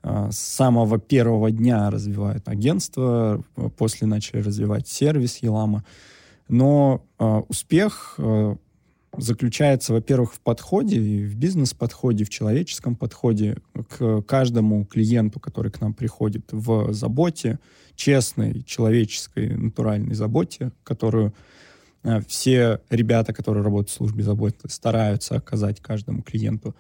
а, 0.03 0.31
с 0.31 0.39
самого 0.39 0.99
первого 0.99 1.51
дня 1.51 1.89
развивают 1.89 2.47
агентство, 2.47 3.43
после 3.79 4.07
начали 4.07 4.43
развивать 4.43 4.87
сервис 4.87 5.39
Елама. 5.39 5.83
Но 6.49 7.07
э, 7.19 7.25
успех 7.49 8.21
заключается, 9.19 9.93
во-первых, 9.93 10.35
в 10.35 10.41
подходе, 10.41 10.99
в 10.99 11.37
бизнес-подходе, 11.37 12.25
в 12.25 12.31
человеческом 12.31 12.97
подходе 12.97 13.59
к 13.89 14.23
каждому 14.23 14.85
клиенту, 14.85 15.41
который 15.41 15.71
к 15.71 15.81
нам 15.81 15.95
приходит, 15.95 16.53
в 16.53 16.93
заботе, 16.93 17.59
честной, 17.95 18.63
человеческой, 18.63 19.57
натуральной 19.57 20.15
заботе, 20.15 20.73
которую 20.85 21.35
э, 22.05 22.21
все 22.29 22.81
ребята, 22.91 23.33
которые 23.33 23.65
работают 23.65 23.91
в 23.91 23.95
службе 23.95 24.23
заботы, 24.23 24.69
стараются 24.69 25.37
оказать 25.37 25.81
каждому 25.81 26.23
клиенту. 26.23 26.75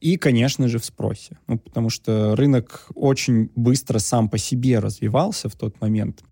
И, 0.00 0.16
конечно 0.16 0.68
же, 0.68 0.78
в 0.78 0.84
спросе. 0.84 1.38
Ну, 1.46 1.58
потому 1.58 1.90
что 1.90 2.36
рынок 2.36 2.88
очень 2.94 3.50
быстро 3.56 3.98
сам 3.98 4.28
по 4.28 4.38
себе 4.38 4.78
развивался 4.78 5.48
в 5.48 5.56
тот 5.56 5.80
момент. 5.80 6.22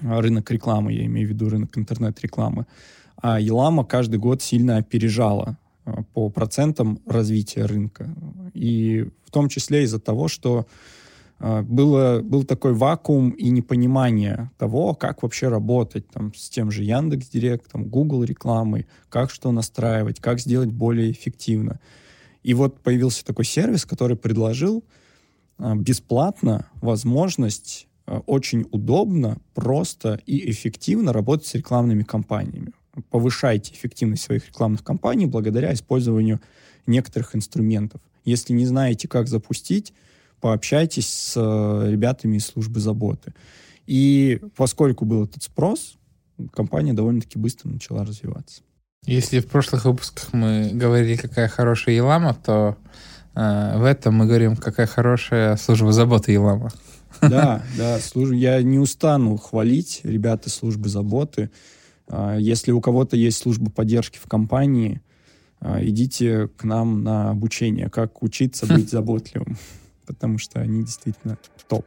Рынок 0.00 0.50
рекламы, 0.50 0.92
я 0.92 1.04
имею 1.06 1.26
в 1.26 1.30
виду 1.30 1.48
рынок 1.48 1.76
интернет-рекламы 1.76 2.66
а 3.22 3.40
Елама 3.40 3.84
каждый 3.84 4.18
год 4.18 4.42
сильно 4.42 4.78
опережала 4.78 5.58
а, 5.84 6.02
по 6.14 6.28
процентам 6.30 7.00
развития 7.06 7.66
рынка. 7.66 8.14
И 8.54 9.08
в 9.24 9.30
том 9.30 9.48
числе 9.48 9.84
из-за 9.84 10.00
того, 10.00 10.28
что 10.28 10.66
а, 11.38 11.62
было, 11.62 12.20
был 12.22 12.44
такой 12.44 12.72
вакуум 12.72 13.30
и 13.30 13.50
непонимание 13.50 14.50
того, 14.58 14.94
как 14.94 15.22
вообще 15.22 15.48
работать 15.48 16.08
там, 16.08 16.32
с 16.34 16.48
тем 16.48 16.70
же 16.70 16.82
Яндекс 16.82 17.28
Директом, 17.28 17.84
Google 17.84 18.24
рекламой, 18.24 18.86
как 19.08 19.30
что 19.30 19.52
настраивать, 19.52 20.20
как 20.20 20.40
сделать 20.40 20.70
более 20.70 21.10
эффективно. 21.10 21.80
И 22.42 22.54
вот 22.54 22.80
появился 22.80 23.24
такой 23.24 23.44
сервис, 23.44 23.84
который 23.84 24.16
предложил 24.16 24.82
а, 25.58 25.74
бесплатно 25.74 26.66
возможность 26.80 27.86
очень 28.26 28.66
удобно, 28.72 29.38
просто 29.54 30.20
и 30.26 30.50
эффективно 30.50 31.12
работать 31.12 31.46
с 31.46 31.54
рекламными 31.54 32.02
кампаниями 32.02 32.72
повышайте 33.10 33.72
эффективность 33.72 34.22
своих 34.22 34.46
рекламных 34.46 34.82
кампаний 34.82 35.26
благодаря 35.26 35.72
использованию 35.72 36.40
некоторых 36.86 37.36
инструментов. 37.36 38.00
Если 38.24 38.52
не 38.52 38.66
знаете, 38.66 39.08
как 39.08 39.28
запустить, 39.28 39.92
пообщайтесь 40.40 41.08
с 41.08 41.34
э, 41.36 41.90
ребятами 41.90 42.36
из 42.36 42.46
службы 42.46 42.80
заботы. 42.80 43.34
И 43.86 44.40
поскольку 44.56 45.04
был 45.04 45.24
этот 45.24 45.42
спрос, 45.42 45.96
компания 46.52 46.92
довольно-таки 46.92 47.38
быстро 47.38 47.68
начала 47.68 48.04
развиваться. 48.04 48.62
Если 49.06 49.40
в 49.40 49.46
прошлых 49.46 49.84
выпусках 49.84 50.32
мы 50.32 50.70
говорили, 50.72 51.16
какая 51.16 51.48
хорошая 51.48 51.94
Елама, 51.94 52.34
то 52.34 52.76
э, 53.34 53.78
в 53.78 53.84
этом 53.84 54.14
мы 54.14 54.26
говорим, 54.26 54.56
какая 54.56 54.86
хорошая 54.86 55.56
служба 55.56 55.92
заботы 55.92 56.32
Елама. 56.32 56.70
Да, 57.20 57.62
да, 57.76 57.98
служ... 57.98 58.30
я 58.32 58.62
не 58.62 58.78
устану 58.78 59.36
хвалить 59.36 60.00
ребята 60.04 60.50
службы 60.50 60.88
заботы. 60.88 61.50
А, 62.12 62.36
если 62.36 62.72
у 62.72 62.80
кого-то 62.80 63.16
есть 63.16 63.38
служба 63.38 63.70
поддержки 63.70 64.18
в 64.18 64.26
компании, 64.26 65.00
а, 65.60 65.82
идите 65.82 66.48
к 66.56 66.64
нам 66.64 67.04
на 67.04 67.30
обучение, 67.30 67.88
как 67.88 68.22
учиться 68.22 68.66
быть 68.74 68.90
заботливым, 68.90 69.56
потому 70.06 70.38
что 70.38 70.60
они 70.60 70.82
действительно 70.82 71.38
топ. 71.68 71.86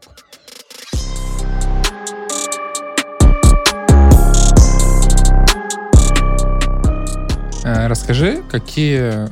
Э, 7.66 7.88
расскажи, 7.88 8.44
какие 8.50 9.30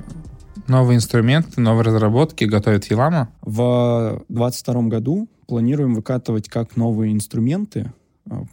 новые 0.67 0.97
инструменты, 0.97 1.61
новые 1.61 1.85
разработки 1.85 2.43
готовит 2.43 2.91
Елама? 2.91 3.29
В 3.41 4.23
2022 4.27 4.81
году 4.83 5.29
планируем 5.47 5.95
выкатывать 5.95 6.49
как 6.49 6.75
новые 6.75 7.13
инструменты, 7.13 7.93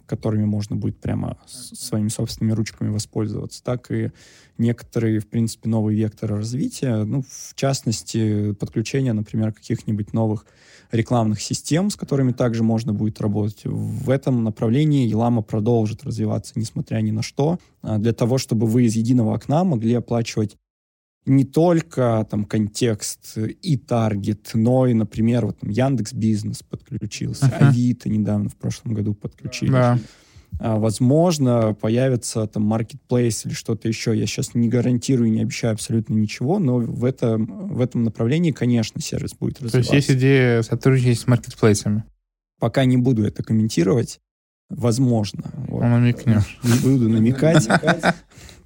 которыми 0.05 0.45
можно 0.45 0.75
будет 0.75 0.99
прямо 0.99 1.37
своими 1.47 2.09
собственными 2.09 2.53
ручками 2.53 2.89
воспользоваться, 2.89 3.63
так 3.63 3.91
и 3.91 4.11
некоторые, 4.57 5.19
в 5.19 5.27
принципе, 5.27 5.69
новые 5.69 5.97
векторы 5.97 6.35
развития, 6.35 7.03
ну, 7.03 7.23
в 7.23 7.55
частности, 7.55 8.53
подключение, 8.53 9.13
например, 9.13 9.53
каких-нибудь 9.53 10.13
новых 10.13 10.45
рекламных 10.91 11.41
систем, 11.41 11.89
с 11.89 11.95
которыми 11.95 12.31
также 12.31 12.63
можно 12.63 12.93
будет 12.93 13.21
работать. 13.21 13.61
В 13.63 14.09
этом 14.09 14.43
направлении 14.43 15.07
Елама 15.07 15.41
продолжит 15.41 16.03
развиваться, 16.03 16.53
несмотря 16.55 16.97
ни 16.97 17.11
на 17.11 17.21
что, 17.21 17.59
а 17.81 17.97
для 17.97 18.13
того, 18.13 18.37
чтобы 18.37 18.67
вы 18.67 18.85
из 18.85 18.95
единого 18.95 19.33
окна 19.33 19.63
могли 19.63 19.93
оплачивать 19.93 20.57
не 21.29 21.45
только 21.45 22.25
там 22.29 22.45
контекст 22.45 23.37
и 23.37 23.77
таргет, 23.77 24.51
но 24.53 24.87
и, 24.87 24.93
например, 24.93 25.45
вот 25.45 25.59
там 25.59 25.69
Яндекс 25.69 26.13
Бизнес 26.13 26.63
подключился, 26.63 27.45
uh-huh. 27.45 27.69
Авито 27.69 28.09
недавно 28.09 28.49
в 28.49 28.55
прошлом 28.55 28.93
году 28.93 29.13
подключились. 29.13 29.71
Да. 29.71 29.99
А, 30.59 30.77
возможно, 30.77 31.73
появится 31.73 32.45
там 32.47 32.63
маркетплейс 32.63 33.45
или 33.45 33.53
что-то 33.53 33.87
еще. 33.87 34.17
Я 34.17 34.25
сейчас 34.25 34.55
не 34.55 34.67
гарантирую, 34.67 35.31
не 35.31 35.41
обещаю 35.41 35.73
абсолютно 35.73 36.15
ничего, 36.15 36.59
но 36.59 36.77
в, 36.77 37.05
это, 37.05 37.37
в 37.37 37.79
этом 37.79 38.03
направлении, 38.03 38.51
конечно, 38.51 38.99
сервис 38.99 39.33
будет 39.35 39.61
развиваться. 39.61 39.91
То 39.91 39.95
есть 39.95 40.09
есть 40.09 40.19
идея 40.19 40.61
сотрудничать 40.63 41.19
с 41.19 41.27
маркетплейсами? 41.27 42.03
Пока 42.59 42.85
не 42.85 42.97
буду 42.97 43.23
это 43.23 43.43
комментировать. 43.43 44.19
Возможно. 44.69 45.49
Вот. 45.67 45.81
Намекнешь. 45.81 46.59
Не 46.63 46.79
буду 46.79 47.09
намекать 47.09 47.67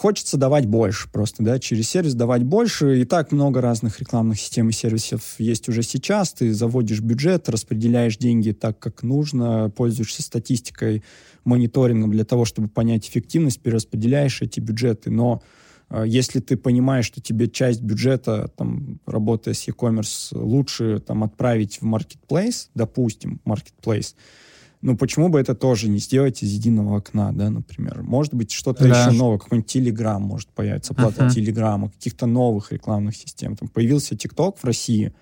хочется 0.00 0.38
давать 0.38 0.64
больше 0.64 1.10
просто, 1.10 1.42
да, 1.42 1.58
через 1.58 1.90
сервис 1.90 2.14
давать 2.14 2.42
больше. 2.42 3.02
И 3.02 3.04
так 3.04 3.32
много 3.32 3.60
разных 3.60 4.00
рекламных 4.00 4.40
систем 4.40 4.70
и 4.70 4.72
сервисов 4.72 5.34
есть 5.36 5.68
уже 5.68 5.82
сейчас. 5.82 6.32
Ты 6.32 6.54
заводишь 6.54 7.02
бюджет, 7.02 7.50
распределяешь 7.50 8.16
деньги 8.16 8.52
так, 8.52 8.78
как 8.78 9.02
нужно, 9.02 9.70
пользуешься 9.76 10.22
статистикой, 10.22 11.02
мониторингом 11.44 12.12
для 12.12 12.24
того, 12.24 12.46
чтобы 12.46 12.68
понять 12.68 13.06
эффективность, 13.06 13.60
перераспределяешь 13.60 14.40
эти 14.40 14.58
бюджеты. 14.58 15.10
Но 15.10 15.42
э, 15.90 16.04
если 16.06 16.40
ты 16.40 16.56
понимаешь, 16.56 17.04
что 17.04 17.20
тебе 17.20 17.46
часть 17.46 17.82
бюджета, 17.82 18.50
там, 18.56 19.00
работая 19.04 19.52
с 19.52 19.68
e-commerce, 19.68 20.30
лучше 20.32 21.00
там, 21.06 21.24
отправить 21.24 21.82
в 21.82 21.84
marketplace, 21.84 22.68
допустим, 22.74 23.38
marketplace, 23.44 24.14
ну, 24.82 24.96
почему 24.96 25.28
бы 25.28 25.38
это 25.38 25.54
тоже 25.54 25.88
не 25.88 25.98
сделать 25.98 26.42
из 26.42 26.50
единого 26.52 26.96
окна, 26.96 27.32
да, 27.32 27.50
например? 27.50 28.02
Может 28.02 28.32
быть, 28.32 28.50
что-то 28.50 28.88
да. 28.88 28.88
еще 28.88 29.16
новое, 29.16 29.38
какой-нибудь 29.38 29.70
Телеграм 29.70 30.22
может 30.22 30.48
появиться, 30.48 30.94
плата 30.94 31.24
uh-huh. 31.24 31.30
Телеграма, 31.30 31.90
каких-то 31.90 32.26
новых 32.26 32.72
рекламных 32.72 33.14
систем. 33.14 33.56
Там 33.56 33.68
появился 33.68 34.16
ТикТок 34.16 34.56
в 34.58 34.64
России, 34.64 35.12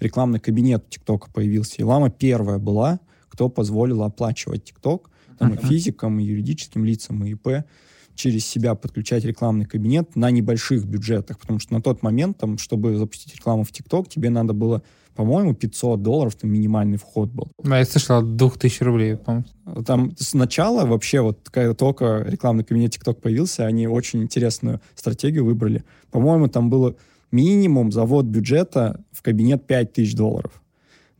рекламный 0.00 0.40
кабинет 0.40 0.88
ТикТока 0.88 1.30
появился, 1.30 1.76
и 1.78 1.82
Лама 1.82 2.10
первая 2.10 2.58
была, 2.58 3.00
кто 3.28 3.50
позволила 3.50 4.06
оплачивать 4.06 4.64
ТикТок, 4.64 5.10
там 5.38 5.52
uh-huh. 5.52 5.62
и 5.62 5.66
физикам, 5.66 6.18
и 6.18 6.24
юридическим 6.24 6.84
лицам, 6.84 7.24
и 7.24 7.32
ИП, 7.32 7.66
через 8.14 8.46
себя 8.46 8.74
подключать 8.74 9.24
рекламный 9.24 9.66
кабинет 9.66 10.16
на 10.16 10.30
небольших 10.30 10.84
бюджетах, 10.84 11.38
потому 11.38 11.58
что 11.58 11.74
на 11.74 11.82
тот 11.82 12.02
момент, 12.02 12.38
там, 12.38 12.56
чтобы 12.56 12.96
запустить 12.96 13.34
рекламу 13.36 13.64
в 13.64 13.72
ТикТок, 13.72 14.08
тебе 14.08 14.30
надо 14.30 14.54
было 14.54 14.82
по-моему, 15.14 15.54
500 15.54 16.02
долларов, 16.02 16.34
там 16.34 16.50
минимальный 16.50 16.98
вход 16.98 17.30
был. 17.30 17.48
Да, 17.62 17.78
я 17.78 17.84
слышал, 17.84 18.18
от 18.18 18.36
2000 18.36 18.82
рублей, 18.84 19.16
по 19.16 19.44
Там 19.86 20.12
сначала 20.18 20.86
вообще 20.86 21.20
вот 21.20 21.48
когда 21.50 21.74
только 21.74 22.24
рекламный 22.26 22.64
кабинет 22.64 22.96
TikTok 22.96 23.14
появился, 23.14 23.66
они 23.66 23.86
очень 23.86 24.22
интересную 24.22 24.80
стратегию 24.94 25.44
выбрали. 25.44 25.84
По-моему, 26.10 26.48
там 26.48 26.70
было 26.70 26.94
минимум 27.30 27.92
завод 27.92 28.26
бюджета 28.26 29.04
в 29.10 29.22
кабинет 29.22 29.66
5000 29.66 30.14
долларов. 30.14 30.61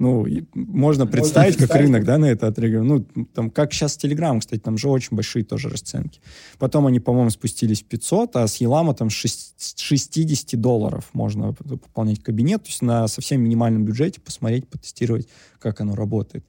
Ну, 0.02 0.26
можно 0.54 1.06
представить, 1.06 1.60
можно 1.60 1.68
как 1.68 1.80
рынок, 1.80 2.04
да, 2.04 2.18
на 2.18 2.24
это 2.26 2.48
отреагировал. 2.48 2.86
Ну, 3.14 3.26
там, 3.26 3.50
как 3.50 3.72
сейчас 3.72 3.96
Telegram, 3.96 4.40
кстати, 4.40 4.60
там 4.60 4.76
же 4.76 4.88
очень 4.88 5.14
большие 5.14 5.44
тоже 5.44 5.68
расценки. 5.68 6.20
Потом 6.58 6.88
они, 6.88 6.98
по-моему, 6.98 7.30
спустились 7.30 7.82
в 7.82 7.84
500, 7.84 8.34
а 8.34 8.48
с 8.48 8.56
Елама 8.56 8.94
там 8.94 9.10
6, 9.10 9.78
60 9.78 10.60
долларов 10.60 11.08
можно 11.12 11.52
пополнять 11.52 12.20
кабинет, 12.20 12.64
то 12.64 12.68
есть 12.68 12.82
на 12.82 13.06
совсем 13.06 13.42
минимальном 13.42 13.84
бюджете 13.84 14.20
посмотреть, 14.20 14.66
потестировать, 14.66 15.28
как 15.60 15.80
оно 15.80 15.94
работает. 15.94 16.44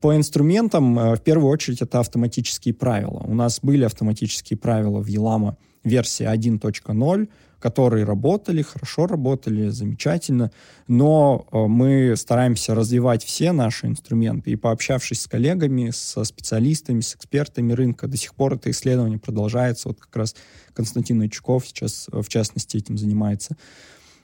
По 0.00 0.16
инструментам, 0.16 0.98
э, 0.98 1.14
в 1.14 1.20
первую 1.20 1.48
очередь, 1.48 1.82
это 1.82 2.00
автоматические 2.00 2.74
правила. 2.74 3.22
У 3.24 3.34
нас 3.34 3.60
были 3.62 3.84
автоматические 3.84 4.56
правила 4.58 5.00
в 5.00 5.06
Елама 5.06 5.56
версии 5.84 6.26
1.0, 6.26 7.28
которые 7.60 8.04
работали, 8.04 8.62
хорошо 8.62 9.06
работали, 9.06 9.68
замечательно, 9.68 10.50
но 10.88 11.46
э, 11.52 11.66
мы 11.66 12.14
стараемся 12.16 12.74
развивать 12.74 13.22
все 13.22 13.52
наши 13.52 13.86
инструменты, 13.86 14.50
и 14.50 14.56
пообщавшись 14.56 15.20
с 15.20 15.26
коллегами, 15.28 15.90
со 15.90 16.24
специалистами, 16.24 17.00
с 17.00 17.14
экспертами 17.14 17.72
рынка, 17.72 18.08
до 18.08 18.16
сих 18.16 18.34
пор 18.34 18.54
это 18.54 18.70
исследование 18.70 19.18
продолжается, 19.18 19.88
вот 19.88 20.00
как 20.00 20.16
раз 20.16 20.34
Константин 20.72 21.18
Новичков 21.18 21.66
сейчас, 21.66 22.08
в 22.10 22.28
частности, 22.28 22.78
этим 22.78 22.96
занимается, 22.96 23.56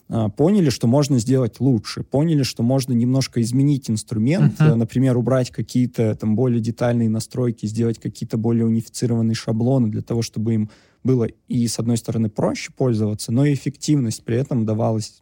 а, 0.08 0.28
поняли, 0.28 0.70
что 0.70 0.86
можно 0.86 1.18
сделать 1.18 1.58
лучше, 1.60 2.02
поняли, 2.02 2.44
что 2.44 2.62
можно 2.62 2.92
немножко 2.92 3.42
изменить 3.42 3.90
инструмент, 3.90 4.60
uh-huh. 4.60 4.76
например, 4.76 5.16
убрать 5.16 5.50
какие-то 5.50 6.14
там 6.14 6.36
более 6.36 6.60
детальные 6.60 7.10
настройки, 7.10 7.66
сделать 7.66 7.98
какие-то 7.98 8.36
более 8.36 8.66
унифицированные 8.66 9.34
шаблоны 9.34 9.88
для 9.88 10.02
того, 10.02 10.22
чтобы 10.22 10.54
им 10.54 10.70
было 11.06 11.28
и, 11.48 11.66
с 11.66 11.78
одной 11.78 11.96
стороны, 11.96 12.28
проще 12.28 12.72
пользоваться, 12.72 13.32
но 13.32 13.46
и 13.46 13.54
эффективность 13.54 14.24
при 14.24 14.36
этом 14.36 14.66
давалась 14.66 15.20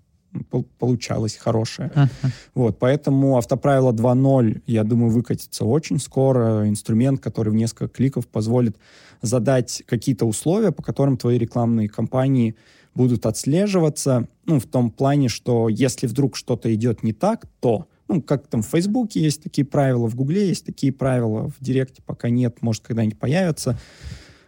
получалась 0.79 1.37
хорошая. 1.37 1.93
Uh-huh. 1.95 2.29
Вот, 2.55 2.79
поэтому 2.79 3.37
автоправило 3.37 3.93
2.0, 3.93 4.63
я 4.67 4.83
думаю, 4.83 5.11
выкатится 5.11 5.65
очень 5.65 6.01
скоро. 6.01 6.69
Инструмент, 6.69 7.21
который 7.21 7.51
в 7.51 7.55
несколько 7.55 7.89
кликов 7.89 8.27
позволит 8.27 8.77
задать 9.23 9.83
какие-то 9.87 10.25
условия, 10.25 10.73
по 10.73 10.83
которым 10.83 11.17
твои 11.17 11.39
рекламные 11.39 11.89
кампании 11.89 12.57
будут 12.95 13.27
отслеживаться, 13.27 14.29
ну, 14.47 14.61
в 14.61 14.67
том 14.67 14.91
плане, 14.91 15.29
что 15.29 15.69
если 15.69 16.07
вдруг 16.07 16.37
что-то 16.37 16.73
идет 16.75 17.03
не 17.03 17.13
так, 17.13 17.47
то, 17.61 17.87
ну, 18.09 18.23
как 18.23 18.47
там 18.47 18.63
в 18.63 18.67
Фейсбуке 18.67 19.21
есть 19.21 19.43
такие 19.43 19.65
правила, 19.65 20.09
в 20.09 20.15
Гугле 20.15 20.49
есть 20.49 20.65
такие 20.65 20.93
правила, 20.93 21.49
в 21.49 21.55
Директе 21.61 22.03
пока 22.05 22.29
нет, 22.29 22.59
может, 22.61 22.85
когда-нибудь 22.85 23.19
появятся, 23.19 23.79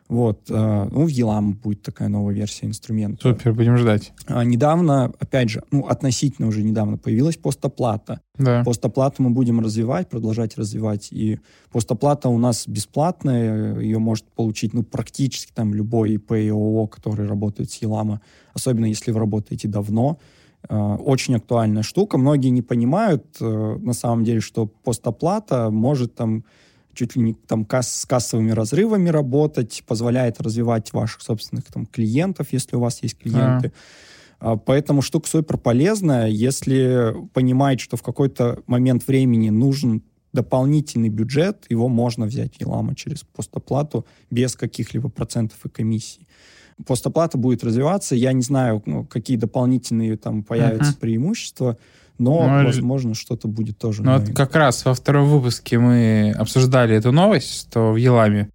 вот, 0.08 0.50
э, 0.50 0.88
ну, 0.90 1.04
в 1.04 1.08
Елам 1.08 1.54
будет 1.54 1.82
такая 1.82 2.08
новая 2.08 2.34
версия 2.34 2.66
инструмента. 2.66 3.22
Супер, 3.22 3.52
будем 3.52 3.76
ждать. 3.76 4.12
А, 4.26 4.44
недавно, 4.44 5.12
опять 5.18 5.50
же, 5.50 5.62
ну, 5.72 5.86
относительно 5.86 6.46
уже 6.48 6.62
недавно 6.62 6.96
появилась 6.96 7.36
постоплата. 7.36 8.20
Да. 8.38 8.62
Постоплату 8.64 9.22
мы 9.22 9.30
будем 9.30 9.60
развивать, 9.60 10.08
продолжать 10.08 10.56
развивать. 10.56 11.08
И 11.10 11.40
постоплата 11.72 12.28
у 12.28 12.38
нас 12.38 12.68
бесплатная, 12.68 13.80
ее 13.80 13.98
может 13.98 14.24
получить, 14.26 14.74
ну, 14.74 14.84
практически 14.84 15.52
там 15.52 15.74
любой 15.74 16.12
ИП 16.12 16.32
и 16.32 16.48
ООО, 16.50 16.86
который 16.86 17.26
работает 17.26 17.70
с 17.72 17.76
Елама, 17.82 18.20
особенно 18.54 18.86
если 18.86 19.10
вы 19.10 19.18
работаете 19.18 19.66
давно. 19.66 20.18
Э, 20.68 20.96
очень 20.96 21.34
актуальная 21.34 21.82
штука. 21.82 22.16
Многие 22.16 22.48
не 22.50 22.62
понимают, 22.62 23.24
э, 23.40 23.76
на 23.80 23.92
самом 23.92 24.24
деле, 24.24 24.40
что 24.40 24.66
постоплата 24.66 25.70
может 25.70 26.14
там 26.14 26.44
чуть 26.96 27.14
ли 27.14 27.22
не 27.22 27.34
там 27.34 27.64
касс, 27.64 27.92
с 27.92 28.06
кассовыми 28.06 28.50
разрывами 28.50 29.10
работать, 29.10 29.84
позволяет 29.86 30.40
развивать 30.40 30.92
ваших 30.92 31.22
собственных 31.22 31.66
там 31.66 31.86
клиентов, 31.86 32.48
если 32.50 32.76
у 32.76 32.80
вас 32.80 33.02
есть 33.02 33.18
клиенты. 33.18 33.72
А. 34.40 34.56
Поэтому 34.56 35.02
штука 35.02 35.28
супер 35.28 35.58
полезная, 35.58 36.26
если 36.26 37.14
понимать, 37.32 37.80
что 37.80 37.96
в 37.96 38.02
какой-то 38.02 38.62
момент 38.66 39.06
времени 39.06 39.50
нужен 39.50 40.02
дополнительный 40.32 41.08
бюджет, 41.08 41.64
его 41.68 41.88
можно 41.88 42.26
взять 42.26 42.60
Елама 42.60 42.94
через 42.94 43.22
постоплату 43.24 44.06
без 44.30 44.54
каких-либо 44.54 45.08
процентов 45.08 45.58
и 45.64 45.68
комиссий. 45.68 46.26
Постоплата 46.86 47.38
будет 47.38 47.64
развиваться, 47.64 48.14
я 48.14 48.34
не 48.34 48.42
знаю, 48.42 48.82
ну, 48.84 49.04
какие 49.06 49.38
дополнительные 49.38 50.18
там 50.18 50.42
появятся 50.42 50.92
uh-huh. 50.92 51.00
преимущества, 51.00 51.78
но, 52.18 52.46
ну, 52.46 52.64
возможно, 52.64 53.14
что-то 53.14 53.48
будет 53.48 53.78
тоже. 53.78 54.02
Ну, 54.02 54.18
вот 54.18 54.34
как 54.34 54.54
раз 54.54 54.84
во 54.84 54.94
втором 54.94 55.28
выпуске 55.28 55.78
мы 55.78 56.34
обсуждали 56.36 56.96
эту 56.96 57.12
новость, 57.12 57.68
что 57.68 57.92
в 57.92 57.96
Еламе 57.96 58.50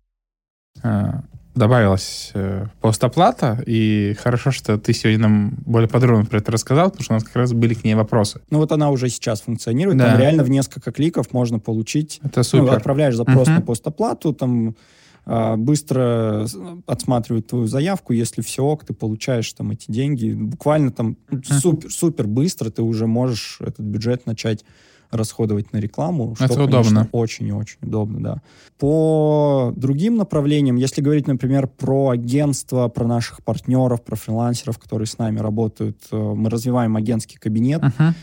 э, 0.83 1.11
добавилась 1.55 2.31
э, 2.33 2.65
постоплата, 2.79 3.61
и 3.65 4.15
хорошо, 4.19 4.51
что 4.51 4.77
ты 4.77 4.93
сегодня 4.93 5.21
нам 5.21 5.53
более 5.65 5.89
подробно 5.89 6.25
про 6.25 6.37
это 6.37 6.51
рассказал, 6.51 6.89
потому 6.89 7.03
что 7.03 7.13
у 7.13 7.15
нас 7.15 7.23
как 7.23 7.35
раз 7.35 7.53
были 7.53 7.73
к 7.73 7.83
ней 7.83 7.95
вопросы. 7.95 8.41
Ну 8.49 8.59
вот 8.59 8.71
она 8.71 8.89
уже 8.89 9.09
сейчас 9.09 9.41
функционирует, 9.41 9.97
да. 9.97 10.11
там 10.11 10.19
реально 10.19 10.43
в 10.43 10.49
несколько 10.49 10.91
кликов 10.91 11.33
можно 11.33 11.59
получить. 11.59 12.19
Это 12.23 12.39
ну, 12.39 12.43
супер. 12.43 12.63
Ну, 12.63 12.71
отправляешь 12.71 13.15
запрос 13.15 13.47
uh-huh. 13.47 13.55
на 13.55 13.61
постоплату, 13.61 14.33
там 14.33 14.75
быстро 15.25 16.45
отсматривают 16.87 17.47
твою 17.47 17.67
заявку, 17.67 18.13
если 18.13 18.41
все 18.41 18.63
ок, 18.63 18.85
ты 18.85 18.93
получаешь 18.93 19.51
там 19.53 19.71
эти 19.71 19.91
деньги. 19.91 20.31
Буквально 20.31 20.91
там 20.91 21.17
супер, 21.43 21.91
супер 21.91 22.27
быстро 22.27 22.69
ты 22.69 22.81
уже 22.81 23.07
можешь 23.07 23.57
этот 23.61 23.85
бюджет 23.85 24.25
начать 24.25 24.65
расходовать 25.11 25.73
на 25.73 25.77
рекламу, 25.77 26.35
что, 26.35 26.45
Это 26.45 26.55
конечно, 26.55 26.79
удобно. 26.79 27.09
очень 27.11 27.47
и 27.47 27.51
очень 27.51 27.77
удобно, 27.81 28.23
да. 28.23 28.41
По 28.79 29.73
другим 29.75 30.15
направлениям, 30.15 30.77
если 30.77 31.01
говорить, 31.01 31.27
например, 31.27 31.67
про 31.67 32.09
агентство, 32.09 32.87
про 32.87 33.05
наших 33.05 33.43
партнеров, 33.43 34.03
про 34.03 34.15
фрилансеров, 34.15 34.79
которые 34.79 35.07
с 35.07 35.17
нами 35.17 35.39
работают, 35.39 35.97
э, 36.11 36.17
мы 36.17 36.49
развиваем 36.49 36.95
агентский 36.95 37.37
кабинет, 37.37 37.81
uh-huh. 37.81 38.13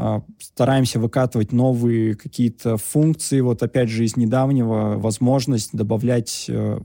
А, 0.00 0.22
стараемся 0.38 1.00
выкатывать 1.00 1.50
новые 1.50 2.14
какие-то 2.14 2.76
функции. 2.76 3.40
Вот 3.40 3.64
опять 3.64 3.88
же 3.88 4.04
из 4.04 4.16
недавнего 4.16 4.96
возможность 4.96 5.70
добавлять 5.72 6.46
э, 6.48 6.78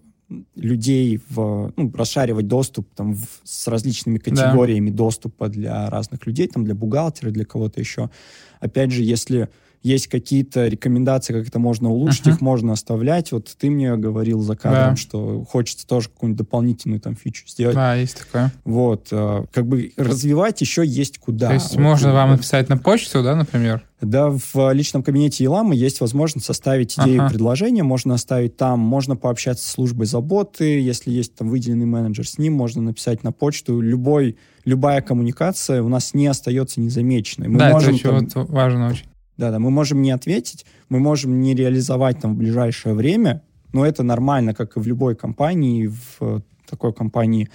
людей 0.56 1.21
в, 1.30 1.71
ну, 1.78 1.93
расшаривать 1.93 2.47
доступ 2.47 2.91
там 2.95 3.13
в, 3.13 3.28
с 3.43 3.67
различными 3.67 4.17
категориями 4.17 4.89
да. 4.89 4.97
доступа 4.97 5.47
для 5.47 5.91
разных 5.91 6.26
людей, 6.26 6.47
там 6.47 6.65
для 6.65 6.73
бухгалтера, 6.73 7.30
для 7.30 7.45
кого-то 7.45 7.80
еще. 7.80 8.10
Опять 8.60 8.89
же, 8.89 9.04
если 9.04 9.49
есть 9.84 10.08
какие-то 10.08 10.67
рекомендации, 10.67 11.34
как 11.34 11.48
это 11.48 11.60
можно 11.60 11.89
улучшить, 11.89 12.26
uh-huh. 12.26 12.36
их 12.36 12.41
можно 12.41 12.72
оставлять. 12.72 13.34
Вот 13.34 13.54
ты 13.60 13.69
мне 13.69 13.96
говорил 13.98 14.39
за 14.39 14.56
кадром, 14.56 14.91
да. 14.91 14.96
что 14.96 15.43
хочется 15.43 15.86
тоже 15.86 16.10
какую-нибудь 16.10 16.38
дополнительную 16.38 17.02
там 17.02 17.15
фичу 17.15 17.46
сделать. 17.48 17.76
Да, 17.76 17.96
есть 17.96 18.17
такое. 18.17 18.52
Вот. 18.63 19.10
Э, 19.12 19.43
как 19.52 19.67
бы 19.67 19.91
развивать 19.98 20.62
еще 20.62 20.86
есть 20.86 21.17
куда. 21.17 21.50
То 21.50 21.54
есть 21.56 21.76
вот, 21.76 21.82
можно 21.82 22.10
вот, 22.10 22.15
вам 22.15 22.32
написать 22.32 22.69
на 22.69 22.78
почту, 22.78 23.22
да, 23.24 23.36
например? 23.36 23.84
Да, 24.00 24.30
в 24.30 24.74
личном 24.74 25.04
кабинете 25.04 25.43
Еламы 25.43 25.76
есть 25.76 26.02
возможность 26.02 26.46
составить 26.46 26.98
идею 26.98 27.22
ага. 27.22 27.30
предложения, 27.30 27.84
можно 27.84 28.15
оставить 28.15 28.58
там, 28.58 28.80
можно 28.80 29.15
пообщаться 29.15 29.67
с 29.67 29.72
службой 29.72 30.08
заботы, 30.08 30.80
если 30.80 31.12
есть 31.12 31.36
там 31.36 31.50
выделенный 31.50 31.86
менеджер 31.86 32.28
с 32.28 32.38
ним, 32.38 32.54
можно 32.54 32.82
написать 32.82 33.24
на 33.24 33.32
почту. 33.32 33.80
Любой, 33.80 34.38
любая 34.65 35.02
коммуникация 35.02 35.82
у 35.84 35.89
нас 35.89 36.13
не 36.13 36.28
остается 36.28 36.82
незамеченной. 36.82 37.48
Мы 37.48 37.60
да, 37.60 37.72
можем, 37.72 37.96
это 37.96 38.10
очень 38.12 38.30
там, 38.30 38.46
важно 38.48 38.88
очень. 38.89 39.06
Да-да, 39.38 39.60
мы 39.60 39.72
можем 39.72 40.02
не 40.02 40.12
ответить, 40.12 40.65
мы 40.89 41.00
можем 41.00 41.41
не 41.41 41.56
реализовать 41.56 42.19
там 42.19 42.36
в 42.36 42.38
ближайшее 42.38 42.93
время, 42.93 43.41
но 43.72 43.86
это 43.86 44.04
нормально, 44.04 44.54
как 44.54 44.78
и 44.78 44.80
в 44.80 44.88
любой 44.88 45.15
компании, 45.15 45.91
в 46.19 46.43
такой 46.69 46.93
компании, 46.93 47.50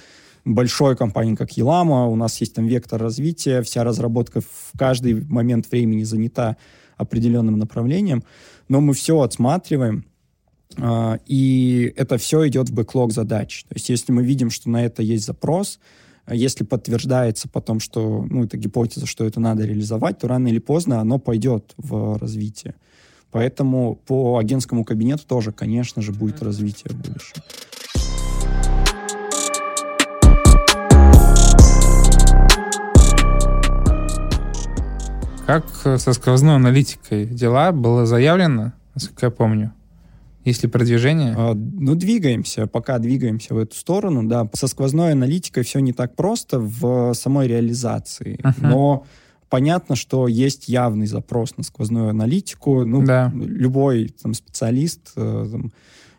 большой 0.45 0.97
компании, 0.97 1.35
как 1.35 1.53
Елама, 1.53 2.07
у 2.07 2.17
нас 2.17 2.41
есть 2.41 2.55
там 2.55 2.67
вектор 2.67 3.01
развития, 3.01 3.63
вся 3.63 3.85
разработка 3.85 4.41
в 4.41 4.73
каждый 4.77 5.25
момент 5.25 5.71
времени 5.71 6.03
занята 6.03 6.57
определенным 6.97 7.59
направлением, 7.59 8.25
но 8.69 8.81
мы 8.81 8.93
все 8.95 9.21
отсматриваем, 9.21 10.05
а, 10.77 11.19
и 11.27 11.93
это 11.97 12.19
все 12.19 12.47
идет 12.49 12.69
в 12.69 12.75
бэклог 12.75 13.13
задач. 13.13 13.65
То 13.69 13.75
есть 13.75 13.89
если 13.89 14.13
мы 14.13 14.25
видим, 14.25 14.51
что 14.51 14.69
на 14.69 14.85
это 14.85 15.03
есть 15.03 15.25
запрос, 15.25 15.79
если 16.35 16.65
подтверждается 16.65 17.49
потом, 17.49 17.81
что, 17.81 18.27
ну, 18.29 18.45
это 18.45 18.57
гипотеза, 18.57 19.07
что 19.07 19.25
это 19.25 19.41
надо 19.41 19.65
реализовать, 19.65 20.19
то 20.19 20.29
рано 20.29 20.49
или 20.49 20.59
поздно 20.59 21.01
оно 21.01 21.19
пойдет 21.19 21.75
в 21.77 22.19
развитие. 22.19 22.75
Поэтому 23.31 23.97
по 24.07 24.39
агентскому 24.39 24.85
кабинету 24.85 25.27
тоже, 25.27 25.53
конечно 25.53 26.03
же, 26.03 26.13
будет 26.13 26.43
развитие 26.43 26.91
в 26.91 26.97
будущем. 26.97 27.43
Как 35.47 35.67
со 35.99 36.13
сквозной 36.13 36.57
аналитикой 36.57 37.25
дела 37.25 37.73
было 37.73 38.05
заявлено, 38.05 38.73
насколько 38.95 39.27
я 39.27 39.31
помню? 39.31 39.73
Есть 40.49 40.63
ли 40.63 40.69
продвижение? 40.71 41.35
А, 41.37 41.55
ну, 41.55 41.95
двигаемся, 41.95 42.67
пока 42.67 42.99
двигаемся 42.99 43.55
в 43.55 43.59
эту 43.59 43.77
сторону, 43.77 44.27
да. 44.27 44.49
Со 44.55 44.67
сквозной 44.67 45.13
аналитикой 45.13 45.63
все 45.63 45.81
не 45.81 45.93
так 45.93 46.17
просто 46.17 46.59
в 46.59 47.13
самой 47.13 47.49
реализации, 47.49 48.41
uh-huh. 48.43 48.55
но 48.61 49.07
понятно, 49.51 49.95
что 49.95 50.27
есть 50.27 50.69
явный 50.69 51.07
запрос 51.07 51.59
на 51.59 51.65
сквозную 51.65 52.09
аналитику. 52.09 52.87
Ну, 52.87 53.05
да. 53.05 53.31
любой 53.35 54.09
там 54.23 54.33
специалист, 54.33 55.13
э, 55.17 55.49
там, 55.53 55.71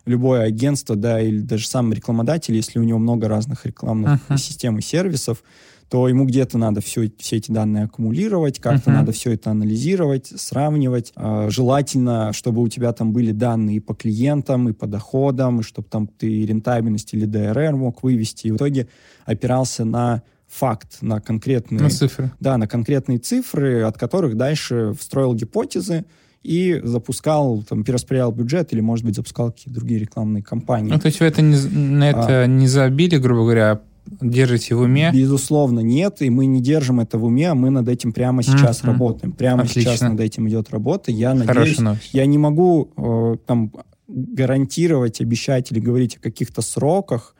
любое 0.05 0.41
агентство, 0.41 0.95
да, 0.95 1.19
или 1.19 1.39
даже 1.39 1.67
сам 1.67 1.91
рекламодатель, 1.91 2.55
если 2.55 2.77
у 2.77 2.83
него 2.83 2.99
много 2.99 3.27
разных 3.27 3.65
рекламных 3.65 4.19
uh-huh. 4.29 4.37
систем 4.37 4.77
и 4.77 4.81
сервисов, 4.83 5.43
то 5.89 6.07
ему 6.07 6.25
где-то 6.25 6.57
надо 6.57 6.81
все, 6.81 7.11
все 7.17 7.37
эти 7.37 7.51
данные 7.51 7.85
аккумулировать, 7.85 8.59
как-то 8.59 8.91
uh-huh. 8.91 8.93
надо 8.93 9.11
все 9.11 9.31
это 9.31 9.51
анализировать, 9.51 10.27
сравнивать. 10.27 11.11
А, 11.15 11.49
желательно, 11.49 12.31
чтобы 12.31 12.61
у 12.61 12.67
тебя 12.67 12.93
там 12.93 13.11
были 13.11 13.31
данные 13.31 13.77
и 13.77 13.79
по 13.79 13.95
клиентам, 13.95 14.69
и 14.69 14.73
по 14.73 14.85
доходам, 14.85 15.61
и 15.61 15.63
чтобы 15.63 15.87
там 15.89 16.07
ты 16.07 16.45
рентабельность 16.45 17.13
или 17.13 17.25
ДРР 17.25 17.75
мог 17.75 18.03
вывести. 18.03 18.47
И 18.47 18.51
в 18.51 18.57
итоге 18.57 18.87
опирался 19.25 19.83
на 19.83 20.21
факт, 20.47 20.97
на 21.01 21.19
конкретные... 21.21 21.81
На 21.81 21.89
цифры. 21.89 22.31
Да, 22.39 22.57
на 22.57 22.67
конкретные 22.67 23.17
цифры, 23.17 23.81
от 23.81 23.97
которых 23.97 24.37
дальше 24.37 24.93
встроил 24.97 25.33
гипотезы, 25.33 26.05
и 26.43 26.79
запускал, 26.83 27.63
там, 27.63 27.83
перераспределял 27.83 28.31
бюджет 28.31 28.71
или, 28.71 28.79
может 28.79 29.05
быть, 29.05 29.15
запускал 29.15 29.51
какие-то 29.51 29.73
другие 29.73 29.99
рекламные 29.99 30.41
кампании. 30.41 30.91
Ну, 30.91 30.99
то 30.99 31.07
есть 31.07 31.19
вы 31.19 31.25
это 31.25 31.41
не, 31.41 31.57
на 31.57 32.09
это 32.09 32.43
а, 32.43 32.45
не 32.45 32.67
забили, 32.67 33.17
грубо 33.17 33.41
говоря, 33.41 33.81
держите 34.21 34.75
в 34.75 34.81
уме? 34.81 35.11
Безусловно, 35.13 35.79
нет, 35.79 36.21
и 36.21 36.29
мы 36.29 36.45
не 36.45 36.61
держим 36.61 36.99
это 36.99 37.17
в 37.17 37.25
уме, 37.25 37.51
а 37.51 37.55
мы 37.55 37.69
над 37.69 37.87
этим 37.87 38.11
прямо 38.13 38.43
сейчас 38.43 38.81
mm-hmm. 38.81 38.87
работаем. 38.87 39.31
Прямо 39.33 39.63
Отлично. 39.63 39.81
сейчас 39.81 40.01
над 40.01 40.19
этим 40.19 40.47
идет 40.47 40.69
работа. 40.69 41.11
Я 41.11 41.33
надеюсь, 41.33 41.79
я 42.11 42.25
не 42.25 42.37
могу 42.37 42.91
э, 42.97 43.37
там 43.45 43.71
гарантировать, 44.07 45.21
обещать 45.21 45.71
или 45.71 45.79
говорить 45.79 46.17
о 46.17 46.19
каких-то 46.19 46.61
сроках, 46.61 47.35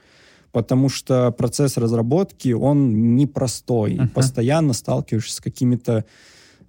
потому 0.51 0.89
что 0.89 1.31
процесс 1.31 1.77
разработки, 1.77 2.51
он 2.53 3.15
непростой. 3.15 3.95
Uh-huh. 3.95 4.07
Постоянно 4.09 4.73
сталкиваешься 4.73 5.35
с 5.35 5.41
какими-то 5.41 6.05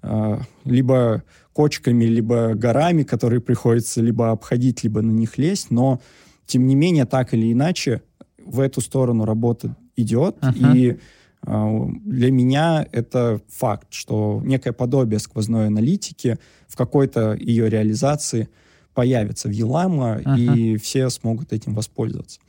э, 0.02 0.38
либо 0.64 1.22
кочками, 1.52 2.04
либо 2.04 2.54
горами, 2.54 3.02
которые 3.02 3.40
приходится 3.40 4.00
либо 4.00 4.30
обходить, 4.30 4.82
либо 4.82 5.02
на 5.02 5.10
них 5.10 5.36
лезть, 5.38 5.70
но 5.70 6.00
тем 6.46 6.66
не 6.66 6.74
менее, 6.74 7.04
так 7.04 7.34
или 7.34 7.52
иначе, 7.52 8.02
в 8.44 8.60
эту 8.60 8.80
сторону 8.80 9.24
работа 9.24 9.76
идет, 10.00 10.36
uh-huh. 10.38 10.76
и 10.76 10.98
э, 11.46 11.86
для 12.04 12.30
меня 12.30 12.86
это 12.92 13.40
факт, 13.48 13.88
что 13.90 14.40
некое 14.44 14.72
подобие 14.72 15.18
сквозной 15.18 15.66
аналитики 15.66 16.38
в 16.68 16.76
какой-то 16.76 17.34
ее 17.34 17.68
реализации 17.68 18.48
появится 18.94 19.48
в 19.48 19.52
Елама, 19.52 20.18
uh-huh. 20.18 20.38
и 20.38 20.76
все 20.76 21.10
смогут 21.10 21.52
этим 21.52 21.74
воспользоваться. 21.74 22.40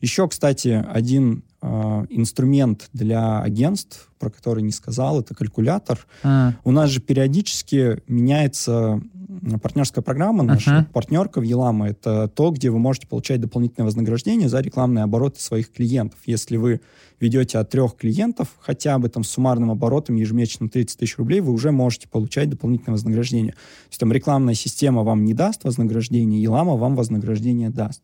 Еще, 0.00 0.28
кстати, 0.28 0.84
один 0.88 1.42
э, 1.60 1.66
инструмент 2.10 2.88
для 2.92 3.40
агентств, 3.40 4.10
про 4.18 4.30
который 4.30 4.62
не 4.62 4.70
сказал, 4.70 5.20
это 5.20 5.34
калькулятор. 5.34 6.06
А. 6.22 6.54
У 6.64 6.70
нас 6.70 6.90
же 6.90 7.00
периодически 7.00 8.00
меняется 8.06 9.00
партнерская 9.62 10.02
программа 10.02 10.42
наша, 10.42 10.70
uh-huh. 10.70 10.92
партнерка 10.92 11.40
в 11.40 11.42
Елама. 11.42 11.88
Это 11.88 12.28
то, 12.28 12.50
где 12.50 12.70
вы 12.70 12.78
можете 12.78 13.06
получать 13.06 13.40
дополнительное 13.40 13.84
вознаграждение 13.84 14.48
за 14.48 14.60
рекламные 14.60 15.04
обороты 15.04 15.40
своих 15.40 15.70
клиентов. 15.70 16.18
Если 16.24 16.56
вы 16.56 16.80
ведете 17.20 17.58
от 17.58 17.68
трех 17.68 17.96
клиентов, 17.96 18.48
хотя 18.60 18.98
бы 18.98 19.08
там 19.08 19.24
с 19.24 19.30
суммарным 19.30 19.70
оборотом 19.70 20.16
ежемесячно 20.16 20.68
30 20.68 20.98
тысяч 20.98 21.18
рублей, 21.18 21.40
вы 21.40 21.52
уже 21.52 21.72
можете 21.72 22.08
получать 22.08 22.48
дополнительное 22.48 22.94
вознаграждение. 22.94 23.52
То 23.52 23.88
есть 23.90 24.00
там 24.00 24.12
рекламная 24.12 24.54
система 24.54 25.02
вам 25.02 25.24
не 25.24 25.34
даст 25.34 25.64
вознаграждение, 25.64 26.42
Елама 26.42 26.76
вам 26.76 26.96
вознаграждение 26.96 27.70
даст. 27.70 28.02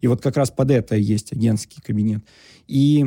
И 0.00 0.06
вот 0.06 0.20
как 0.22 0.36
раз 0.36 0.50
под 0.50 0.70
это 0.70 0.96
есть 0.96 1.32
агентский 1.32 1.80
кабинет. 1.80 2.24
И 2.66 3.06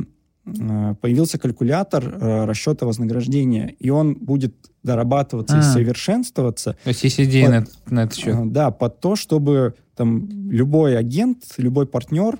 появился 1.01 1.37
калькулятор 1.37 2.03
э, 2.05 2.45
расчета 2.45 2.85
вознаграждения, 2.85 3.75
и 3.79 3.89
он 3.89 4.15
будет 4.15 4.55
дорабатываться 4.83 5.57
а. 5.57 5.59
и 5.59 5.61
совершенствоваться. 5.63 6.77
То 6.83 6.89
есть 6.89 7.03
есть 7.03 7.19
идеи 7.19 7.43
под, 7.43 7.51
на, 7.51 7.65
на 7.87 8.03
это 8.03 8.15
счет? 8.15 8.35
Э, 8.35 8.45
да, 8.45 8.71
под 8.71 8.99
то, 8.99 9.15
чтобы 9.15 9.75
там 9.95 10.29
любой 10.49 10.97
агент, 10.97 11.43
любой 11.57 11.85
партнер 11.85 12.37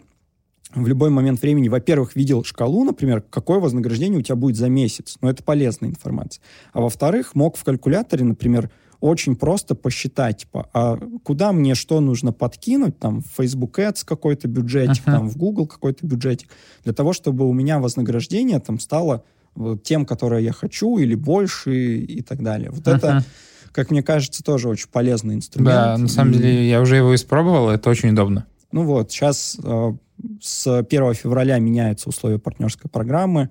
в 0.75 0.85
любой 0.85 1.09
момент 1.09 1.41
времени, 1.41 1.69
во-первых, 1.69 2.15
видел 2.15 2.43
шкалу, 2.43 2.83
например, 2.83 3.21
какое 3.21 3.59
вознаграждение 3.59 4.19
у 4.19 4.21
тебя 4.21 4.35
будет 4.35 4.57
за 4.57 4.69
месяц. 4.69 5.17
Но 5.21 5.29
это 5.29 5.43
полезная 5.43 5.89
информация. 5.89 6.41
А 6.73 6.81
во-вторых, 6.81 7.35
мог 7.35 7.55
в 7.57 7.63
калькуляторе, 7.63 8.25
например, 8.25 8.69
очень 8.99 9.35
просто 9.35 9.75
посчитать, 9.75 10.39
типа, 10.39 10.69
а 10.73 10.97
куда 11.23 11.51
мне 11.51 11.75
что 11.75 11.99
нужно 11.99 12.33
подкинуть, 12.33 12.97
там, 12.99 13.21
в 13.21 13.27
Facebook 13.37 13.77
Ads 13.79 14.03
какой-то 14.05 14.47
бюджетик, 14.47 15.07
uh-huh. 15.07 15.11
там, 15.11 15.29
в 15.29 15.37
Google 15.37 15.67
какой-то 15.67 16.05
бюджетик, 16.05 16.49
для 16.83 16.93
того, 16.93 17.13
чтобы 17.13 17.47
у 17.47 17.53
меня 17.53 17.79
вознаграждение 17.79 18.59
там 18.59 18.79
стало 18.79 19.23
вот, 19.55 19.83
тем, 19.83 20.05
которое 20.05 20.41
я 20.41 20.51
хочу, 20.51 20.97
или 20.97 21.15
больше, 21.15 21.97
и, 21.97 22.21
так 22.21 22.41
далее. 22.41 22.71
Вот 22.71 22.87
uh-huh. 22.87 22.95
это, 22.97 23.23
как 23.71 23.91
мне 23.91 24.01
кажется, 24.01 24.43
тоже 24.43 24.69
очень 24.69 24.89
полезный 24.89 25.35
инструмент. 25.35 25.75
Да, 25.75 25.97
на 25.97 26.07
самом 26.07 26.33
и... 26.33 26.37
деле, 26.37 26.69
я 26.69 26.81
уже 26.81 26.97
его 26.97 27.13
испробовал, 27.13 27.69
это 27.69 27.89
очень 27.89 28.09
удобно. 28.09 28.47
Ну 28.71 28.83
вот, 28.83 29.11
сейчас 29.11 29.57
э, 29.63 29.93
с 30.41 30.67
1 30.67 31.13
февраля 31.13 31.57
меняются 31.59 32.09
условия 32.09 32.39
партнерской 32.39 32.89
программы, 32.89 33.49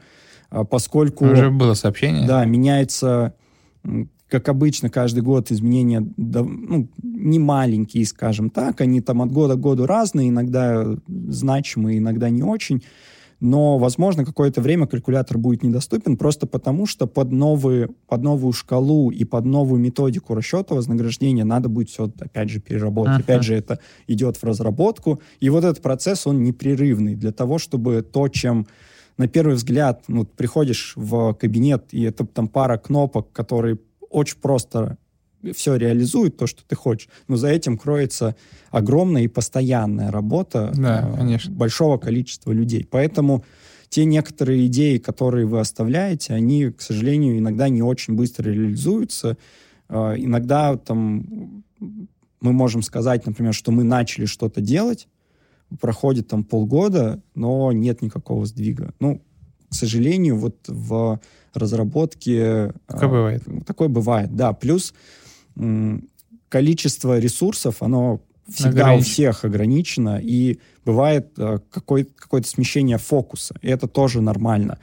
э, 0.51 0.65
поскольку... 0.69 1.27
Уже 1.27 1.51
было 1.51 1.75
сообщение. 1.75 2.27
Да, 2.27 2.45
меняется 2.45 3.35
как 4.29 4.49
обычно, 4.49 4.91
каждый 4.91 5.23
год 5.23 5.51
изменения 5.53 6.07
ну, 6.17 6.89
не 7.03 7.39
маленькие, 7.39 8.05
скажем 8.07 8.51
так. 8.51 8.81
Они 8.81 9.01
там 9.01 9.23
от 9.23 9.31
года 9.31 9.55
к 9.55 9.61
году 9.61 9.87
разные, 9.87 10.31
иногда 10.31 10.97
значимые, 11.07 11.99
иногда 11.99 12.29
не 12.29 12.43
очень. 12.43 12.83
Но, 13.39 13.79
возможно, 13.79 14.25
какое-то 14.25 14.63
время 14.63 14.87
калькулятор 14.87 15.37
будет 15.37 15.63
недоступен 15.63 16.17
просто 16.17 16.47
потому, 16.47 16.87
что 16.87 17.07
под, 17.07 17.33
новые, 17.33 17.89
под 18.09 18.23
новую 18.23 18.53
шкалу 18.53 19.11
и 19.11 19.25
под 19.25 19.45
новую 19.45 19.79
методику 19.79 20.35
расчета 20.35 20.75
вознаграждения 20.75 21.45
надо 21.45 21.69
будет 21.69 21.91
все, 21.91 22.11
опять 22.19 22.49
же, 22.49 22.61
переработать. 22.61 23.19
Uh-huh. 23.19 23.21
Опять 23.21 23.43
же, 23.43 23.55
это 23.55 23.79
идет 24.07 24.39
в 24.39 24.45
разработку. 24.45 25.21
И 25.39 25.51
вот 25.51 25.65
этот 25.65 25.83
процесс, 25.83 26.27
он 26.27 26.43
непрерывный 26.45 27.15
для 27.15 27.31
того, 27.31 27.59
чтобы 27.59 28.01
то, 28.01 28.29
чем 28.29 28.67
на 29.19 29.29
первый 29.29 29.57
взгляд 29.57 30.05
ну, 30.09 30.25
приходишь 30.25 30.95
в 30.97 31.35
кабинет, 31.35 31.85
и 31.93 32.03
это 32.03 32.27
там 32.27 32.49
пара 32.49 32.79
кнопок, 32.79 33.33
которые 33.33 33.79
очень 34.17 34.39
просто 34.39 34.97
все 35.55 35.77
реализует 35.77 36.37
то, 36.37 36.47
что 36.47 36.63
ты 36.67 36.75
хочешь, 36.75 37.09
но 37.29 37.37
за 37.37 37.49
этим 37.49 37.77
кроется 37.77 38.35
огромная 38.71 39.23
и 39.23 39.29
постоянная 39.29 40.11
работа 40.11 40.73
да, 40.75 41.15
э, 41.19 41.51
большого 41.51 41.99
количества 41.99 42.53
людей. 42.53 42.87
Поэтому 42.91 43.45
те 43.89 44.05
некоторые 44.05 44.67
идеи, 44.67 44.99
которые 44.99 45.47
вы 45.47 45.61
оставляете, 45.61 46.33
они, 46.33 46.71
к 46.71 46.81
сожалению, 46.81 47.39
иногда 47.39 47.69
не 47.69 47.83
очень 47.83 48.15
быстро 48.15 48.51
реализуются. 48.51 49.37
Э, 49.89 50.15
иногда 50.17 50.77
там 50.77 51.63
мы 52.41 52.53
можем 52.53 52.83
сказать, 52.83 53.27
например, 53.27 53.53
что 53.53 53.71
мы 53.71 53.85
начали 53.85 54.25
что-то 54.25 54.61
делать, 54.63 55.09
проходит 55.81 56.29
там 56.29 56.43
полгода, 56.43 57.23
но 57.35 57.71
нет 57.73 58.01
никакого 58.03 58.47
сдвига. 58.47 58.95
Ну, 58.99 59.21
к 59.69 59.75
сожалению, 59.75 60.37
вот 60.37 60.57
в 60.69 61.21
разработке... 61.57 62.73
Такое 62.87 63.09
а, 63.09 63.09
бывает. 63.09 63.43
Такое 63.67 63.89
бывает, 63.89 64.35
да. 64.35 64.53
Плюс 64.53 64.95
количество 66.49 67.19
ресурсов, 67.19 67.83
оно 67.83 68.21
всегда 68.49 68.95
у 68.95 69.01
всех 69.01 69.45
ограничено, 69.45 70.21
и 70.23 70.59
бывает 70.85 71.33
а, 71.39 71.59
какое- 71.71 72.05
какое-то 72.05 72.49
смещение 72.49 72.99
фокуса, 72.99 73.55
и 73.63 73.69
это 73.69 73.89
тоже 73.89 74.21
нормально. 74.21 74.79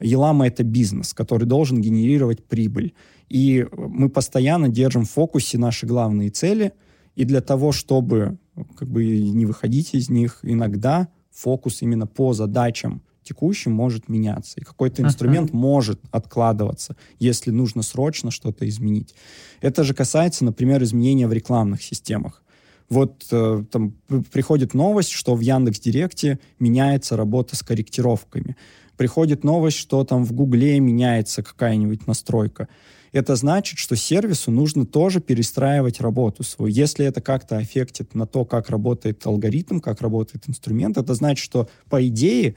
Елама— 0.00 0.46
это 0.48 0.64
бизнес, 0.64 1.14
который 1.14 1.46
должен 1.46 1.80
генерировать 1.80 2.44
прибыль. 2.44 2.94
И 3.28 3.66
мы 3.72 4.08
постоянно 4.08 4.68
держим 4.68 5.04
в 5.04 5.10
фокусе 5.10 5.58
наши 5.58 5.86
главные 5.86 6.30
цели, 6.30 6.72
и 7.14 7.24
для 7.24 7.40
того, 7.40 7.72
чтобы 7.72 8.38
как 8.76 8.88
бы 8.88 9.04
не 9.04 9.46
выходить 9.46 9.94
из 9.94 10.10
них, 10.10 10.40
иногда 10.42 11.08
фокус 11.32 11.82
именно 11.82 12.06
по 12.06 12.32
задачам 12.32 13.02
текущим 13.24 13.72
может 13.72 14.08
меняться. 14.08 14.60
И 14.60 14.64
какой-то 14.64 15.02
инструмент 15.02 15.50
uh-huh. 15.50 15.56
может 15.56 16.00
откладываться, 16.10 16.96
если 17.18 17.50
нужно 17.50 17.82
срочно 17.82 18.30
что-то 18.30 18.68
изменить. 18.68 19.14
Это 19.60 19.82
же 19.82 19.94
касается, 19.94 20.44
например, 20.44 20.82
изменения 20.82 21.26
в 21.26 21.32
рекламных 21.32 21.82
системах. 21.82 22.42
Вот 22.88 23.26
э, 23.30 23.64
там 23.70 23.94
приходит 24.30 24.74
новость, 24.74 25.10
что 25.10 25.34
в 25.34 25.40
Яндекс 25.40 25.80
Директе 25.80 26.38
меняется 26.58 27.16
работа 27.16 27.56
с 27.56 27.62
корректировками. 27.62 28.56
Приходит 28.96 29.42
новость, 29.42 29.78
что 29.78 30.04
там 30.04 30.24
в 30.24 30.32
Гугле 30.32 30.78
меняется 30.78 31.42
какая-нибудь 31.42 32.06
настройка. 32.06 32.68
Это 33.12 33.36
значит, 33.36 33.78
что 33.78 33.96
сервису 33.96 34.50
нужно 34.50 34.86
тоже 34.86 35.20
перестраивать 35.20 36.00
работу 36.00 36.42
свою. 36.42 36.72
Если 36.72 37.06
это 37.06 37.20
как-то 37.20 37.58
аффектит 37.58 38.14
на 38.14 38.26
то, 38.26 38.44
как 38.44 38.70
работает 38.70 39.24
алгоритм, 39.24 39.78
как 39.78 40.00
работает 40.00 40.48
инструмент, 40.48 40.98
это 40.98 41.14
значит, 41.14 41.44
что 41.44 41.68
по 41.88 42.04
идее 42.06 42.56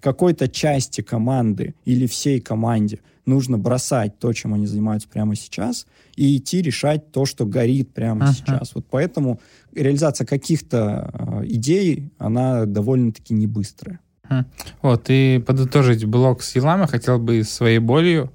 какой-то 0.00 0.48
части 0.48 1.00
команды 1.00 1.74
или 1.84 2.06
всей 2.06 2.40
команде 2.40 3.00
нужно 3.26 3.58
бросать 3.58 4.18
то, 4.18 4.32
чем 4.32 4.54
они 4.54 4.66
занимаются 4.66 5.08
прямо 5.08 5.34
сейчас, 5.34 5.86
и 6.14 6.36
идти 6.36 6.62
решать 6.62 7.10
то, 7.10 7.26
что 7.26 7.44
горит 7.44 7.92
прямо 7.92 8.26
uh-huh. 8.26 8.32
сейчас. 8.32 8.74
Вот 8.74 8.86
поэтому 8.88 9.40
реализация 9.74 10.26
каких-то 10.26 11.10
э, 11.12 11.46
идей, 11.46 12.10
она 12.18 12.66
довольно-таки 12.66 13.34
не 13.34 13.46
быстрая. 13.46 14.00
Вот, 14.82 15.04
и 15.08 15.42
подытожить 15.46 16.04
блок 16.04 16.42
с 16.42 16.56
Елама 16.56 16.86
хотел 16.86 17.18
бы 17.18 17.44
своей 17.44 17.78
болью. 17.78 18.32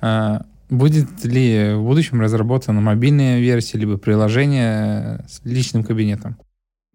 Э, 0.00 0.40
будет 0.68 1.24
ли 1.24 1.74
в 1.74 1.82
будущем 1.82 2.20
разработана 2.20 2.80
мобильная 2.80 3.40
версия, 3.40 3.78
либо 3.78 3.96
приложение 3.96 5.24
с 5.28 5.40
личным 5.44 5.84
кабинетом? 5.84 6.36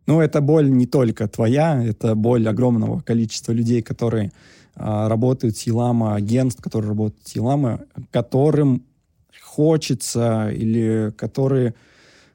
Ну, 0.08 0.22
эта 0.22 0.42
боль 0.42 0.70
не 0.70 0.86
только 0.86 1.28
твоя, 1.28 1.84
это 1.84 2.16
боль 2.16 2.48
огромного 2.48 3.02
количества 3.02 3.52
людей, 3.52 3.82
которые 3.82 4.32
а, 4.76 5.10
работают 5.10 5.58
с 5.58 5.64
Елама, 5.64 6.16
агентств, 6.16 6.62
которые 6.62 6.90
работают 6.90 7.28
с 7.28 7.36
Елама, 7.36 7.82
которым 8.12 8.84
хочется 9.42 10.50
или 10.50 11.14
которые 11.18 11.74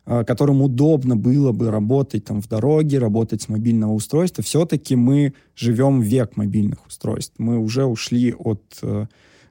а, 0.07 0.25
которым 0.25 0.63
удобно 0.63 1.15
было 1.15 1.53
бы 1.53 1.71
работать 1.71 2.25
там 2.25 2.43
в 2.43 2.49
дороге, 2.49 2.99
работать 2.99 3.43
с 3.43 3.49
мобильного 3.49 3.93
устройства, 3.93 4.43
все-таки 4.43 4.97
мы 4.97 5.35
живем 5.55 6.01
век 6.01 6.37
мобильных 6.37 6.85
устройств. 6.87 7.35
Мы 7.39 7.59
уже 7.59 7.85
ушли 7.85 8.33
от 8.33 8.63
э, 8.83 9.07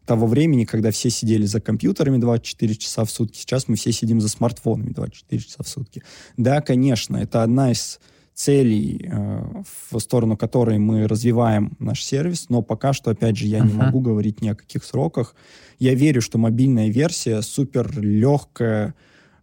того 0.10 0.26
времени, 0.26 0.66
когда 0.66 0.90
все 0.90 1.12
сидели 1.12 1.46
за 1.46 1.62
компьютерами 1.62 2.18
24 2.18 2.76
часа 2.76 3.06
в 3.06 3.12
сутки. 3.12 3.38
Сейчас 3.38 3.68
мы 3.68 3.76
все 3.76 3.92
сидим 3.92 4.20
за 4.20 4.28
смартфонами 4.28 4.90
24 4.90 5.40
часа 5.40 5.62
в 5.62 5.68
сутки. 5.68 6.02
Да, 6.36 6.62
конечно, 6.62 7.18
это 7.18 7.44
одна 7.44 7.72
из 7.72 8.00
целей, 8.34 9.08
э, 9.08 9.62
в 9.92 10.00
сторону 10.00 10.36
которой 10.36 10.80
мы 10.80 11.08
развиваем 11.08 11.74
наш 11.78 12.04
сервис, 12.04 12.50
но 12.50 12.64
пока 12.64 12.92
что, 12.92 13.12
опять 13.12 13.38
же, 13.38 13.46
я 13.46 13.60
uh-huh. 13.60 13.68
не 13.68 13.74
могу 13.74 14.00
говорить 14.00 14.42
ни 14.42 14.50
о 14.50 14.56
каких 14.56 14.84
сроках. 14.84 15.36
Я 15.78 15.94
верю, 15.94 16.24
что 16.24 16.40
мобильная 16.40 16.90
версия 16.90 17.44
супер 17.44 17.96
легкая, 18.02 18.96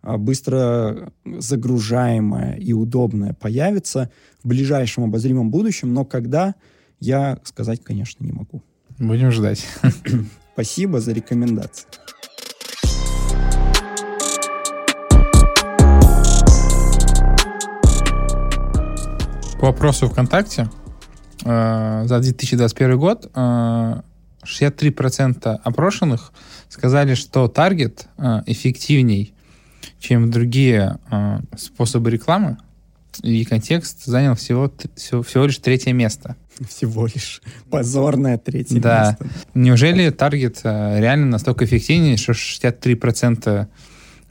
а, 0.02 0.18
быстро 0.18 1.12
загружаемая 1.24 2.56
и 2.56 2.72
удобная 2.72 3.34
появится 3.34 4.10
в 4.42 4.48
ближайшем 4.48 5.04
обозримом 5.04 5.52
будущем, 5.52 5.94
но 5.94 6.04
когда, 6.04 6.56
я 6.98 7.38
сказать, 7.44 7.84
конечно, 7.84 8.24
не 8.24 8.32
могу. 8.32 8.64
Будем 8.98 9.30
ждать. 9.30 9.64
Спасибо 10.56 11.00
за 11.00 11.12
рекомендации. 11.12 11.86
По 19.60 19.66
вопросу 19.66 20.08
ВКонтакте 20.08 20.70
э, 21.44 22.04
за 22.06 22.20
2021 22.20 22.98
год 22.98 23.30
э, 23.34 24.00
63% 24.46 25.60
опрошенных 25.62 26.32
сказали, 26.70 27.12
что 27.12 27.48
таргет 27.48 28.06
э, 28.16 28.40
эффективней, 28.46 29.34
чем 29.98 30.30
другие 30.30 30.98
э, 31.10 31.40
способы 31.58 32.10
рекламы, 32.10 32.56
и 33.22 33.44
контекст 33.44 34.06
занял 34.06 34.34
всего, 34.34 34.72
всего, 34.94 35.22
всего 35.22 35.44
лишь 35.44 35.58
третье 35.58 35.92
место. 35.92 36.34
Всего 36.68 37.06
лишь 37.06 37.42
позорное 37.70 38.38
третье 38.38 38.80
да. 38.80 39.16
место. 39.20 39.36
Неужели 39.54 40.10
таргет 40.10 40.60
э, 40.64 41.00
реально 41.00 41.26
настолько 41.26 41.64
эффективнее, 41.64 42.16
что 42.16 42.32
63% 42.32 43.68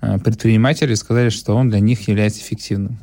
э, 0.02 0.20
предпринимателей 0.20 0.96
сказали, 0.96 1.30
что 1.30 1.56
он 1.56 1.70
для 1.70 1.80
них 1.80 2.08
является 2.08 2.42
эффективным? 2.42 3.00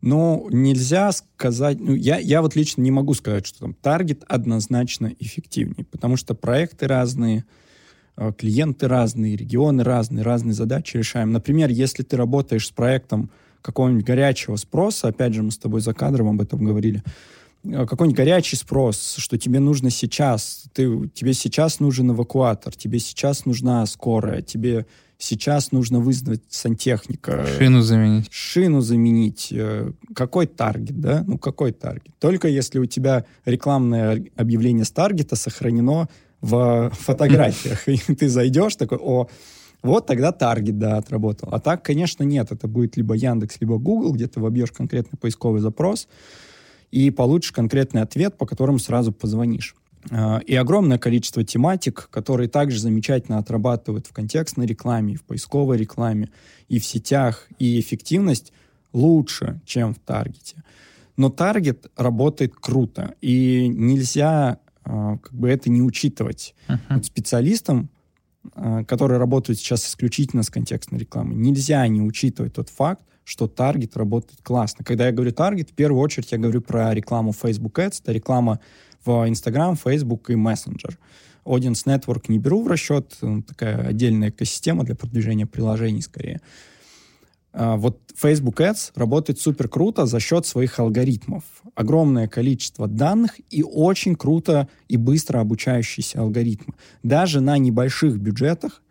Ну, 0.00 0.48
нельзя 0.52 1.10
сказать... 1.10 1.80
Ну, 1.80 1.94
я, 1.94 2.18
я 2.18 2.40
вот 2.40 2.54
лично 2.54 2.82
не 2.82 2.92
могу 2.92 3.14
сказать, 3.14 3.46
что 3.46 3.60
там 3.60 3.74
таргет 3.74 4.22
однозначно 4.28 5.12
эффективнее, 5.18 5.84
потому 5.84 6.16
что 6.16 6.34
проекты 6.34 6.86
разные, 6.86 7.44
э, 8.16 8.32
клиенты 8.38 8.86
разные, 8.86 9.36
регионы 9.36 9.82
разные, 9.82 10.22
разные 10.22 10.54
задачи 10.54 10.96
решаем. 10.96 11.32
Например, 11.32 11.68
если 11.70 12.04
ты 12.04 12.16
работаешь 12.16 12.68
с 12.68 12.70
проектом 12.70 13.30
какого-нибудь 13.62 14.04
горячего 14.04 14.54
спроса, 14.54 15.08
опять 15.08 15.34
же, 15.34 15.42
мы 15.42 15.50
с 15.50 15.58
тобой 15.58 15.80
за 15.80 15.94
кадром 15.94 16.28
об 16.28 16.40
этом 16.40 16.64
говорили, 16.64 17.02
какой-нибудь 17.62 18.16
горячий 18.16 18.56
спрос, 18.56 19.16
что 19.18 19.38
тебе 19.38 19.60
нужно 19.60 19.90
сейчас, 19.90 20.64
ты, 20.72 21.08
тебе 21.08 21.32
сейчас 21.34 21.80
нужен 21.80 22.10
эвакуатор, 22.10 22.74
тебе 22.74 22.98
сейчас 22.98 23.46
нужна 23.46 23.84
скорая, 23.86 24.42
тебе 24.42 24.86
Сейчас 25.20 25.72
нужно 25.72 25.98
вызвать 25.98 26.42
сантехника. 26.48 27.44
Шину 27.58 27.82
заменить. 27.82 28.28
Шину 28.30 28.80
заменить. 28.80 29.48
Э, 29.50 29.90
какой 30.14 30.46
таргет, 30.46 31.00
да? 31.00 31.24
Ну, 31.26 31.38
какой 31.38 31.72
таргет? 31.72 32.16
Только 32.20 32.46
если 32.46 32.78
у 32.78 32.86
тебя 32.86 33.24
рекламное 33.44 34.24
объявление 34.36 34.84
с 34.84 34.92
таргета 34.92 35.34
сохранено 35.34 36.08
в 36.40 36.90
фотографиях, 37.00 37.88
и 37.88 37.96
ты 38.14 38.28
зайдешь 38.28 38.76
такой, 38.76 38.98
о, 38.98 39.26
вот 39.82 40.06
тогда 40.06 40.30
таргет, 40.30 40.78
да, 40.78 40.98
отработал. 40.98 41.48
А 41.50 41.58
так, 41.58 41.82
конечно, 41.82 42.22
нет. 42.22 42.52
Это 42.52 42.68
будет 42.68 42.96
либо 42.96 43.14
Яндекс, 43.14 43.56
либо 43.58 43.76
Google, 43.78 44.12
где 44.12 44.28
ты 44.28 44.38
вобьешь 44.38 44.70
конкретный 44.70 45.18
поисковый 45.18 45.60
запрос 45.60 46.06
и 46.90 47.10
получишь 47.10 47.52
конкретный 47.52 48.02
ответ, 48.02 48.36
по 48.36 48.46
которому 48.46 48.78
сразу 48.78 49.12
позвонишь. 49.12 49.74
А, 50.10 50.38
и 50.38 50.54
огромное 50.54 50.98
количество 50.98 51.44
тематик, 51.44 52.08
которые 52.10 52.48
также 52.48 52.80
замечательно 52.80 53.38
отрабатывают 53.38 54.06
в 54.06 54.12
контекстной 54.12 54.66
рекламе, 54.66 55.16
в 55.16 55.22
поисковой 55.22 55.76
рекламе, 55.76 56.30
и 56.68 56.78
в 56.78 56.84
сетях, 56.84 57.48
и 57.58 57.80
эффективность 57.80 58.52
лучше, 58.92 59.60
чем 59.64 59.94
в 59.94 59.98
таргете. 59.98 60.62
Но 61.16 61.30
таргет 61.30 61.90
работает 61.96 62.54
круто, 62.54 63.14
и 63.20 63.68
нельзя 63.68 64.58
а, 64.84 65.18
как 65.18 65.34
бы 65.34 65.48
это 65.48 65.68
не 65.68 65.82
учитывать. 65.82 66.54
Uh-huh. 66.68 66.78
Вот 66.90 67.04
специалистам, 67.04 67.90
а, 68.54 68.84
которые 68.84 69.18
работают 69.18 69.58
сейчас 69.58 69.86
исключительно 69.86 70.42
с 70.42 70.50
контекстной 70.50 71.00
рекламой, 71.00 71.36
нельзя 71.36 71.86
не 71.88 72.00
учитывать 72.00 72.54
тот 72.54 72.68
факт, 72.70 73.02
что 73.28 73.46
таргет 73.46 73.94
работает 73.94 74.40
классно. 74.42 74.86
Когда 74.86 75.06
я 75.06 75.12
говорю 75.12 75.32
таргет, 75.32 75.68
в 75.68 75.74
первую 75.74 76.00
очередь 76.00 76.32
я 76.32 76.38
говорю 76.38 76.62
про 76.62 76.94
рекламу 76.94 77.34
Facebook 77.34 77.78
Ads, 77.78 78.00
это 78.02 78.12
реклама 78.12 78.58
в 79.04 79.28
Instagram, 79.28 79.76
Facebook 79.76 80.30
и 80.30 80.32
Messenger. 80.32 80.96
Audience 81.44 81.84
Network 81.84 82.24
не 82.28 82.38
беру 82.38 82.62
в 82.62 82.68
расчет, 82.68 83.18
такая 83.46 83.86
отдельная 83.86 84.30
экосистема 84.30 84.82
для 84.82 84.94
продвижения 84.94 85.44
приложений 85.44 86.02
скорее. 86.02 86.40
А, 87.52 87.76
вот 87.76 88.00
Facebook 88.16 88.62
Ads 88.62 88.92
работает 88.94 89.38
супер 89.38 89.68
круто 89.68 90.06
за 90.06 90.20
счет 90.20 90.46
своих 90.46 90.78
алгоритмов. 90.78 91.44
Огромное 91.74 92.28
количество 92.28 92.88
данных 92.88 93.38
и 93.50 93.62
очень 93.62 94.16
круто 94.16 94.68
и 94.88 94.96
быстро 94.96 95.40
обучающиеся 95.40 96.20
алгоритмы. 96.22 96.72
Даже 97.02 97.42
на 97.42 97.58
небольших 97.58 98.16
бюджетах, 98.16 98.82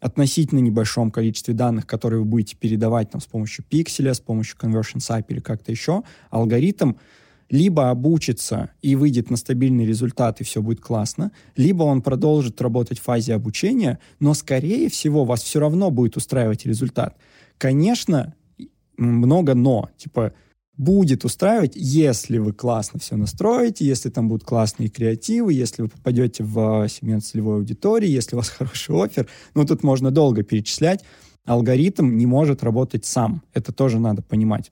относительно 0.00 0.60
небольшом 0.60 1.10
количестве 1.10 1.54
данных, 1.54 1.86
которые 1.86 2.20
вы 2.20 2.26
будете 2.26 2.56
передавать 2.56 3.10
там, 3.10 3.20
с 3.20 3.26
помощью 3.26 3.64
пикселя, 3.68 4.14
с 4.14 4.20
помощью 4.20 4.56
Conversion 4.58 4.98
Site 4.98 5.26
или 5.28 5.40
как-то 5.40 5.70
еще, 5.72 6.02
алгоритм 6.30 6.94
либо 7.50 7.90
обучится 7.90 8.70
и 8.82 8.94
выйдет 8.94 9.30
на 9.30 9.36
стабильный 9.36 9.86
результат, 9.86 10.40
и 10.40 10.44
все 10.44 10.60
будет 10.60 10.80
классно, 10.80 11.32
либо 11.56 11.82
он 11.82 12.02
продолжит 12.02 12.60
работать 12.60 12.98
в 12.98 13.02
фазе 13.02 13.34
обучения, 13.34 13.98
но, 14.20 14.34
скорее 14.34 14.90
всего, 14.90 15.24
вас 15.24 15.42
все 15.42 15.60
равно 15.60 15.90
будет 15.90 16.16
устраивать 16.16 16.66
результат. 16.66 17.16
Конечно, 17.56 18.34
много 18.96 19.54
но. 19.54 19.88
Типа, 19.96 20.32
будет 20.78 21.24
устраивать, 21.24 21.72
если 21.74 22.38
вы 22.38 22.52
классно 22.52 23.00
все 23.00 23.16
настроите, 23.16 23.84
если 23.84 24.10
там 24.10 24.28
будут 24.28 24.46
классные 24.46 24.88
креативы, 24.88 25.52
если 25.52 25.82
вы 25.82 25.88
попадете 25.88 26.44
в 26.44 26.88
сегмент 26.88 27.24
целевой 27.24 27.56
аудитории, 27.56 28.08
если 28.08 28.36
у 28.36 28.38
вас 28.38 28.48
хороший 28.58 28.94
офер. 28.94 29.28
Ну, 29.54 29.66
тут 29.66 29.82
можно 29.82 30.10
долго 30.10 30.42
перечислять. 30.44 31.04
Алгоритм 31.44 32.16
не 32.16 32.26
может 32.26 32.62
работать 32.62 33.04
сам. 33.04 33.42
Это 33.52 33.72
тоже 33.72 33.98
надо 33.98 34.22
понимать. 34.22 34.70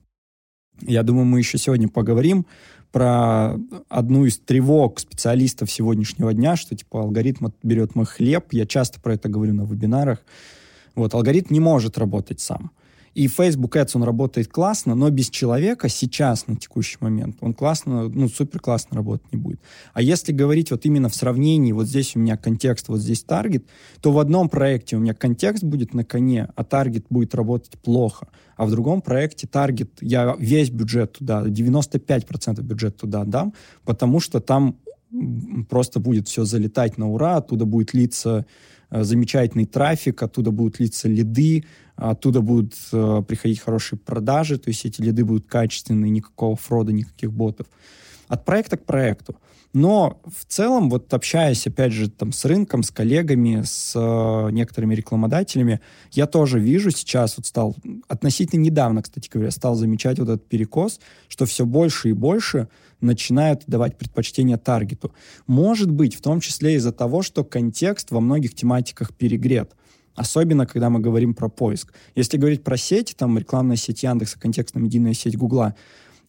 Я 0.81 1.03
думаю, 1.03 1.25
мы 1.25 1.39
еще 1.39 1.57
сегодня 1.57 1.89
поговорим 1.89 2.45
про 2.91 3.55
одну 3.89 4.25
из 4.25 4.39
тревог 4.39 4.99
специалистов 4.99 5.69
сегодняшнего 5.69 6.33
дня, 6.33 6.55
что 6.55 6.75
типа 6.75 7.01
алгоритм 7.01 7.47
берет 7.63 7.95
мой 7.95 8.05
хлеб. 8.05 8.45
Я 8.51 8.65
часто 8.65 9.01
про 9.01 9.15
это 9.15 9.27
говорю 9.27 9.53
на 9.53 9.63
вебинарах. 9.63 10.19
Вот, 10.95 11.13
алгоритм 11.13 11.53
не 11.53 11.59
может 11.59 11.97
работать 11.97 12.39
сам. 12.39 12.71
И 13.17 13.27
Facebook 13.27 13.75
Ads, 13.75 13.93
он 13.95 14.03
работает 14.03 14.47
классно, 14.47 14.93
но 14.93 15.09
без 15.09 15.31
человека 15.31 15.89
сейчас, 15.89 16.45
на 16.45 16.55
текущий 16.55 16.97
момент, 16.99 17.37
он 17.41 17.55
классно, 17.55 18.09
ну, 18.09 18.29
супер 18.29 18.59
классно 18.59 18.97
работать 18.97 19.33
не 19.33 19.39
будет. 19.39 19.59
А 19.93 20.03
если 20.03 20.31
говорить 20.31 20.69
вот 20.69 20.85
именно 20.85 21.09
в 21.09 21.15
сравнении, 21.15 21.71
вот 21.71 21.87
здесь 21.87 22.15
у 22.15 22.19
меня 22.19 22.37
контекст, 22.37 22.89
вот 22.89 22.99
здесь 22.99 23.23
таргет, 23.23 23.65
то 24.01 24.11
в 24.11 24.19
одном 24.19 24.49
проекте 24.49 24.97
у 24.97 24.99
меня 24.99 25.15
контекст 25.15 25.63
будет 25.63 25.95
на 25.95 26.05
коне, 26.05 26.49
а 26.55 26.63
таргет 26.63 27.07
будет 27.09 27.33
работать 27.33 27.79
плохо. 27.79 28.27
А 28.55 28.67
в 28.67 28.69
другом 28.69 29.01
проекте 29.01 29.47
таргет, 29.47 29.89
я 29.99 30.35
весь 30.37 30.69
бюджет 30.69 31.13
туда, 31.13 31.43
95% 31.43 32.61
бюджет 32.61 32.97
туда 32.97 33.23
дам, 33.23 33.55
потому 33.83 34.19
что 34.19 34.41
там 34.41 34.77
просто 35.69 35.99
будет 35.99 36.27
все 36.27 36.45
залетать 36.45 36.99
на 36.99 37.09
ура, 37.09 37.37
оттуда 37.37 37.65
будет 37.65 37.95
литься 37.95 38.45
замечательный 38.89 39.65
трафик, 39.65 40.23
оттуда 40.23 40.51
будут 40.51 40.79
литься 40.79 41.07
лиды, 41.07 41.65
оттуда 41.95 42.41
будут 42.41 42.75
э, 42.91 43.23
приходить 43.27 43.59
хорошие 43.59 43.99
продажи, 43.99 44.57
то 44.57 44.69
есть 44.69 44.85
эти 44.85 45.01
лиды 45.01 45.25
будут 45.25 45.47
качественные, 45.47 46.11
никакого 46.11 46.55
фрода, 46.55 46.91
никаких 46.93 47.31
ботов. 47.31 47.67
От 48.27 48.45
проекта 48.45 48.77
к 48.77 48.85
проекту. 48.85 49.35
Но 49.73 50.21
в 50.25 50.45
целом, 50.45 50.89
вот 50.89 51.13
общаясь, 51.13 51.67
опять 51.67 51.91
же, 51.91 52.09
там, 52.09 52.31
с 52.31 52.45
рынком, 52.45 52.83
с 52.83 52.91
коллегами, 52.91 53.61
с 53.63 53.93
э, 53.95 54.51
некоторыми 54.51 54.95
рекламодателями, 54.95 55.81
я 56.11 56.25
тоже 56.25 56.59
вижу 56.59 56.91
сейчас, 56.91 57.37
вот 57.37 57.45
стал, 57.45 57.75
относительно 58.07 58.61
недавно, 58.61 59.03
кстати 59.03 59.29
говоря, 59.31 59.51
стал 59.51 59.75
замечать 59.75 60.19
вот 60.19 60.29
этот 60.29 60.47
перекос, 60.47 60.99
что 61.27 61.45
все 61.45 61.65
больше 61.65 62.09
и 62.09 62.13
больше 62.13 62.69
начинают 63.01 63.63
давать 63.67 63.97
предпочтение 63.97 64.57
таргету. 64.57 65.13
Может 65.45 65.91
быть, 65.91 66.15
в 66.15 66.21
том 66.21 66.39
числе 66.39 66.75
из-за 66.75 66.91
того, 66.91 67.21
что 67.21 67.43
контекст 67.43 68.11
во 68.11 68.19
многих 68.19 68.55
тематиках 68.55 69.13
перегрет. 69.13 69.75
Особенно, 70.15 70.65
когда 70.65 70.89
мы 70.89 70.99
говорим 70.99 71.35
про 71.35 71.47
поиск. 71.47 71.93
Если 72.15 72.37
говорить 72.37 72.63
про 72.63 72.75
сеть, 72.75 73.15
там 73.15 73.37
рекламная 73.37 73.75
сеть 73.75 74.01
Яндекса, 74.01 74.39
контекстно-медийная 74.39 75.13
сеть 75.13 75.37
Гугла, 75.37 75.75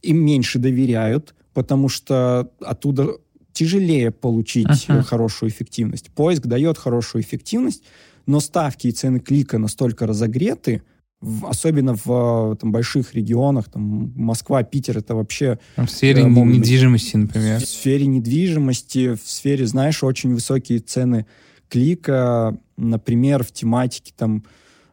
им 0.02 0.18
меньше 0.18 0.58
доверяют, 0.58 1.34
потому 1.54 1.88
что 1.88 2.50
оттуда 2.60 3.16
тяжелее 3.58 4.12
получить 4.12 4.68
uh-huh. 4.68 5.02
хорошую 5.02 5.50
эффективность. 5.50 6.10
Поиск 6.10 6.46
дает 6.46 6.78
хорошую 6.78 7.22
эффективность, 7.22 7.82
но 8.26 8.38
ставки 8.38 8.86
и 8.86 8.92
цены 8.92 9.18
клика 9.18 9.58
настолько 9.58 10.06
разогреты, 10.06 10.82
в, 11.20 11.46
особенно 11.46 11.96
в 12.04 12.56
там, 12.60 12.70
больших 12.70 13.14
регионах, 13.14 13.68
там, 13.68 14.12
Москва, 14.14 14.62
Питер, 14.62 14.98
это 14.98 15.16
вообще... 15.16 15.58
В 15.76 15.88
сфере 15.88 16.22
э, 16.22 16.28
недвижимости, 16.28 17.16
например. 17.16 17.60
В 17.60 17.66
сфере 17.66 18.06
недвижимости, 18.06 19.16
в 19.16 19.28
сфере, 19.28 19.66
знаешь, 19.66 20.04
очень 20.04 20.34
высокие 20.34 20.78
цены 20.78 21.26
клика, 21.68 22.56
например, 22.76 23.42
в 23.42 23.50
тематике 23.50 24.12
там, 24.16 24.44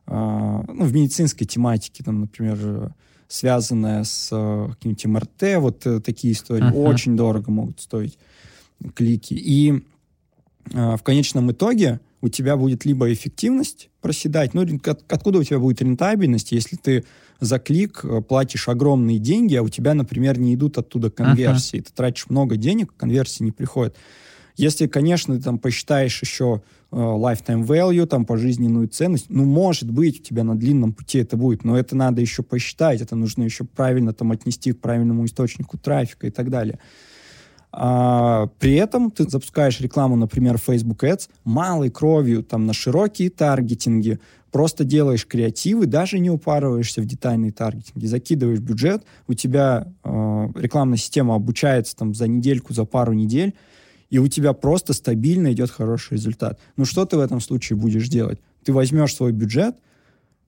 э, 0.07 0.11
ну, 0.11 0.85
в 0.85 0.91
медицинской 0.91 1.45
тематике, 1.45 2.03
там, 2.03 2.21
например, 2.21 2.95
связанная 3.27 4.03
с 4.05 4.29
э, 4.31 4.69
каким-нибудь 4.71 5.05
МРТ, 5.05 5.57
вот 5.59 5.85
э, 5.85 5.99
такие 5.99 6.33
истории 6.33 6.71
uh-huh. 6.71 6.89
очень 6.89 7.15
дорого 7.15 7.51
могут 7.51 7.79
стоить 7.79 8.17
клики. 8.93 9.33
И 9.33 9.83
э, 10.71 10.95
в 10.97 11.03
конечном 11.03 11.51
итоге 11.51 11.99
у 12.21 12.29
тебя 12.29 12.57
будет 12.57 12.85
либо 12.85 13.11
эффективность 13.11 13.89
проседать, 14.01 14.53
ну, 14.53 14.61
от, 14.61 15.03
откуда 15.11 15.39
у 15.39 15.43
тебя 15.43 15.59
будет 15.59 15.81
рентабельность, 15.81 16.51
если 16.51 16.75
ты 16.75 17.05
за 17.39 17.59
клик 17.59 18.01
э, 18.03 18.21
платишь 18.21 18.67
огромные 18.67 19.19
деньги, 19.19 19.55
а 19.55 19.63
у 19.63 19.69
тебя, 19.69 19.93
например, 19.93 20.39
не 20.39 20.53
идут 20.55 20.77
оттуда 20.77 21.09
конверсии. 21.09 21.79
Uh-huh. 21.79 21.83
Ты 21.83 21.93
тратишь 21.93 22.29
много 22.29 22.57
денег, 22.57 22.93
конверсии 22.95 23.43
не 23.43 23.51
приходят. 23.51 23.95
Если, 24.57 24.87
конечно, 24.87 25.35
ты 25.35 25.43
там 25.43 25.59
посчитаешь 25.59 26.21
еще 26.21 26.61
э, 26.91 26.95
lifetime 26.95 27.65
value, 27.65 28.05
там, 28.05 28.25
пожизненную 28.25 28.87
ценность, 28.87 29.25
ну, 29.29 29.43
может 29.43 29.91
быть, 29.91 30.21
у 30.21 30.23
тебя 30.23 30.43
на 30.43 30.55
длинном 30.55 30.93
пути 30.93 31.19
это 31.19 31.35
будет, 31.35 31.65
но 31.65 31.77
это 31.77 31.95
надо 31.95 32.21
еще 32.21 32.41
посчитать, 32.41 33.01
это 33.01 33.15
нужно 33.15 33.43
еще 33.43 33.65
правильно 33.65 34.13
там 34.13 34.31
отнести 34.31 34.71
к 34.71 34.79
правильному 34.79 35.25
источнику 35.25 35.77
трафика 35.77 36.27
и 36.27 36.31
так 36.31 36.49
далее. 36.49 36.79
А, 37.77 38.47
при 38.57 38.75
этом 38.75 39.11
ты 39.11 39.29
запускаешь 39.29 39.81
рекламу, 39.81 40.15
например, 40.15 40.57
Facebook 40.57 41.03
Ads 41.03 41.27
малой 41.43 41.89
кровью, 41.89 42.41
там, 42.41 42.65
на 42.65 42.71
широкие 42.71 43.29
таргетинги, 43.29 44.19
просто 44.49 44.85
делаешь 44.85 45.27
креативы, 45.27 45.85
даже 45.85 46.19
не 46.19 46.29
упарываешься 46.29 47.01
в 47.01 47.05
детальные 47.05 47.51
таргетинги, 47.51 48.05
закидываешь 48.05 48.59
бюджет, 48.59 49.03
у 49.27 49.33
тебя 49.33 49.91
э, 50.05 50.47
рекламная 50.55 50.97
система 50.97 51.35
обучается 51.35 51.97
там 51.97 52.15
за 52.15 52.29
недельку, 52.29 52.73
за 52.73 52.85
пару 52.85 53.11
недель, 53.11 53.53
и 54.09 54.19
у 54.19 54.29
тебя 54.29 54.53
просто 54.53 54.93
стабильно 54.93 55.51
идет 55.51 55.69
хороший 55.69 56.13
результат. 56.13 56.57
Ну 56.77 56.85
что 56.85 57.03
ты 57.03 57.17
в 57.17 57.19
этом 57.19 57.41
случае 57.41 57.75
будешь 57.75 58.07
делать? 58.07 58.39
Ты 58.63 58.71
возьмешь 58.71 59.13
свой 59.13 59.33
бюджет, 59.33 59.75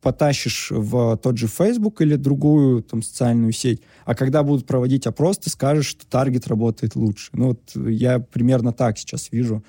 потащишь 0.01 0.71
в 0.71 1.17
тот 1.17 1.37
же 1.37 1.47
Facebook 1.47 2.01
или 2.01 2.15
другую 2.15 2.83
там 2.83 3.01
социальную 3.01 3.51
сеть, 3.51 3.81
а 4.05 4.15
когда 4.15 4.43
будут 4.43 4.65
проводить 4.65 5.07
опрос, 5.07 5.37
ты 5.39 5.49
скажешь, 5.49 5.87
что 5.87 6.05
таргет 6.05 6.47
работает 6.47 6.95
лучше. 6.95 7.29
Ну 7.33 7.47
вот 7.47 7.75
я 7.75 8.19
примерно 8.19 8.73
так 8.73 8.97
сейчас 8.97 9.31
вижу 9.31 9.63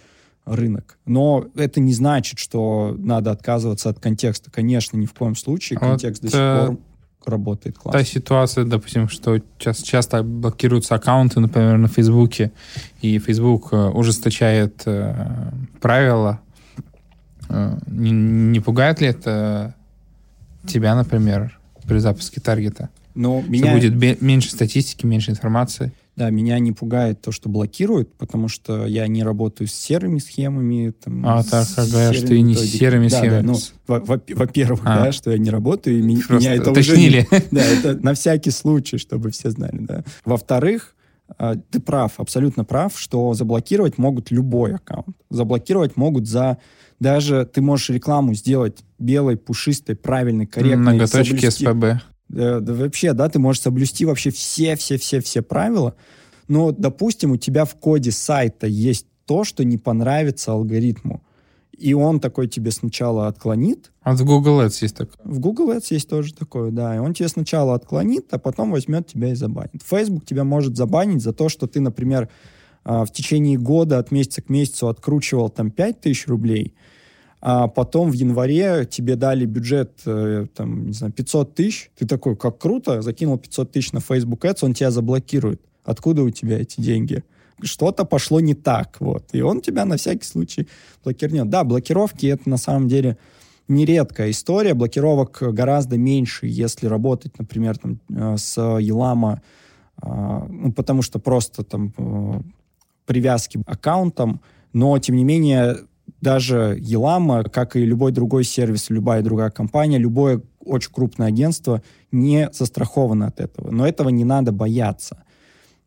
рынок. 0.45 0.99
Но 1.07 1.47
это 1.55 1.81
не 1.81 1.93
значит, 1.93 2.39
что 2.39 2.95
надо 2.99 3.31
отказываться 3.31 3.91
от 3.91 4.01
контекста. 4.01 4.51
Конечно, 4.51 4.97
ни 4.97 5.07
в 5.07 5.13
коем 5.13 5.37
случае. 5.37 5.79
Контекст 5.79 6.23
вот, 6.23 6.31
до 6.31 6.37
сих 6.37 6.41
э, 6.41 6.67
пор 6.67 6.79
работает 7.27 7.79
классно. 7.79 8.01
Та 8.01 8.05
ситуация, 8.05 8.65
допустим, 8.65 9.09
что 9.09 9.39
сейчас 9.59 9.83
часто 9.83 10.23
блокируются 10.23 10.95
аккаунты, 10.95 11.41
например, 11.41 11.77
на 11.79 11.89
Фейсбуке, 11.89 12.53
и 13.03 13.19
Facebook 13.19 13.69
э, 13.73 13.89
ужесточает 13.89 14.83
э, 14.87 15.51
правила. 15.81 16.41
Э, 17.49 17.79
не, 17.87 18.11
не 18.11 18.61
пугает 18.61 19.01
ли 19.01 19.09
это 19.09 19.75
тебя, 20.67 20.95
например, 20.95 21.59
при 21.87 21.99
запуске 21.99 22.41
таргета? 22.41 22.91
Но 23.15 23.43
что 23.43 23.51
меня... 23.51 23.75
будет 23.75 24.21
меньше 24.21 24.51
статистики, 24.51 25.05
меньше 25.05 25.33
информации? 25.33 25.93
Да, 26.15 26.31
меня 26.31 26.59
не 26.59 26.73
пугает 26.73 27.21
то, 27.21 27.31
что 27.31 27.49
блокируют, 27.49 28.13
потому 28.15 28.49
что 28.49 28.87
я 28.87 29.07
не 29.07 29.23
работаю 29.23 29.69
с 29.69 29.73
серыми 29.73 30.19
схемами. 30.19 30.91
Там, 30.91 31.25
а, 31.25 31.45
так, 31.45 31.67
как 31.77 31.89
говорят, 31.89 32.15
что 32.17 32.35
и 32.35 32.43
не 32.43 32.57
с 32.57 32.73
серыми 32.73 33.09
да, 33.09 33.19
схемами. 33.19 33.47
Да, 33.47 33.53
ну, 33.87 34.05
во-первых, 34.35 34.81
а. 34.85 35.05
да, 35.05 35.13
что 35.13 35.31
я 35.31 35.39
не 35.39 35.51
работаю, 35.51 35.99
и 35.99 36.03
меня 36.03 36.55
это 36.55 36.73
уточнили. 36.73 37.27
уже... 37.31 37.45
Да, 37.53 37.61
это 37.65 37.97
на 38.03 38.15
всякий 38.15 38.51
случай, 38.51 38.99
чтобы 38.99 39.31
все 39.31 39.51
знали, 39.51 39.79
да. 39.79 40.05
Во-вторых, 40.25 40.97
а, 41.37 41.55
ты 41.55 41.81
прав, 41.81 42.19
абсолютно 42.19 42.65
прав, 42.65 42.99
что 42.99 43.35
заблокировать 43.35 43.99
могут 43.99 44.31
любой 44.31 44.75
аккаунт. 44.75 45.17
Заблокировать 45.31 45.97
могут 45.97 46.27
за... 46.27 46.59
Даже 47.01 47.47
ты 47.47 47.61
можешь 47.61 47.91
рекламу 47.91 48.35
сделать 48.35 48.79
белой, 48.99 49.37
пушистой, 49.37 49.95
правильной, 49.95 50.47
корректной. 50.47 50.95
Многоточки 50.95 51.49
СПБ. 51.49 52.03
Да, 52.29 52.61
да 52.61 52.75
вообще, 52.75 53.13
да, 53.13 53.29
ты 53.29 53.39
можешь 53.39 53.63
соблюсти 53.63 54.05
вообще 54.05 54.31
все-все-все-все 54.31 55.43
правила, 55.43 55.95
но, 56.47 56.73
допустим, 56.73 57.33
у 57.33 57.37
тебя 57.37 57.65
в 57.65 57.75
коде 57.77 58.11
сайта 58.11 58.67
есть 58.67 59.07
то, 59.25 59.45
что 59.45 59.65
не 59.65 59.79
понравится 59.79 60.53
алгоритму. 60.53 61.23
И 61.79 61.95
он 61.95 62.19
такой 62.19 62.49
тебе 62.49 62.73
сначала 62.73 63.29
отклонит. 63.29 63.93
А 64.03 64.17
в 64.17 64.25
Google 64.25 64.63
Ads 64.63 64.79
есть 64.81 64.97
такое? 64.97 65.17
В 65.23 65.39
Google 65.39 65.71
Ads 65.71 65.87
есть 65.91 66.09
тоже 66.09 66.35
такое, 66.35 66.73
да. 66.73 66.97
И 66.97 66.99
он 66.99 67.15
тебе 67.15 67.29
сначала 67.29 67.75
отклонит, 67.75 68.27
а 68.33 68.39
потом 68.39 68.73
возьмет 68.73 69.07
тебя 69.07 69.31
и 69.31 69.35
забанит. 69.35 69.83
Facebook 69.85 70.27
тебя 70.27 70.43
может 70.43 70.77
забанить 70.77 71.23
за 71.23 71.33
то, 71.33 71.49
что 71.49 71.69
ты, 71.69 71.81
например, 71.81 72.29
а, 72.85 73.05
в 73.05 73.13
течение 73.13 73.59
года 73.59 73.99
от 73.99 74.11
месяца 74.11 74.43
к 74.43 74.49
месяцу 74.49 74.89
откручивал 74.89 75.51
там 75.51 75.71
5000 75.71 76.27
рублей, 76.27 76.75
а 77.41 77.69
потом 77.69 78.11
в 78.11 78.15
январе 78.15 78.85
тебе 78.85 79.15
дали 79.17 79.45
бюджет, 79.45 80.01
э, 80.07 80.47
там, 80.55 80.87
не 80.87 80.93
знаю, 80.93 81.13
500 81.13 81.55
тысяч, 81.55 81.91
ты 81.97 82.07
такой, 82.07 82.37
как 82.37 82.59
круто, 82.59 83.01
закинул 83.03 83.39
500 83.39 83.71
тысяч 83.71 83.93
на 83.93 84.01
Facebook 84.01 84.45
Ads, 84.45 84.59
он 84.63 84.75
тебя 84.75 84.91
заблокирует. 84.91 85.61
Откуда 85.85 86.23
у 86.23 86.31
тебя 86.31 86.61
эти 86.61 86.81
деньги? 86.81 87.23
Что-то 87.63 88.05
пошло 88.05 88.41
не 88.41 88.55
так, 88.55 88.97
вот. 89.01 89.25
И 89.33 89.41
он 89.41 89.61
тебя 89.61 89.85
на 89.85 89.97
всякий 89.97 90.27
случай 90.27 90.69
блокирнет. 91.05 91.49
Да, 91.49 91.65
блокировки— 91.65 92.27
это 92.27 92.49
на 92.49 92.57
самом 92.57 92.89
деле 92.89 93.17
нередкая 93.69 94.31
история. 94.31 94.75
Блокировок 94.75 95.39
гораздо 95.41 95.97
меньше, 95.97 96.47
если 96.47 96.87
работать, 96.87 97.39
например, 97.39 97.79
там, 97.79 98.01
э, 98.11 98.37
с 98.37 98.61
Елама, 98.81 99.43
а, 100.01 100.47
ну, 100.49 100.73
потому 100.73 101.03
что 101.03 101.19
просто 101.19 101.65
там 101.65 101.93
э, 101.97 102.41
привязки 103.07 103.59
к 103.59 103.69
аккаунтам, 103.69 104.41
но, 104.73 104.97
тем 104.99 105.17
не 105.17 105.25
менее, 105.25 105.79
даже 106.21 106.77
Елама, 106.81 107.45
как 107.45 107.77
и 107.77 107.85
любой 107.85 108.13
другой 108.13 108.45
сервис, 108.45 108.91
любая 108.91 109.23
другая 109.23 109.51
компания, 109.51 109.99
любое 109.99 110.43
очень 110.65 110.93
крупное 110.93 111.29
агентство 111.29 111.83
не 112.13 112.51
застраховано 112.53 113.27
от 113.29 113.41
этого. 113.41 113.71
Но 113.71 113.87
этого 113.87 114.09
не 114.09 114.25
надо 114.25 114.53
бояться. 114.53 115.25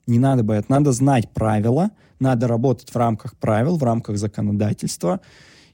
Не 0.07 0.19
надо 0.19 0.43
бояться. 0.43 0.71
Надо 0.71 0.91
знать 0.91 1.29
правила, 1.31 1.91
надо 2.19 2.47
работать 2.47 2.89
в 2.89 2.95
рамках 2.95 3.35
правил, 3.37 3.77
в 3.77 3.83
рамках 3.83 4.17
законодательства. 4.17 5.19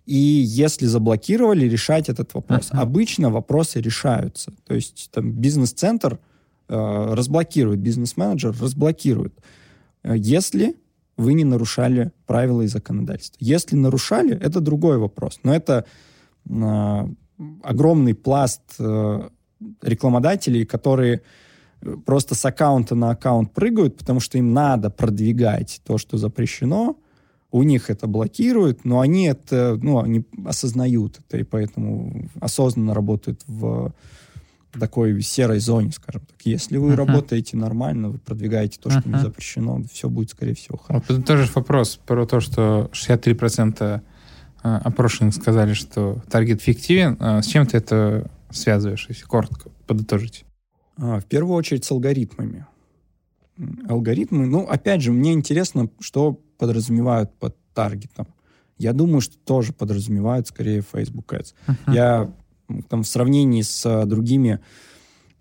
И 0.06 0.16
если 0.16 0.86
заблокировали, 0.86 1.68
решать 1.68 2.10
этот 2.10 2.34
вопрос. 2.34 2.72
Uh-huh. 2.72 2.80
Обычно 2.80 3.30
вопросы 3.30 3.82
решаются. 3.82 4.54
То 4.66 4.74
есть 4.74 5.10
там 5.12 5.32
бизнес-центр 5.32 6.20
э, 6.70 7.14
разблокирует, 7.14 7.80
бизнес-менеджер 7.80 8.56
разблокирует. 8.60 9.34
Э, 10.04 10.16
если 10.18 10.78
вы 11.18 11.34
не 11.34 11.44
нарушали 11.44 12.12
правила 12.26 12.62
и 12.62 12.68
законодательства. 12.68 13.38
Если 13.40 13.76
нарушали, 13.76 14.38
это 14.38 14.62
другой 14.62 15.00
вопрос. 15.00 15.40
Но 15.44 15.54
это 15.54 15.86
э, 16.48 17.08
огромный 17.64 18.14
пласт 18.14 18.62
э, 18.80 19.30
рекламодателей, 19.82 20.66
которые 20.66 21.22
просто 22.06 22.36
с 22.36 22.46
аккаунта 22.46 22.96
на 22.96 23.12
аккаунт 23.12 23.54
прыгают, 23.54 23.98
потому 23.98 24.20
что 24.20 24.38
им 24.38 24.54
надо 24.54 24.90
продвигать 24.90 25.82
то, 25.86 25.98
что 25.98 26.18
запрещено. 26.18 26.98
У 27.50 27.64
них 27.64 27.90
это 27.90 28.08
блокируют, 28.08 28.84
но 28.84 29.00
они 29.00 29.26
это, 29.28 29.80
ну, 29.82 30.00
они 30.00 30.26
осознают 30.46 31.20
это, 31.20 31.38
и 31.38 31.44
поэтому 31.44 32.30
осознанно 32.40 32.94
работают 32.94 33.42
в 33.48 33.94
такой 34.80 35.22
серой 35.22 35.60
зоне, 35.60 35.92
скажем 35.92 36.22
так. 36.22 36.42
Если 36.44 36.78
вы 36.78 36.92
uh-huh. 36.92 36.96
работаете 36.96 37.58
нормально, 37.58 38.10
вы 38.10 38.20
продвигаете 38.20 38.80
то, 38.82 38.90
что 38.90 39.00
uh-huh. 39.02 39.16
не 39.16 39.20
запрещено, 39.20 39.82
все 39.92 40.10
будет, 40.10 40.30
скорее 40.32 40.56
всего, 40.56 40.78
хорошо. 40.78 41.06
Вот 41.10 41.26
тоже 41.26 41.50
вопрос 41.54 42.00
про 42.06 42.26
то, 42.26 42.40
что 42.40 42.90
63% 42.94 44.02
а, 44.64 44.78
опрошенных 44.80 45.34
сказали, 45.34 45.74
что 45.74 46.22
таргет 46.30 46.62
фиктивен. 46.62 47.18
А 47.20 47.42
с 47.42 47.48
чем 47.48 47.66
ты 47.66 47.78
это 47.78 48.30
связываешь, 48.50 49.06
если 49.10 49.26
коротко 49.26 49.70
подытожить? 49.86 50.46
А, 50.98 51.20
в 51.20 51.26
первую 51.26 51.56
очередь 51.56 51.86
с 51.86 51.92
алгоритмами. 51.92 52.66
Алгоритмы, 53.88 54.46
ну, 54.46 54.68
опять 54.68 55.02
же, 55.02 55.12
мне 55.12 55.34
интересно, 55.34 55.90
что 56.00 56.40
подразумевают 56.58 57.34
под 57.40 57.56
таргетом. 57.74 58.28
Я 58.78 58.94
думаю, 58.94 59.22
что 59.22 59.38
тоже 59.40 59.74
подразумевают 59.74 60.48
скорее 60.48 60.82
Facebook 60.82 61.34
Ads. 61.34 61.54
Uh-huh. 61.68 61.94
Я 61.94 62.32
там, 62.90 63.04
в 63.04 63.08
сравнении 63.08 63.62
с 63.62 63.86
а, 63.86 64.06
другими 64.06 64.60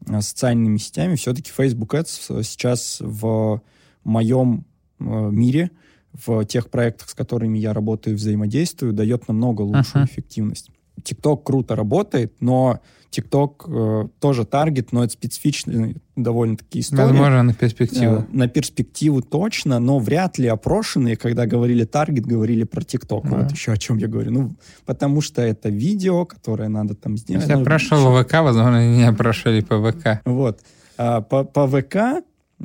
а, 0.07 0.20
социальными 0.20 0.79
сетями, 0.79 1.16
все-таки 1.16 1.51
Facebook 1.51 1.95
Ads 1.95 2.43
сейчас 2.43 2.99
в 3.01 3.62
моем 4.05 4.64
мире, 4.99 5.70
в 6.12 6.45
тех 6.47 6.70
проектах, 6.70 7.11
с 7.11 7.14
которыми 7.14 7.59
я 7.59 7.74
работаю, 7.74 8.16
взаимодействую, 8.16 8.95
дает 8.95 9.29
намного 9.29 9.62
лучшую 9.62 10.05
uh-huh. 10.05 10.09
эффективность. 10.09 10.70
TikTok 11.03 11.42
круто 11.44 11.76
работает, 11.76 12.34
но 12.40 12.80
TikTok 13.11 14.05
э, 14.05 14.09
тоже 14.20 14.44
таргет, 14.44 14.92
но 14.92 15.05
это 15.05 15.12
специфичная 15.12 15.94
довольно-таки 16.16 16.80
история. 16.80 17.05
Возможно, 17.05 17.42
на 17.42 17.55
перспективу. 17.55 18.16
Э, 18.16 18.24
на 18.30 18.49
перспективу 18.49 19.22
точно, 19.22 19.78
но 19.78 19.99
вряд 19.99 20.38
ли 20.38 20.49
опрошенные, 20.49 21.16
когда 21.16 21.47
говорили 21.47 21.84
таргет, 21.84 22.26
говорили 22.26 22.64
про 22.64 22.80
TikTok. 22.80 23.22
Да. 23.24 23.36
Вот 23.38 23.53
еще 23.53 23.72
о 23.72 23.76
чем 23.76 23.99
я 23.99 24.09
говорю. 24.09 24.32
Ну, 24.32 24.57
потому 24.84 25.20
что 25.20 25.42
это 25.42 25.68
видео, 25.68 26.24
которое 26.24 26.68
надо 26.68 26.94
там 26.94 27.16
сделать. 27.16 27.42
Если 27.42 27.53
я 27.53 27.59
ну, 27.59 27.64
прошел 27.64 28.22
ВК, 28.22 28.34
возможно, 28.34 28.97
не 28.97 29.05
опрошали 29.05 29.61
по 29.61 29.80
ВК. 29.80 30.20
Вот. 30.24 30.61
А, 30.99 31.20
по, 31.20 31.44
по 31.44 31.66
ВК 31.66 32.24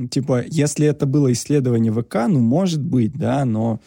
Типа, 0.09 0.43
если 0.47 0.87
это 0.87 1.05
было 1.05 1.33
исследование 1.33 1.91
ВК, 1.91 2.27
ну, 2.29 2.39
может 2.39 2.81
быть, 2.81 3.11
да, 3.13 3.43
но, 3.43 3.81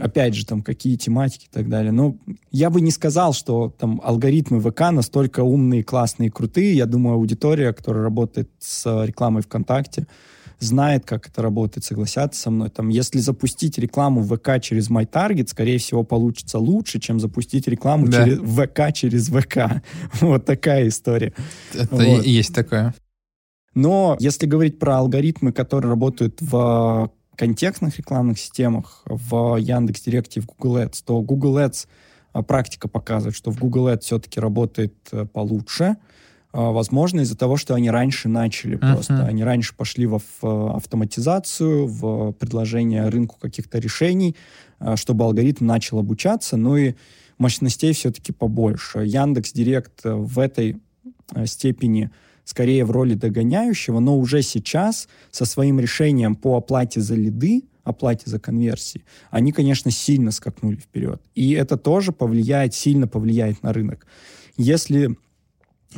опять 0.00 0.34
же, 0.34 0.44
там, 0.44 0.60
какие 0.60 0.96
тематики 0.96 1.44
и 1.44 1.50
так 1.52 1.68
далее. 1.68 1.92
Но 1.92 2.16
я 2.50 2.68
бы 2.68 2.80
не 2.80 2.90
сказал, 2.90 3.32
что 3.32 3.72
там 3.78 4.00
алгоритмы 4.02 4.60
ВК 4.60 4.90
настолько 4.90 5.44
умные, 5.44 5.84
классные, 5.84 6.32
крутые. 6.32 6.74
Я 6.74 6.86
думаю, 6.86 7.14
аудитория, 7.14 7.72
которая 7.72 8.02
работает 8.02 8.50
с 8.58 9.04
рекламой 9.04 9.42
ВКонтакте, 9.42 10.08
знает, 10.58 11.04
как 11.04 11.28
это 11.28 11.42
работает, 11.42 11.84
согласятся 11.84 12.40
со 12.40 12.50
мной. 12.50 12.70
Там, 12.70 12.88
если 12.88 13.18
запустить 13.18 13.78
рекламу 13.78 14.22
в 14.22 14.36
ВК 14.36 14.60
через 14.60 14.90
MyTarget, 14.90 15.48
скорее 15.48 15.78
всего, 15.78 16.02
получится 16.02 16.58
лучше, 16.58 16.98
чем 16.98 17.20
запустить 17.20 17.68
рекламу 17.68 18.08
да. 18.08 18.24
через 18.24 18.38
ВК 18.38 18.92
через 18.92 19.28
ВК. 19.28 19.82
Вот 20.20 20.44
такая 20.44 20.88
история. 20.88 21.32
Это 21.72 21.94
вот. 21.94 22.24
есть 22.24 22.54
такое. 22.54 22.94
Но 23.76 24.16
если 24.18 24.46
говорить 24.46 24.78
про 24.78 24.96
алгоритмы, 24.96 25.52
которые 25.52 25.90
работают 25.90 26.40
в 26.40 27.12
контекстных 27.36 27.98
рекламных 27.98 28.38
системах, 28.38 29.02
в 29.04 29.56
Яндекс 29.56 30.00
Директе 30.00 30.40
и 30.40 30.42
в 30.42 30.46
Google 30.46 30.78
Ads, 30.78 31.02
то 31.04 31.20
Google 31.20 31.58
Ads 31.58 31.86
а, 32.32 32.42
практика 32.42 32.88
показывает, 32.88 33.36
что 33.36 33.50
в 33.50 33.58
Google 33.58 33.88
Ads 33.88 34.00
все-таки 34.00 34.40
работает 34.40 34.94
э, 35.12 35.26
получше. 35.26 35.98
А, 36.52 36.70
возможно, 36.70 37.20
из-за 37.20 37.36
того, 37.36 37.58
что 37.58 37.74
они 37.74 37.90
раньше 37.90 38.30
начали 38.30 38.78
uh-huh. 38.78 38.94
просто. 38.94 39.26
Они 39.26 39.44
раньше 39.44 39.76
пошли 39.76 40.06
в 40.06 40.20
автоматизацию, 40.40 41.86
в 41.86 42.32
предложение 42.32 43.10
рынку 43.10 43.36
каких-то 43.38 43.78
решений, 43.78 44.36
а, 44.78 44.96
чтобы 44.96 45.24
алгоритм 45.24 45.66
начал 45.66 45.98
обучаться. 45.98 46.56
Ну 46.56 46.78
и 46.78 46.94
мощностей 47.36 47.92
все-таки 47.92 48.32
побольше. 48.32 49.00
Яндекс 49.00 49.52
Директ 49.52 50.00
в 50.02 50.38
этой 50.38 50.80
э, 51.34 51.44
степени 51.44 52.10
скорее 52.46 52.84
в 52.84 52.92
роли 52.92 53.14
догоняющего, 53.14 53.98
но 53.98 54.16
уже 54.16 54.40
сейчас 54.40 55.08
со 55.32 55.44
своим 55.44 55.80
решением 55.80 56.36
по 56.36 56.56
оплате 56.56 57.00
за 57.00 57.16
лиды, 57.16 57.64
оплате 57.82 58.30
за 58.30 58.38
конверсии, 58.38 59.04
они, 59.30 59.50
конечно, 59.50 59.90
сильно 59.90 60.30
скакнули 60.30 60.76
вперед. 60.76 61.20
И 61.34 61.52
это 61.52 61.76
тоже 61.76 62.12
повлияет, 62.12 62.72
сильно 62.72 63.08
повлияет 63.08 63.62
на 63.64 63.72
рынок. 63.72 64.06
Если 64.56 65.16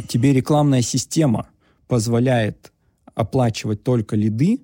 тебе 0.09 0.33
рекламная 0.33 0.81
система 0.81 1.49
позволяет 1.87 2.73
оплачивать 3.15 3.83
только 3.83 4.17
лиды, 4.17 4.61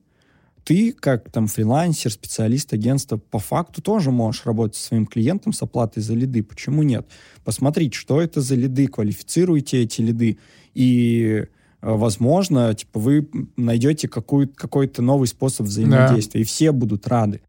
ты, 0.65 0.93
как 0.93 1.31
там 1.31 1.49
фрилансер, 1.49 2.11
специалист 2.11 2.73
агентства, 2.73 3.19
по 3.19 3.39
факту 3.39 3.83
тоже 3.83 4.11
можешь 4.11 4.47
работать 4.47 4.77
со 4.77 4.87
своим 4.87 5.07
клиентом 5.07 5.53
с 5.53 5.61
оплатой 5.61 6.03
за 6.03 6.15
лиды. 6.15 6.43
Почему 6.43 6.83
нет? 6.83 7.07
Посмотрите, 7.45 7.99
что 7.99 8.23
это 8.23 8.41
за 8.41 8.55
лиды, 8.55 8.87
квалифицируйте 8.87 9.83
эти 9.83 10.01
лиды 10.01 10.39
и 10.73 11.45
возможно, 11.93 12.73
типа, 12.75 12.99
вы 12.99 13.29
найдете 13.57 14.09
какой-то 14.09 15.03
новый 15.03 15.29
способ 15.29 15.67
взаимодействия, 15.67 16.41
да. 16.41 16.43
и 16.43 16.45
все 16.45 16.73
будут 16.73 17.07
рады. 17.07 17.43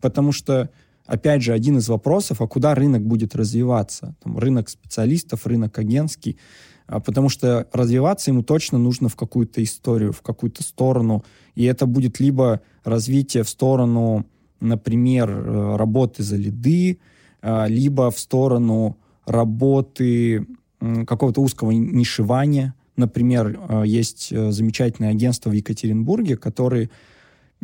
Потому 0.00 0.32
что, 0.32 0.70
опять 1.06 1.42
же, 1.42 1.52
один 1.52 1.78
из 1.78 1.88
вопросов, 1.88 2.40
а 2.40 2.46
куда 2.46 2.74
рынок 2.74 3.04
будет 3.04 3.34
развиваться? 3.34 4.14
Там, 4.22 4.38
рынок 4.38 4.68
специалистов, 4.68 5.46
рынок 5.46 5.78
агентский. 5.78 6.38
А, 6.86 7.00
потому 7.00 7.28
что 7.28 7.66
развиваться 7.72 8.30
ему 8.30 8.42
точно 8.42 8.78
нужно 8.78 9.08
в 9.08 9.16
какую-то 9.16 9.62
историю, 9.62 10.12
в 10.12 10.22
какую-то 10.22 10.62
сторону. 10.62 11.24
И 11.54 11.64
это 11.64 11.86
будет 11.86 12.20
либо 12.20 12.62
развитие 12.84 13.42
в 13.42 13.48
сторону, 13.48 14.26
например, 14.60 15.30
э, 15.30 15.76
работы 15.76 16.22
за 16.22 16.36
лиды, 16.36 17.00
а, 17.42 17.66
либо 17.66 18.10
в 18.10 18.18
сторону 18.18 18.96
работы 19.26 20.46
какого-то 20.80 21.42
узкого 21.42 21.72
нишевания, 21.72 22.74
Например, 22.98 23.56
э, 23.56 23.82
есть 23.86 24.32
э, 24.32 24.50
замечательное 24.50 25.12
агентство 25.12 25.50
в 25.50 25.52
Екатеринбурге, 25.52 26.36
которые 26.36 26.90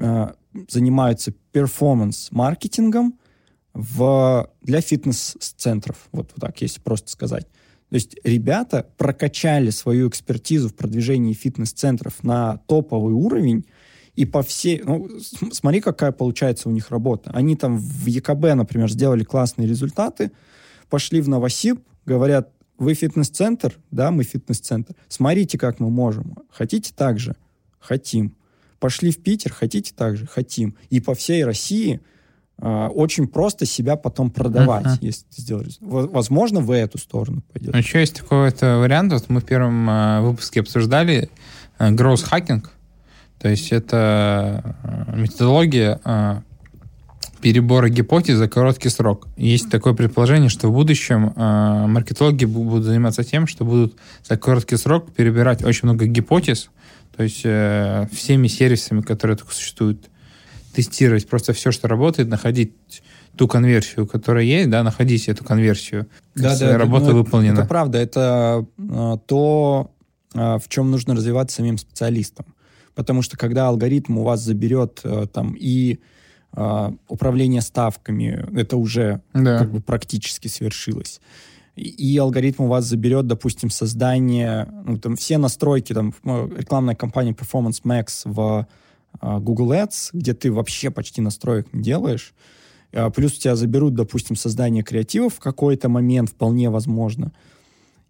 э, 0.01 0.33
занимаются 0.69 1.33
перформанс-маркетингом 1.53 3.19
в, 3.73 4.49
для 4.63 4.81
фитнес-центров. 4.81 6.09
Вот, 6.13 6.31
вот 6.37 6.41
так, 6.41 6.63
если 6.63 6.81
просто 6.81 7.11
сказать. 7.11 7.49
То 7.91 7.97
есть 7.97 8.17
ребята 8.23 8.87
прокачали 8.97 9.71
свою 9.71 10.09
экспертизу 10.09 10.69
в 10.69 10.75
продвижении 10.77 11.33
фитнес-центров 11.33 12.23
на 12.23 12.59
топовый 12.69 13.13
уровень, 13.13 13.67
и 14.15 14.27
по 14.27 14.45
всей... 14.45 14.83
Ну, 14.85 15.09
смотри, 15.51 15.81
какая 15.81 16.13
получается 16.13 16.69
у 16.69 16.73
них 16.73 16.91
работа. 16.91 17.33
Они 17.35 17.57
там 17.57 17.77
в 17.77 18.07
ЕКБ, 18.07 18.55
например, 18.55 18.89
сделали 18.89 19.25
классные 19.25 19.67
результаты, 19.67 20.31
пошли 20.89 21.21
в 21.21 21.29
Новосиб, 21.29 21.81
говорят, 22.07 22.53
вы 22.79 22.95
фитнес-центр? 22.95 23.79
Да, 23.91 24.11
мы 24.11 24.25
фитнес-центр. 24.25 24.95
Смотрите, 25.09 25.59
как 25.59 25.81
мы 25.81 25.91
можем. 25.91 26.37
Хотите 26.51 26.93
так 26.95 27.19
же? 27.19 27.37
Хотим. 27.79 28.37
Пошли 28.81 29.11
в 29.11 29.23
Питер? 29.23 29.53
Хотите 29.53 29.93
так 29.95 30.17
же? 30.17 30.27
Хотим. 30.27 30.77
И 30.91 31.01
по 31.01 31.15
всей 31.15 31.45
России 31.45 32.01
э, 32.59 32.87
очень 32.89 33.29
просто 33.29 33.67
себя 33.67 33.97
потом 33.97 34.31
продавать, 34.31 34.87
uh-huh. 34.87 34.99
если 35.01 35.25
ты 35.27 35.43
сделаешь. 35.43 35.77
Возможно, 35.81 36.61
в 36.61 36.71
эту 36.71 36.99
сторону 36.99 37.43
пойдет. 37.53 37.73
Ну, 37.73 37.79
еще 37.79 38.01
есть 38.01 38.17
такой 38.17 38.51
вот 38.51 38.61
вариант. 38.61 39.13
Вот 39.13 39.29
мы 39.29 39.41
в 39.41 39.45
первом 39.45 39.89
э, 39.89 40.21
выпуске 40.21 40.61
обсуждали 40.61 41.31
э, 41.79 41.91
growth 41.91 42.29
hacking. 42.31 42.67
То 43.39 43.49
есть 43.49 43.73
это 43.73 44.77
э, 44.83 45.17
методология 45.17 46.01
э, 46.05 46.41
перебора 47.45 47.91
гипотез 47.91 48.39
за 48.39 48.49
короткий 48.49 48.89
срок. 48.89 49.29
Есть 49.37 49.69
такое 49.69 49.93
предположение, 49.93 50.49
что 50.49 50.69
в 50.69 50.73
будущем 50.73 51.35
э, 51.37 51.87
маркетологи 51.87 52.47
будут 52.47 52.85
заниматься 52.85 53.23
тем, 53.23 53.47
что 53.47 53.67
будут 53.67 53.97
за 54.27 54.39
короткий 54.39 54.79
срок 54.79 55.13
перебирать 55.13 55.63
очень 55.63 55.81
много 55.83 56.07
гипотез, 56.07 56.71
то 57.15 57.23
есть 57.23 57.43
э, 57.45 58.09
всеми 58.13 58.47
сервисами, 58.47 59.03
которые 59.03 59.37
только 59.37 59.53
существуют, 59.53 60.09
тестировать 60.73 61.29
просто 61.29 61.53
все, 61.53 61.71
что 61.71 61.87
работает, 61.87 62.29
находить 62.31 62.73
ту 63.37 63.47
конверсию, 63.47 64.07
которая 64.07 64.45
есть, 64.45 64.71
да, 64.71 64.83
находить 64.83 65.29
эту 65.29 65.45
конверсию. 65.45 66.07
Да, 66.35 66.59
да, 66.59 66.79
работа 66.79 67.11
ну, 67.11 67.19
выполнена. 67.19 67.59
Это 67.59 67.67
правда, 67.67 67.99
это 67.99 68.65
э, 68.79 69.17
то, 69.27 69.91
э, 70.33 70.39
в 70.39 70.65
чем 70.71 70.91
нужно 70.91 71.15
развиваться 71.15 71.57
самим 71.57 71.77
специалистам. 71.77 72.47
Потому 72.95 73.21
что 73.21 73.37
когда 73.37 73.69
алгоритм 73.69 74.17
у 74.17 74.23
вас 74.23 74.41
заберет 74.41 75.03
э, 75.05 75.27
там 75.31 75.55
и 75.61 75.99
управление 77.09 77.61
ставками, 77.61 78.47
это 78.57 78.77
уже 78.77 79.21
да. 79.33 79.59
как 79.59 79.73
бы 79.73 79.81
практически 79.81 80.49
свершилось. 80.49 81.21
И, 81.77 81.89
и 81.89 82.17
алгоритм 82.19 82.65
у 82.65 82.67
вас 82.69 82.85
заберет, 82.85 83.27
допустим, 83.27 83.71
создание, 83.71 84.69
ну, 84.87 84.99
там, 84.99 85.17
все 85.17 85.39
настройки, 85.39 85.93
там, 85.93 86.15
рекламная 86.25 86.95
кампания 86.95 87.33
Performance 87.33 87.83
Max 87.85 88.23
в 88.25 88.67
uh, 89.21 89.41
Google 89.41 89.73
Ads, 89.73 90.11
где 90.13 90.35
ты 90.35 90.53
вообще 90.53 90.91
почти 90.91 91.21
настроек 91.21 91.67
не 91.73 91.83
делаешь, 91.83 92.35
uh, 92.93 93.11
плюс 93.11 93.37
у 93.37 93.41
тебя 93.41 93.57
заберут, 93.57 93.95
допустим, 93.95 94.37
создание 94.37 94.85
креативов 94.85 95.35
в 95.35 95.41
какой-то 95.41 95.89
момент, 95.89 96.31
вполне 96.31 96.71
возможно, 96.71 97.33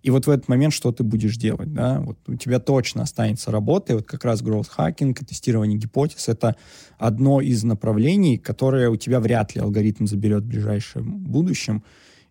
и 0.04 0.10
вот 0.10 0.26
в 0.26 0.30
этот 0.30 0.48
момент 0.48 0.74
что 0.74 0.92
ты 0.92 1.02
будешь 1.02 1.38
делать, 1.38 1.72
да? 1.72 1.98
Вот 2.00 2.18
у 2.26 2.34
тебя 2.34 2.60
точно 2.60 3.02
останется 3.02 3.50
работа, 3.50 3.94
и 3.94 3.96
вот 3.96 4.04
как 4.06 4.22
раз 4.26 4.42
growth 4.42 4.68
hacking, 4.76 5.14
тестирование 5.24 5.78
гипотез— 5.78 6.28
это 6.28 6.56
одно 6.98 7.40
из 7.40 7.64
направлений, 7.64 8.36
которое 8.36 8.90
у 8.90 8.96
тебя 8.96 9.18
вряд 9.18 9.54
ли 9.54 9.62
алгоритм 9.62 10.04
заберет 10.04 10.42
в 10.42 10.46
ближайшем 10.46 11.20
будущем, 11.20 11.82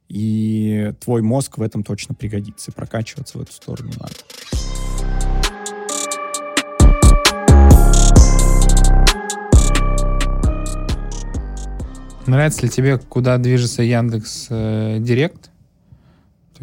и 0.08 0.94
твой 1.00 1.24
мозг 1.24 1.58
в 1.58 1.64
этом 1.64 1.84
точно 1.84 2.14
пригодится, 2.14 2.70
и 2.70 2.76
прокачиваться 2.76 3.40
в 3.40 3.42
эту 3.42 3.54
сторону 3.54 3.90
надо. 4.00 4.14
Нравится 12.28 12.62
ли 12.62 12.70
тебе, 12.70 13.00
куда 13.00 13.40
движется 13.40 13.82
Яндекс 13.82 14.46
э, 14.52 14.98
Директ? 15.00 15.50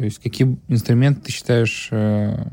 То 0.01 0.05
есть 0.05 0.17
какие 0.17 0.57
инструменты 0.67 1.21
ты 1.21 1.31
считаешь 1.31 1.89
э, 1.91 2.43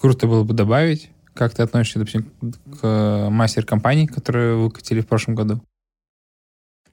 круто 0.00 0.26
было 0.26 0.42
бы 0.42 0.52
добавить? 0.52 1.10
Как 1.32 1.54
ты 1.54 1.62
относишься, 1.62 2.00
допустим, 2.00 2.32
к 2.80 3.28
мастер-компании, 3.30 4.06
которую 4.06 4.62
выкатили 4.64 5.00
в 5.00 5.06
прошлом 5.06 5.36
году? 5.36 5.62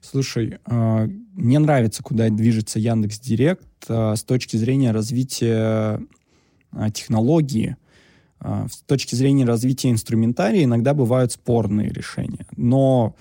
Слушай, 0.00 0.60
э, 0.64 1.08
мне 1.32 1.58
нравится, 1.58 2.04
куда 2.04 2.28
движется 2.28 2.78
Яндекс 2.78 3.18
Директ 3.18 3.66
э, 3.88 4.14
с 4.14 4.22
точки 4.22 4.56
зрения 4.56 4.92
развития 4.92 6.00
э, 6.70 6.90
технологии. 6.94 7.76
С 8.38 8.82
точки 8.86 9.16
зрения 9.16 9.44
развития 9.44 9.90
инструментария 9.90 10.62
иногда 10.62 10.94
бывают 10.94 11.32
спорные 11.32 11.88
решения. 11.88 12.46
Но 12.56 13.16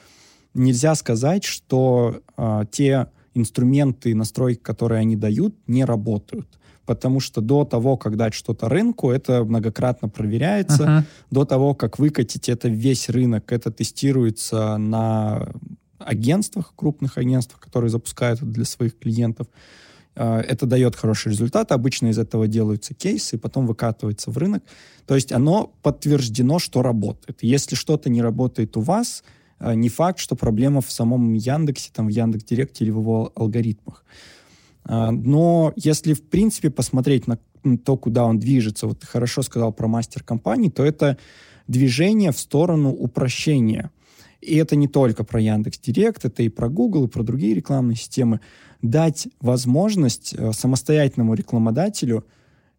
нельзя 0.54 0.94
сказать, 0.94 1.46
что 1.46 2.22
те 2.70 3.08
инструменты 3.34 4.14
настройки, 4.14 4.60
которые 4.60 5.00
они 5.00 5.16
дают, 5.16 5.56
не 5.66 5.84
работают. 5.84 6.60
Потому 6.86 7.20
что 7.20 7.42
до 7.42 7.66
того, 7.66 7.98
как 7.98 8.18
дать 8.18 8.34
что-то 8.34 8.70
рынку, 8.70 9.12
это 9.12 9.44
многократно 9.44 10.10
проверяется. 10.10 10.84
Ага. 10.84 11.06
До 11.32 11.46
того, 11.46 11.74
как 11.74 12.00
выкатить 12.00 12.50
это 12.50 12.68
весь 12.68 13.10
рынок, 13.10 13.52
это 13.52 13.72
тестируется 13.72 14.78
на 14.78 15.50
агентствах, 16.00 16.74
крупных 16.76 17.18
агентствах, 17.18 17.60
которые 17.60 17.90
запускают 17.90 18.40
это 18.42 18.50
для 18.50 18.66
своих 18.66 18.98
клиентов. 18.98 19.48
А, 20.16 20.40
Это 20.40 20.66
дает 20.66 20.96
хороший 20.96 21.32
результат. 21.32 21.72
Обычно 21.72 22.08
из 22.08 22.18
этого 22.18 22.48
делаются 22.48 22.94
кейсы, 22.94 23.36
и 23.36 23.40
потом 23.40 23.68
выкатывается 23.68 24.32
в 24.32 24.38
рынок. 24.38 24.64
То 25.06 25.16
есть 25.16 25.32
оно 25.32 25.74
подтверждено, 25.82 26.60
что 26.60 26.82
работает. 26.82 27.40
Если 27.42 27.76
что-то 27.76 28.10
не 28.10 28.22
работает 28.22 28.78
у 28.78 28.82
вас, 28.82 29.24
а, 29.60 29.76
не 29.76 29.90
факт, 29.90 30.20
что 30.20 30.36
проблема 30.36 30.82
в 30.82 30.92
самом 30.92 31.34
Яндексе, 31.34 31.92
там, 31.94 32.08
в 32.08 32.10
Яндекс.Директе 32.10 32.86
или 32.86 32.92
в 32.92 33.00
его 33.00 33.32
алгоритмах. 33.36 34.04
А, 34.86 35.12
Но 35.12 35.74
если, 35.76 36.14
в 36.14 36.24
принципе, 36.24 36.70
посмотреть 36.70 37.28
на 37.28 37.40
то, 37.84 37.98
куда 37.98 38.26
он 38.26 38.40
движется, 38.40 38.88
вот 38.88 39.00
ты 39.00 39.08
хорошо 39.08 39.42
сказал 39.42 39.74
про 39.74 39.88
мастер 39.88 40.24
компании, 40.24 40.70
то 40.70 40.86
это 40.86 41.18
движение 41.68 42.32
в 42.32 42.40
сторону 42.40 42.92
упрощения. 42.92 43.92
И 44.42 44.56
это 44.58 44.76
не 44.76 44.88
только 44.88 45.24
про 45.24 45.42
Яндекс 45.42 45.80
Директ, 45.80 46.24
это 46.26 46.44
и 46.44 46.50
про 46.50 46.70
Google, 46.70 47.06
и 47.06 47.08
про 47.08 47.24
другие 47.24 47.56
рекламные 47.56 47.96
системы. 47.96 48.40
Дать 48.84 49.28
возможность 49.42 50.36
э, 50.38 50.52
самостоятельному 50.54 51.34
рекламодателю 51.34 52.26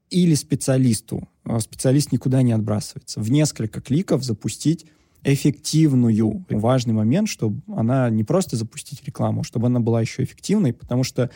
или 0.09 0.35
специалисту, 0.35 1.29
э, 1.45 1.59
специалист 1.59 2.13
никуда 2.13 2.43
не 2.43 2.53
отбрасывается, 2.53 3.21
в 3.21 3.33
несколько 3.33 3.81
кликов 3.81 4.23
запустить 4.23 4.87
эффективную. 5.25 6.45
Важный 6.51 6.95
момент, 6.95 7.29
чтобы 7.29 7.61
она 7.75 8.09
не 8.11 8.23
просто 8.23 8.55
запустить 8.55 9.03
рекламу, 9.05 9.43
чтобы 9.43 9.67
она 9.67 9.81
была 9.81 10.01
еще 10.01 10.23
эффективной, 10.23 10.73
потому 10.73 11.03
что 11.03 11.31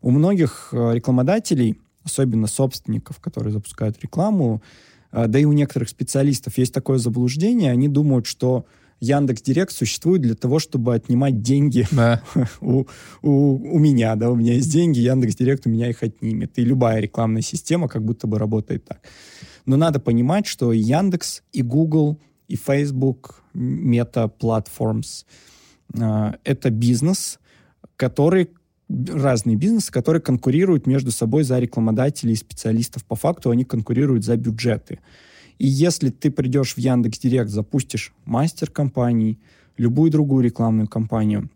у 0.00 0.10
многих 0.10 0.68
э, 0.72 0.94
рекламодателей, 0.94 1.80
особенно 2.04 2.46
собственников, 2.46 3.20
которые 3.20 3.52
запускают 3.52 4.00
рекламу, 4.02 4.62
э, 5.12 5.26
да 5.26 5.38
и 5.38 5.44
у 5.44 5.52
некоторых 5.52 5.88
специалистов 5.88 6.58
есть 6.58 6.72
такое 6.72 6.98
заблуждение, 6.98 7.70
они 7.70 7.88
думают, 7.88 8.26
что 8.26 8.66
Яндекс 9.00 9.42
Директ 9.42 9.72
существует 9.72 10.22
для 10.22 10.34
того, 10.34 10.58
чтобы 10.58 10.94
отнимать 10.94 11.40
деньги 11.40 11.86
Да. 11.90 12.22
у, 12.60 12.84
у, 13.22 13.30
у 13.76 13.78
меня, 13.78 14.14
да, 14.16 14.30
у 14.30 14.36
меня 14.36 14.54
есть 14.54 14.70
деньги, 14.70 14.98
Яндекс 14.98 15.36
Директ 15.36 15.66
у 15.66 15.70
меня 15.70 15.88
их 15.88 16.02
отнимет. 16.02 16.58
И 16.58 16.64
любая 16.64 17.00
рекламная 17.00 17.42
система 17.42 17.88
как 17.88 18.04
будто 18.04 18.26
бы 18.26 18.38
работает 18.38 18.84
так. 18.84 19.00
Но 19.64 19.76
надо 19.76 20.00
понимать, 20.00 20.46
что 20.46 20.72
и 20.72 20.78
Яндекс, 20.78 21.42
и 21.52 21.62
Google, 21.62 22.18
и 22.48 22.56
Facebook, 22.56 23.42
Meta 23.54 24.30
Platforms 24.30 25.24
это 25.92 26.70
бизнес, 26.70 27.38
который 27.96 28.50
разные 29.08 29.56
бизнесы, 29.56 29.92
которые 29.92 30.20
конкурируют 30.20 30.86
между 30.86 31.10
собой 31.10 31.44
за 31.44 31.58
рекламодателей 31.58 32.32
и 32.32 32.36
специалистов. 32.36 33.04
По 33.04 33.14
факту 33.14 33.50
они 33.50 33.64
конкурируют 33.64 34.24
за 34.24 34.36
бюджеты. 34.36 35.00
И 35.58 35.66
если 35.66 36.10
ты 36.10 36.30
придешь 36.30 36.74
в 36.74 36.78
Яндекс 36.78 37.18
Директ, 37.18 37.50
запустишь 37.50 38.12
мастер 38.24 38.70
компании, 38.70 39.38
любую 39.76 40.10
другую 40.10 40.44
рекламную 40.44 40.88
кампанию, 40.88 41.50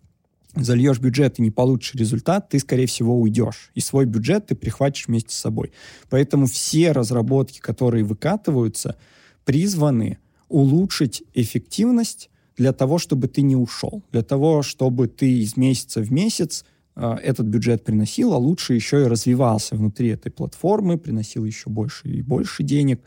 зальешь 0.54 1.00
бюджет 1.00 1.38
и 1.38 1.42
не 1.42 1.50
получишь 1.50 1.94
результат, 1.94 2.48
ты, 2.50 2.58
скорее 2.58 2.86
всего, 2.86 3.18
уйдешь. 3.18 3.70
И 3.74 3.80
свой 3.80 4.04
бюджет 4.04 4.46
ты 4.46 4.54
прихватишь 4.54 5.08
вместе 5.08 5.34
с 5.34 5.38
собой. 5.38 5.72
Поэтому 6.10 6.46
все 6.46 6.92
разработки, 6.92 7.60
которые 7.60 8.04
выкатываются, 8.04 8.96
призваны 9.44 10.18
улучшить 10.48 11.24
эффективность 11.34 12.30
для 12.56 12.72
того, 12.72 12.98
чтобы 12.98 13.26
ты 13.26 13.42
не 13.42 13.56
ушел. 13.56 14.02
Для 14.12 14.22
того, 14.22 14.62
чтобы 14.62 15.08
ты 15.08 15.38
из 15.40 15.56
месяца 15.56 16.00
в 16.00 16.12
месяц 16.12 16.64
этот 16.96 17.46
бюджет 17.46 17.82
приносил, 17.84 18.34
а 18.34 18.36
лучше 18.36 18.74
еще 18.74 19.02
и 19.02 19.08
развивался 19.08 19.74
внутри 19.74 20.08
этой 20.08 20.30
платформы, 20.30 20.96
приносил 20.96 21.44
еще 21.44 21.68
больше 21.70 22.08
и 22.08 22.22
больше 22.22 22.62
денег. 22.62 23.00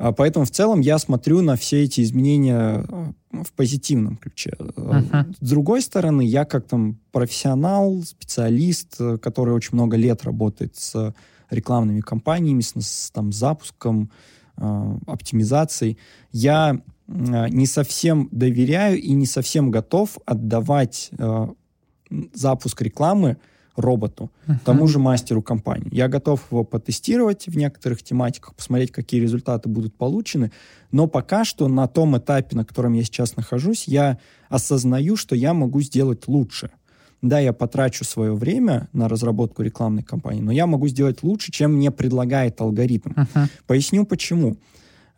А, 0.00 0.12
Поэтому 0.12 0.46
в 0.46 0.50
целом 0.50 0.80
я 0.80 0.98
смотрю 0.98 1.42
на 1.42 1.56
все 1.56 1.84
эти 1.84 2.00
изменения 2.00 2.86
э, 2.88 3.12
в 3.42 3.52
позитивном 3.52 4.16
ключе. 4.16 4.52
Мгм. 4.58 5.34
С 5.38 5.48
другой 5.48 5.82
стороны, 5.82 6.22
я 6.22 6.46
как 6.46 6.66
там 6.66 6.98
профессионал, 7.12 8.02
специалист, 8.02 8.96
э, 8.98 9.18
который 9.18 9.52
очень 9.52 9.74
много 9.74 9.98
лет 9.98 10.24
работает 10.24 10.74
с 10.76 11.14
рекламными 11.50 12.00
кампаниями, 12.00 12.62
с, 12.62 12.72
с, 12.76 13.10
там, 13.10 13.30
запуском, 13.30 14.10
э, 14.56 14.96
оптимизацией, 15.06 15.98
я 16.32 16.80
э, 17.06 17.48
не 17.50 17.66
совсем 17.66 18.30
доверяю 18.32 18.98
и 18.98 19.12
не 19.12 19.26
совсем 19.26 19.70
готов 19.70 20.16
отдавать 20.24 21.10
э, 21.18 21.46
запуск 22.32 22.82
рекламы 22.82 23.36
роботу, 23.76 24.30
тому 24.64 24.86
же 24.86 24.98
мастеру 24.98 25.42
компании. 25.42 25.88
Я 25.92 26.08
готов 26.08 26.44
его 26.50 26.64
потестировать 26.64 27.46
в 27.46 27.56
некоторых 27.56 28.02
тематиках, 28.02 28.54
посмотреть, 28.54 28.92
какие 28.92 29.20
результаты 29.20 29.68
будут 29.68 29.94
получены, 29.94 30.50
но 30.92 31.06
пока 31.06 31.44
что 31.44 31.68
на 31.68 31.86
том 31.86 32.18
этапе, 32.18 32.56
на 32.56 32.64
котором 32.64 32.92
я 32.92 33.02
сейчас 33.04 33.36
нахожусь, 33.36 33.84
я 33.86 34.18
осознаю, 34.48 35.16
что 35.16 35.34
я 35.34 35.54
могу 35.54 35.80
сделать 35.80 36.28
лучше. 36.28 36.70
Да, 37.22 37.38
я 37.38 37.52
потрачу 37.52 38.04
свое 38.04 38.34
время 38.34 38.88
на 38.94 39.06
разработку 39.06 39.62
рекламной 39.62 40.02
кампании, 40.02 40.40
но 40.40 40.52
я 40.52 40.66
могу 40.66 40.88
сделать 40.88 41.22
лучше, 41.22 41.52
чем 41.52 41.74
мне 41.74 41.90
предлагает 41.90 42.60
алгоритм. 42.60 43.10
Мгм. 43.10 43.48
Поясню 43.66 44.06
почему. 44.06 44.56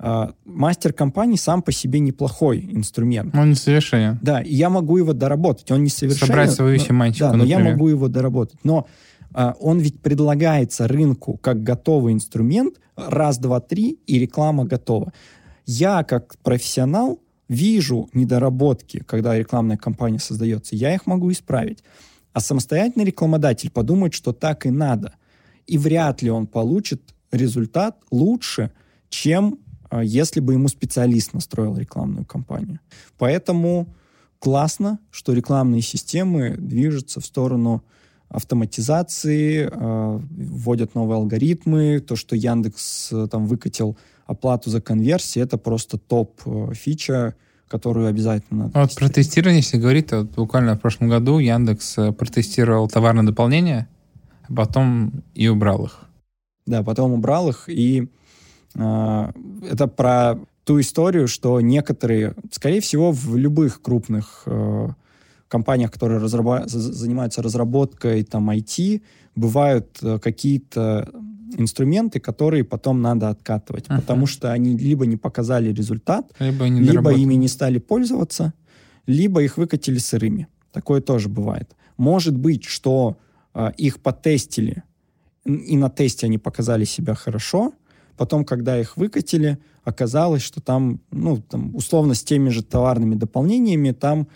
А, 0.05 0.35
Мастер 0.45 0.93
компании 0.93 1.37
сам 1.37 1.63
по 1.63 1.71
себе 1.71 2.01
неплохой 2.01 2.69
инструмент. 2.73 3.35
Он 3.37 3.51
несовершенен. 3.51 4.19
Да, 4.21 4.41
и 4.41 4.53
я 4.53 4.69
могу 4.69 4.97
его 4.99 5.13
доработать. 5.13 5.71
Он 5.71 5.85
не 5.85 5.91
совершенен. 5.91 6.27
Собрать 6.27 6.51
свою 6.51 6.77
но- 6.79 6.85
семантику, 6.85 7.25
Да, 7.27 7.33
но 7.35 7.45
я 7.45 7.59
например. 7.59 7.77
могу 7.77 7.89
его 7.89 8.09
доработать. 8.09 8.59
Но 8.65 8.89
а, 9.33 9.55
он 9.61 9.79
ведь 9.79 10.01
предлагается 10.01 10.89
рынку 10.89 11.39
как 11.41 11.63
готовый 11.63 12.13
инструмент, 12.15 12.81
раз, 12.97 13.39
два, 13.39 13.61
три, 13.61 13.99
и 14.09 14.19
реклама 14.19 14.65
готова. 14.65 15.13
Я, 15.67 16.03
как 16.03 16.37
профессионал, 16.43 17.21
вижу 17.49 18.09
недоработки, 18.13 19.05
когда 19.07 19.39
рекламная 19.39 19.77
кампания 19.77 20.19
создается. 20.19 20.75
Я 20.75 20.95
их 20.95 21.07
могу 21.07 21.31
исправить. 21.31 21.85
А 22.33 22.41
самостоятельный 22.41 23.05
рекламодатель 23.05 23.71
подумает, 23.71 24.15
что 24.15 24.33
так 24.33 24.67
и 24.67 24.71
надо. 24.71 25.15
И 25.69 25.79
вряд 25.79 26.23
ли 26.23 26.31
он 26.31 26.47
получит 26.49 27.15
результат 27.31 27.97
лучше, 28.11 28.73
чем 29.11 29.59
если 30.01 30.41
бы 30.41 30.55
ему 30.55 30.69
специалист 30.69 31.35
настроил 31.35 31.77
рекламную 31.77 32.25
кампанию. 32.25 32.81
Поэтому 33.19 33.95
классно, 34.39 34.99
что 35.11 35.33
рекламные 35.33 35.83
системы 35.83 36.57
движутся 36.57 37.21
в 37.21 37.27
сторону 37.27 37.85
автоматизации, 38.33 39.69
э, 39.71 40.21
вводят 40.31 40.95
новые 40.95 41.17
алгоритмы. 41.17 42.01
То, 42.01 42.17
что 42.17 42.35
Яндекс 42.35 43.13
э, 43.13 43.29
там 43.31 43.47
выкатил 43.47 43.97
оплату 44.27 44.71
за 44.71 44.81
конверсии, 44.81 45.41
это 45.41 45.59
просто 45.59 45.99
топ-фича, 45.99 47.35
которую 47.69 48.07
обязательно 48.07 48.65
надо 48.65 48.79
А 48.79 48.83
Вот 48.83 48.95
про 48.95 49.09
тестирование, 49.09 49.61
если 49.61 49.77
говорить, 49.77 50.09
то 50.09 50.21
вот 50.21 50.31
буквально 50.35 50.77
в 50.77 50.81
прошлом 50.81 51.09
году 51.09 51.39
Яндекс 51.39 51.99
э, 51.99 52.13
протестировал 52.13 52.89
товарное 52.89 53.25
дополнение, 53.25 53.87
а 54.49 54.55
потом 54.55 55.23
и 55.35 55.49
убрал 55.49 55.85
их. 55.85 56.01
Да, 56.67 56.83
потом 56.83 57.13
убрал 57.13 57.51
их, 57.51 57.69
и 57.69 58.03
э, 58.03 58.07
это 58.75 59.87
про 59.87 60.39
ту 60.65 60.81
историю, 60.81 61.29
что 61.29 61.61
некоторые, 61.61 62.35
скорее 62.51 62.81
всего, 62.81 63.11
в 63.13 63.37
любых 63.37 63.83
крупных 63.83 64.43
э, 64.47 64.89
компаниях, 65.49 65.91
которые 65.91 66.21
разраба- 66.21 66.67
за- 66.69 66.93
занимаются 66.93 67.43
разработкой 67.43 68.23
там 68.23 68.49
IT, 68.51 69.03
бывают 69.35 69.99
э, 70.03 70.19
какие-то 70.19 71.11
инструменты, 71.59 72.21
которые 72.21 72.65
потом 72.65 73.03
надо 73.03 73.29
откатывать, 73.29 73.85
Ага. 73.89 74.01
потому 74.01 74.27
что 74.27 74.53
они 74.53 74.77
либо 74.77 75.05
не 75.07 75.17
показали 75.17 75.73
результат, 75.73 76.33
Либо 76.39 76.69
не 76.69 76.81
либо 76.81 76.93
доработали. 76.93 77.21
ими 77.23 77.35
не 77.35 77.49
стали 77.49 77.79
пользоваться, 77.79 78.53
либо 79.07 79.43
их 79.43 79.59
выкатили 79.59 79.99
сырыми. 79.99 80.47
Такое 80.73 81.01
тоже 81.01 81.29
бывает. 81.29 81.77
Может 81.99 82.37
быть, 82.37 82.65
что 82.65 83.17
а, 83.53 83.69
их 83.77 84.01
потестили, 84.01 84.83
и 85.45 85.77
на 85.77 85.91
тесте 85.91 86.27
они 86.27 86.39
показали 86.39 86.85
себя 86.85 87.15
хорошо, 87.15 87.73
потом, 88.17 88.45
когда 88.45 88.79
их 88.79 88.97
выкатили, 88.97 89.59
оказалось, 89.85 90.43
что 90.43 90.61
там, 90.61 91.01
ну, 91.11 91.39
там, 91.39 91.75
условно, 91.75 92.15
с 92.15 92.23
теми 92.23 92.51
же 92.51 92.63
товарными 92.63 93.15
дополнениями, 93.15 93.93
там, 93.93 94.29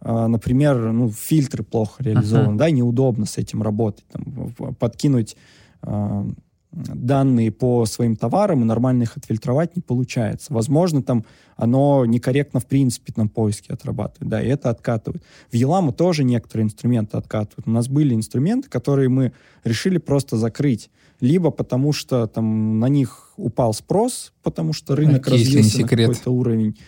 а, 0.00 0.28
например, 0.28 0.92
ну, 0.92 1.10
фильтры 1.10 1.62
плохо 1.62 2.02
реализованы, 2.02 2.50
Мгм. 2.50 2.56
да, 2.58 2.70
неудобно 2.70 3.26
с 3.26 3.38
этим 3.38 3.62
работать, 3.62 4.04
там, 4.12 4.52
подкинуть 4.78 5.36
а, 5.82 6.26
данные 6.72 7.52
по 7.52 7.86
своим 7.86 8.16
товарам 8.16 8.62
и 8.62 8.64
нормально 8.64 9.04
их 9.04 9.16
отфильтровать 9.16 9.76
не 9.76 9.82
получается. 9.82 10.52
Возможно, 10.52 11.02
там 11.02 11.24
оно 11.56 12.04
некорректно 12.04 12.58
в 12.60 12.66
принципе 12.66 13.12
на 13.16 13.28
поиске 13.28 13.72
отрабатывает, 13.72 14.28
да, 14.28 14.42
и 14.42 14.48
это 14.48 14.70
откатывает. 14.70 15.22
В 15.52 15.54
Еламу 15.54 15.92
тоже 15.92 16.24
некоторые 16.24 16.64
инструменты 16.64 17.16
откатывают. 17.16 17.66
У 17.66 17.70
нас 17.70 17.88
были 17.88 18.14
инструменты, 18.14 18.68
которые 18.68 19.08
мы 19.08 19.32
решили 19.62 19.98
просто 19.98 20.36
закрыть. 20.36 20.90
Либо 21.20 21.50
потому 21.50 21.92
что 21.92 22.26
там 22.26 22.80
на 22.80 22.88
них 22.88 23.23
упал 23.36 23.74
спрос, 23.74 24.32
потому 24.42 24.72
что 24.72 24.94
рынок 24.96 25.26
Окей, 25.26 25.38
развился 25.38 25.80
на 25.82 25.88
какой-то 25.88 26.30
уровень. 26.30 26.78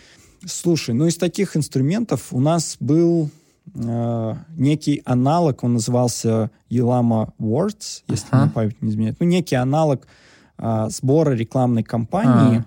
Слушай, 0.45 0.93
ну 0.93 1.07
из 1.07 1.17
таких 1.17 1.57
инструментов 1.57 2.27
у 2.31 2.39
нас 2.39 2.77
был 2.79 3.29
э, 3.73 4.35
некий 4.55 5.01
аналог, 5.05 5.63
он 5.63 5.73
назывался 5.73 6.51
Елама 6.69 7.33
Words, 7.39 8.03
если 8.07 8.27
Ага. 8.31 8.43
мне 8.43 8.51
память 8.53 8.81
не 8.81 8.89
изменяет. 8.91 9.17
Ну, 9.19 9.25
некий 9.25 9.55
аналог 9.55 10.07
э, 10.57 10.87
сбора 10.89 11.31
рекламной 11.31 11.83
кампании, 11.83 12.63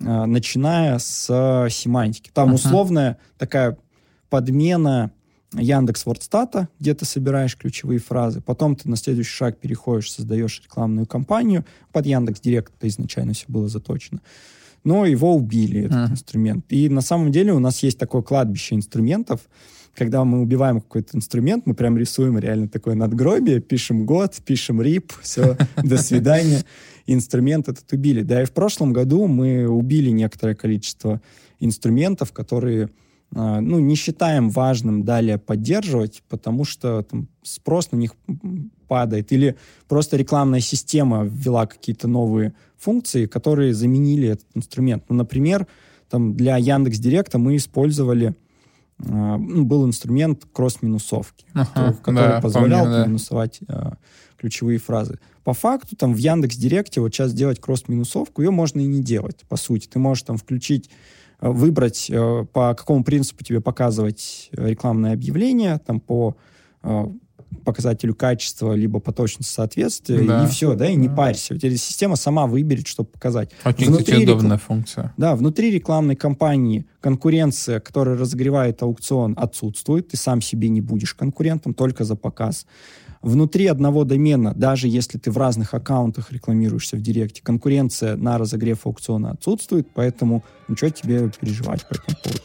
э, 0.00 0.24
начиная 0.24 0.98
с 0.98 1.26
э, 1.28 1.70
семантики. 1.70 2.30
Там 2.32 2.48
Ага. 2.48 2.54
условная 2.56 3.18
такая 3.38 3.76
подмена 4.28 5.10
Яндекс 5.52 6.06
Вордстата, 6.06 6.68
где 6.78 6.94
ты 6.94 7.04
собираешь 7.04 7.56
ключевые 7.56 7.98
фразы, 7.98 8.40
потом 8.40 8.76
ты 8.76 8.88
на 8.88 8.96
следующий 8.96 9.32
шаг 9.32 9.58
переходишь, 9.58 10.12
создаешь 10.12 10.62
рекламную 10.64 11.06
кампанию, 11.06 11.64
под 11.92 12.06
Яндекс 12.06 12.40
Директ 12.40 12.72
это 12.78 12.88
изначально 12.88 13.32
все 13.34 13.46
было 13.48 13.68
заточено. 13.68 14.20
Но 14.84 15.04
его 15.04 15.34
убили, 15.34 15.80
этот 15.82 15.96
Ага. 15.96 16.12
инструмент. 16.12 16.64
И 16.70 16.88
на 16.88 17.00
самом 17.00 17.32
деле 17.32 17.52
у 17.52 17.58
нас 17.58 17.82
есть 17.82 17.98
такое 17.98 18.22
кладбище 18.22 18.76
инструментов, 18.76 19.40
когда 19.94 20.24
мы 20.24 20.40
убиваем 20.40 20.80
какой-то 20.80 21.16
инструмент, 21.16 21.66
мы 21.66 21.74
прям 21.74 21.98
рисуем 21.98 22.38
реально 22.38 22.68
такое 22.68 22.94
надгробие, 22.94 23.60
пишем 23.60 24.06
год, 24.06 24.36
пишем 24.44 24.80
рип, 24.80 25.12
все, 25.20 25.56
до 25.82 25.98
свидания. 25.98 26.64
Инструмент 27.06 27.68
этот 27.68 27.92
убили. 27.92 28.22
Да, 28.22 28.40
и 28.42 28.44
в 28.44 28.52
прошлом 28.52 28.92
году 28.92 29.26
мы 29.26 29.68
убили 29.68 30.10
некоторое 30.10 30.54
количество 30.54 31.20
инструментов, 31.58 32.32
которые 32.32 32.84
а, 32.84 32.88
ну, 33.32 33.78
не 33.78 33.94
считаем 33.94 34.50
важным 34.50 35.04
далее 35.04 35.38
поддерживать, 35.38 36.22
потому 36.28 36.64
что 36.64 37.02
там, 37.02 37.28
спрос 37.42 37.92
на 37.92 37.96
них 37.96 38.14
падает. 38.88 39.30
Или 39.30 39.56
просто 39.88 40.16
рекламная 40.16 40.60
система 40.60 41.22
ввела 41.24 41.66
какие-то 41.66 42.08
новые 42.08 42.54
функции, 42.76 43.26
которые 43.26 43.72
заменили 43.72 44.28
этот 44.28 44.46
инструмент. 44.54 45.04
Ну, 45.08 45.14
например, 45.14 45.66
там, 46.08 46.34
для 46.34 46.56
Яндекс 46.56 46.98
Директа 46.98 47.38
мы 47.38 47.56
использовали 47.56 48.34
а, 49.08 49.38
ну, 49.38 49.64
был 49.64 49.86
инструмент 49.86 50.44
кросс-минусовки, 50.52 51.46
Ага, 51.54 51.94
который 52.02 52.28
да, 52.28 52.40
позволял 52.40 52.84
помню, 52.84 52.98
да. 52.98 53.06
минусовать 53.06 53.60
а, 53.68 53.94
ключевые 54.36 54.78
фразы. 54.78 55.18
По 55.44 55.54
факту, 55.54 55.96
там 55.96 56.14
в 56.14 56.18
Яндекс 56.18 56.56
Директе 56.56 57.00
вот 57.00 57.14
сейчас 57.14 57.32
делать 57.32 57.60
кросс-минусовку, 57.60 58.42
ее 58.42 58.50
можно 58.50 58.80
и 58.80 58.86
не 58.86 59.02
делать, 59.02 59.44
по 59.48 59.56
сути. 59.56 59.86
Ты 59.86 59.98
можешь 59.98 60.24
там 60.24 60.36
включить, 60.36 60.88
э, 60.88 60.90
выбрать, 61.40 62.06
э, 62.10 62.44
по 62.52 62.74
какому 62.74 63.04
принципу 63.04 63.42
тебе 63.44 63.60
показывать 63.60 64.50
э, 64.52 64.68
рекламное 64.68 65.12
объявление, 65.14 65.78
там 65.84 66.00
по 66.00 66.36
э, 66.82 67.06
показателю 67.64 68.14
качества, 68.14 68.74
либо 68.74 69.00
по 69.00 69.12
точности 69.12 69.52
соответствия, 69.52 70.22
Да. 70.22 70.44
и 70.44 70.46
все, 70.48 70.74
да, 70.74 70.88
и 70.88 70.94
не 70.94 71.08
Да. 71.08 71.14
парься. 71.14 71.54
У 71.54 71.58
тебя 71.58 71.72
система 71.76 72.16
сама 72.16 72.46
выберет, 72.46 72.86
что 72.86 73.04
показать. 73.04 73.50
Очень, 73.64 73.86
Внутри 73.88 74.04
кстати, 74.04 74.22
удобная 74.24 74.58
функция. 74.58 75.12
Да, 75.16 75.34
внутри 75.34 75.70
рекламной 75.70 76.14
кампании 76.16 76.86
конкуренция, 77.00 77.80
которая 77.80 78.16
разогревает 78.16 78.82
аукцион, 78.82 79.34
отсутствует. 79.36 80.08
Ты 80.08 80.16
сам 80.16 80.40
себе 80.40 80.68
не 80.68 80.80
будешь 80.80 81.14
конкурентом, 81.14 81.74
только 81.74 82.04
за 82.04 82.14
показ. 82.16 82.66
Внутри 83.22 83.66
одного 83.66 84.04
домена, 84.04 84.54
даже 84.54 84.88
если 84.88 85.18
ты 85.18 85.30
в 85.30 85.36
разных 85.36 85.74
аккаунтах 85.74 86.32
рекламируешься 86.32 86.96
в 86.96 87.02
Директе, 87.02 87.42
конкуренция 87.42 88.16
на 88.16 88.38
разогрев 88.38 88.86
аукциона 88.86 89.32
отсутствует, 89.32 89.88
поэтому 89.92 90.42
ничего 90.68 90.88
тебе 90.88 91.30
переживать 91.38 91.86
по 91.86 91.92
этому 91.92 92.16
поводу. 92.24 92.40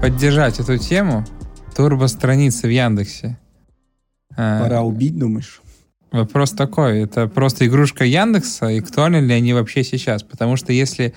Поддержать 0.00 0.58
эту 0.58 0.78
тему 0.78 1.26
турбо-страницы 1.76 2.66
в 2.66 2.70
Яндексе. 2.70 3.38
А, 4.38 4.62
Пора 4.62 4.80
убить, 4.80 5.18
думаешь? 5.18 5.60
Вопрос 6.12 6.52
такой, 6.52 7.02
это 7.02 7.28
просто 7.28 7.66
игрушка 7.66 8.06
Яндекса, 8.06 8.68
и 8.68 8.78
актуальны 8.78 9.16
ли 9.16 9.34
они 9.34 9.52
вообще 9.52 9.84
сейчас? 9.84 10.22
Потому 10.22 10.56
что 10.56 10.72
если 10.72 11.14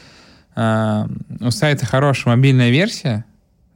а, 0.56 1.08
у 1.40 1.52
сайта 1.52 1.86
хорошая 1.86 2.36
мобильная 2.36 2.70
версия, 2.70 3.26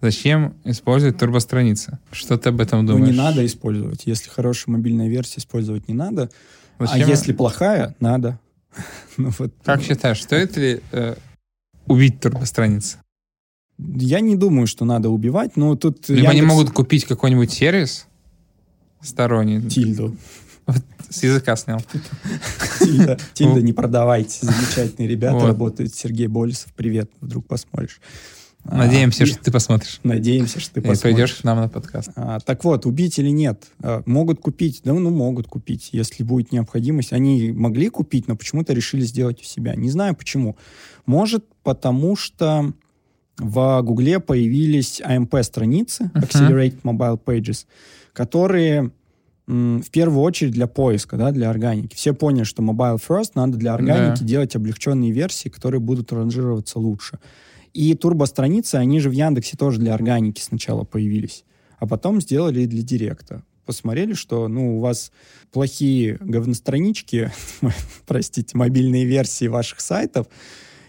зачем 0.02 0.56
использовать 0.64 1.18
турбостраницы? 1.18 2.00
Что 2.12 2.38
ты 2.38 2.50
об 2.50 2.62
этом 2.62 2.86
Ну, 2.86 2.94
думаешь? 2.94 3.12
не 3.12 3.18
надо 3.18 3.46
использовать. 3.46 4.04
Если 4.06 4.30
хорошая 4.30 4.76
мобильная 4.76 5.08
версия, 5.08 5.40
использовать 5.40 5.88
не 5.88 5.94
надо. 5.94 6.30
А 6.78 6.88
Зачем? 6.88 7.08
если 7.10 7.32
плохая, 7.34 7.96
надо. 8.00 8.40
Ну, 9.18 9.32
вот, 9.40 9.54
Как 9.64 9.82
считаешь, 9.82 10.22
стоит 10.22 10.58
ли 10.58 10.82
э, 10.92 11.16
убить 11.88 12.20
турбостраницы? 12.20 12.98
Я 13.78 14.20
не 14.20 14.36
думаю, 14.36 14.68
что 14.68 14.84
надо 14.86 15.10
убивать, 15.10 15.56
но 15.56 15.76
тут 15.76 16.10
Либо 16.10 16.30
они 16.30 16.42
Яндекс- 16.42 16.46
могут 16.48 16.70
купить 16.72 17.06
какой-нибудь 17.06 17.52
сервис 17.52 18.08
сторонний. 19.02 19.62
Тильду. 19.70 20.16
С 21.10 21.24
языка 21.24 21.56
снял. 21.56 21.82
Тильда, 22.80 23.18
Тильда 23.34 23.62
не 23.62 23.74
продавайте. 23.74 24.40
Замечательные 24.46 25.08
ребята 25.10 25.36
Вот. 25.38 25.48
работают. 25.48 25.94
Сергей 25.96 26.28
Болесов, 26.28 26.74
привет, 26.74 27.10
вдруг 27.22 27.48
посмотришь. 27.48 28.00
А, 28.68 28.78
Надеемся, 28.78 29.24
и- 29.24 29.28
что 29.28 29.38
ты 29.44 29.52
посмотришь. 29.52 30.00
Надеемся, 30.04 30.60
что 30.60 30.74
ты 30.76 30.80
И 30.80 30.84
посмотришь. 30.84 31.02
придешь 31.16 31.34
к 31.36 31.44
нам 31.44 31.58
на 31.60 31.70
подкаст. 31.70 32.10
А, 32.16 32.40
так 32.40 32.64
вот, 32.64 32.88
убить 32.88 33.20
или 33.20 33.30
нет? 33.30 33.64
А, 33.84 34.02
могут 34.08 34.40
купить, 34.40 34.82
да, 34.84 34.94
ну, 34.94 35.12
могут 35.12 35.48
купить, 35.48 35.90
если 35.92 36.24
будет 36.24 36.52
необходимость. 36.52 37.14
Они 37.14 37.52
могли 37.52 37.90
купить, 37.90 38.28
но 38.28 38.36
почему-то 38.36 38.74
решили 38.74 39.02
сделать 39.02 39.40
у 39.42 39.44
себя. 39.44 39.76
Не 39.76 39.92
знаю 39.92 40.16
почему. 40.16 40.58
Может, 41.06 41.46
потому 41.62 42.16
что 42.16 42.74
в 43.38 43.82
Гугле 43.84 44.20
появились 44.20 45.00
AMP-страницы, 45.02 46.06
Мгм. 46.06 46.24
Accelerate 46.24 46.82
Mobile 46.82 47.20
Pages, 47.24 47.66
которые 48.14 48.92
в 49.48 49.90
первую 49.92 50.22
очередь 50.22 50.54
для 50.54 50.68
поиска, 50.68 51.18
да, 51.18 51.32
для 51.32 51.50
органики. 51.50 51.96
Все 51.96 52.14
поняли, 52.14 52.44
что 52.44 52.64
Mobile 52.64 53.00
First 53.08 53.32
надо 53.36 53.58
для 53.58 53.74
органики 53.74 54.20
Да. 54.22 54.26
делать 54.26 54.56
облегченные 54.56 55.12
версии, 55.12 55.50
которые 55.50 55.80
будут 55.80 56.12
ранжироваться 56.12 56.80
лучше. 56.80 57.20
И 57.74 57.94
турбостраницы, 57.94 58.76
они 58.76 59.00
же 59.00 59.10
в 59.10 59.14
Яндексе 59.14 59.58
тоже 59.58 59.80
для 59.80 59.94
органики 59.94 60.42
сначала 60.42 60.84
появились, 60.84 61.44
а 61.78 61.86
потом 61.86 62.22
сделали 62.22 62.62
и 62.62 62.66
для 62.68 62.82
Директа. 62.82 63.44
Посмотрели, 63.66 64.14
что 64.14 64.48
ну, 64.48 64.78
у 64.78 64.80
вас 64.80 65.12
плохие 65.52 66.18
говностранички, 66.22 67.32
простите, 68.08 68.58
мобильные 68.58 69.06
версии 69.06 69.48
ваших 69.48 69.82
сайтов, 69.82 70.28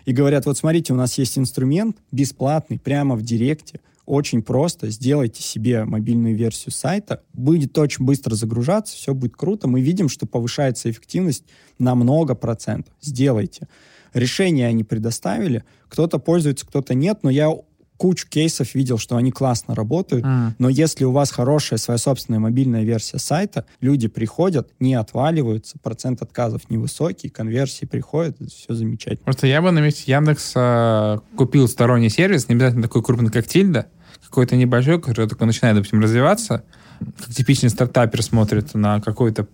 и 0.05 0.13
говорят, 0.13 0.47
вот 0.47 0.57
смотрите, 0.57 0.93
у 0.93 0.97
нас 0.97 1.19
есть 1.19 1.37
инструмент 1.37 1.97
бесплатный 2.13 2.79
прямо 2.79 3.17
в 3.17 3.23
Директе, 3.23 3.81
очень 4.07 4.43
просто, 4.43 4.89
сделайте 4.91 5.43
себе 5.43 5.85
мобильную 5.85 6.35
версию 6.37 6.73
сайта, 6.73 7.23
будет 7.33 7.77
очень 7.77 8.05
быстро 8.05 8.35
загружаться, 8.35 8.97
все 8.97 9.13
будет 9.13 9.37
круто, 9.37 9.69
мы 9.69 9.81
видим, 9.81 10.09
что 10.09 10.27
повышается 10.27 10.91
эффективность 10.91 11.45
на 11.79 11.95
много 11.95 12.35
процентов. 12.35 12.95
Сделайте. 13.03 13.69
Решение 14.15 14.69
они 14.69 14.85
предоставили, 14.85 15.65
кто-то 15.89 16.19
пользуется, 16.19 16.67
кто-то 16.67 16.95
нет, 16.95 17.19
но 17.23 17.31
я 17.31 17.53
кучу 17.97 18.29
кейсов 18.29 18.75
видел, 18.75 18.99
что 18.99 19.17
они 19.17 19.31
классно 19.31 19.75
работают, 19.75 20.25
М. 20.25 20.55
но 20.59 20.69
если 20.69 21.05
у 21.05 21.13
вас 21.13 21.31
хорошая 21.31 21.79
своя 21.79 21.99
собственная 21.99 22.41
мобильная 22.41 22.83
версия 22.85 23.19
сайта, 23.19 23.65
люди 23.81 24.09
приходят, 24.09 24.71
не 24.81 24.95
отваливаются, 24.95 25.79
процент 25.83 26.23
отказов 26.23 26.69
невысокий, 26.69 27.29
конверсии 27.29 27.87
приходят, 27.87 28.37
все 28.51 28.75
замечательно. 28.75 29.25
Просто 29.25 29.47
я 29.47 29.63
бы 29.63 29.71
на 29.71 29.81
месте 29.81 30.13
Яндекса 30.13 31.23
купил 31.37 31.69
сторонний 31.69 32.11
сервис, 32.11 32.49
не 32.49 32.55
обязательно 32.55 32.83
такой 32.83 33.03
крупный, 33.03 33.31
как 33.31 33.47
Тильда, 33.47 33.87
какой-то 34.25 34.57
небольшой, 34.57 35.01
который 35.01 35.29
только 35.29 35.47
начинает, 35.47 35.77
допустим, 35.77 36.01
развиваться, 36.01 36.65
как 36.99 37.35
типичный 37.35 37.71
стартапер 37.71 38.23
смотрит 38.23 38.75
на 38.75 39.01
какой-то 39.01 39.47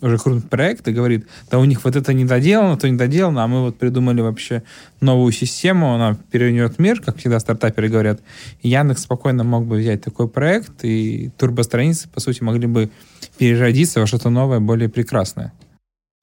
уже 0.00 0.18
крупный 0.18 0.48
проект 0.48 0.86
и 0.86 0.92
говорит, 0.92 1.26
да 1.50 1.58
у 1.58 1.64
них 1.64 1.84
вот 1.84 1.96
это 1.96 2.12
не 2.12 2.24
доделано, 2.24 2.76
то 2.76 2.88
не 2.88 2.96
доделано, 2.96 3.42
а 3.42 3.48
мы 3.48 3.62
вот 3.62 3.78
придумали 3.78 4.20
вообще 4.20 4.62
новую 5.00 5.32
систему, 5.32 5.94
она 5.94 6.16
перевернет 6.30 6.78
мир, 6.78 7.00
как 7.00 7.16
всегда 7.16 7.40
стартаперы 7.40 7.88
говорят. 7.88 8.20
И 8.62 8.68
Яндекс 8.68 9.02
спокойно 9.02 9.42
мог 9.44 9.66
бы 9.66 9.76
взять 9.78 10.02
такой 10.02 10.28
проект, 10.28 10.84
и 10.84 11.30
турбостраницы, 11.36 12.08
по 12.08 12.20
сути, 12.20 12.42
могли 12.42 12.66
бы 12.66 12.90
переродиться 13.38 14.00
во 14.00 14.06
что-то 14.06 14.30
новое, 14.30 14.60
более 14.60 14.88
прекрасное. 14.88 15.52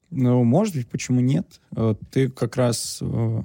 Ну, 0.10 0.44
может 0.44 0.76
быть, 0.76 0.88
почему 0.88 1.22
нет? 1.22 1.48
Э, 1.76 1.96
Ты 2.12 2.30
как 2.30 2.58
раз 2.58 3.00
э, 3.02 3.42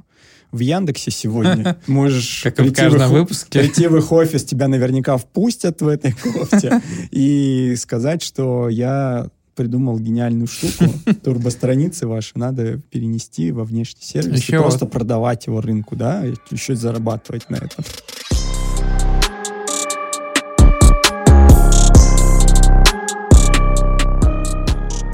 в 0.52 0.58
Яндексе 0.60 1.10
сегодня 1.10 1.76
можешь 1.86 2.40
Как 2.44 2.58
и 2.58 2.62
в 2.62 2.64
прийти 2.66 2.80
каждом 2.82 3.02
о- 3.02 3.08
выпуске. 3.08 3.58
прийти 3.60 3.86
в 3.88 3.96
их 3.96 4.10
офис, 4.12 4.44
тебя 4.44 4.68
наверняка 4.68 5.16
впустят 5.16 5.80
в 5.82 5.88
этой 5.88 6.12
кофте 6.12 6.80
и 7.10 7.74
сказать, 7.76 8.22
что 8.22 8.68
я 8.68 9.28
придумал 9.54 9.98
гениальную 9.98 10.46
штуку, 10.46 10.84
турбостраницы 11.24 12.06
ваши 12.06 12.32
надо 12.38 12.78
перенести 12.90 13.52
во 13.52 13.64
внешний 13.64 14.02
сервис 14.02 14.40
Еще 14.40 14.56
и 14.56 14.58
просто 14.58 14.84
вот- 14.84 14.92
продавать 14.92 15.46
его 15.46 15.60
рынку, 15.60 15.96
да, 15.96 16.22
еще 16.50 16.74
и 16.74 16.76
зарабатывать 16.76 17.48
на 17.50 17.56
этом. 17.56 17.84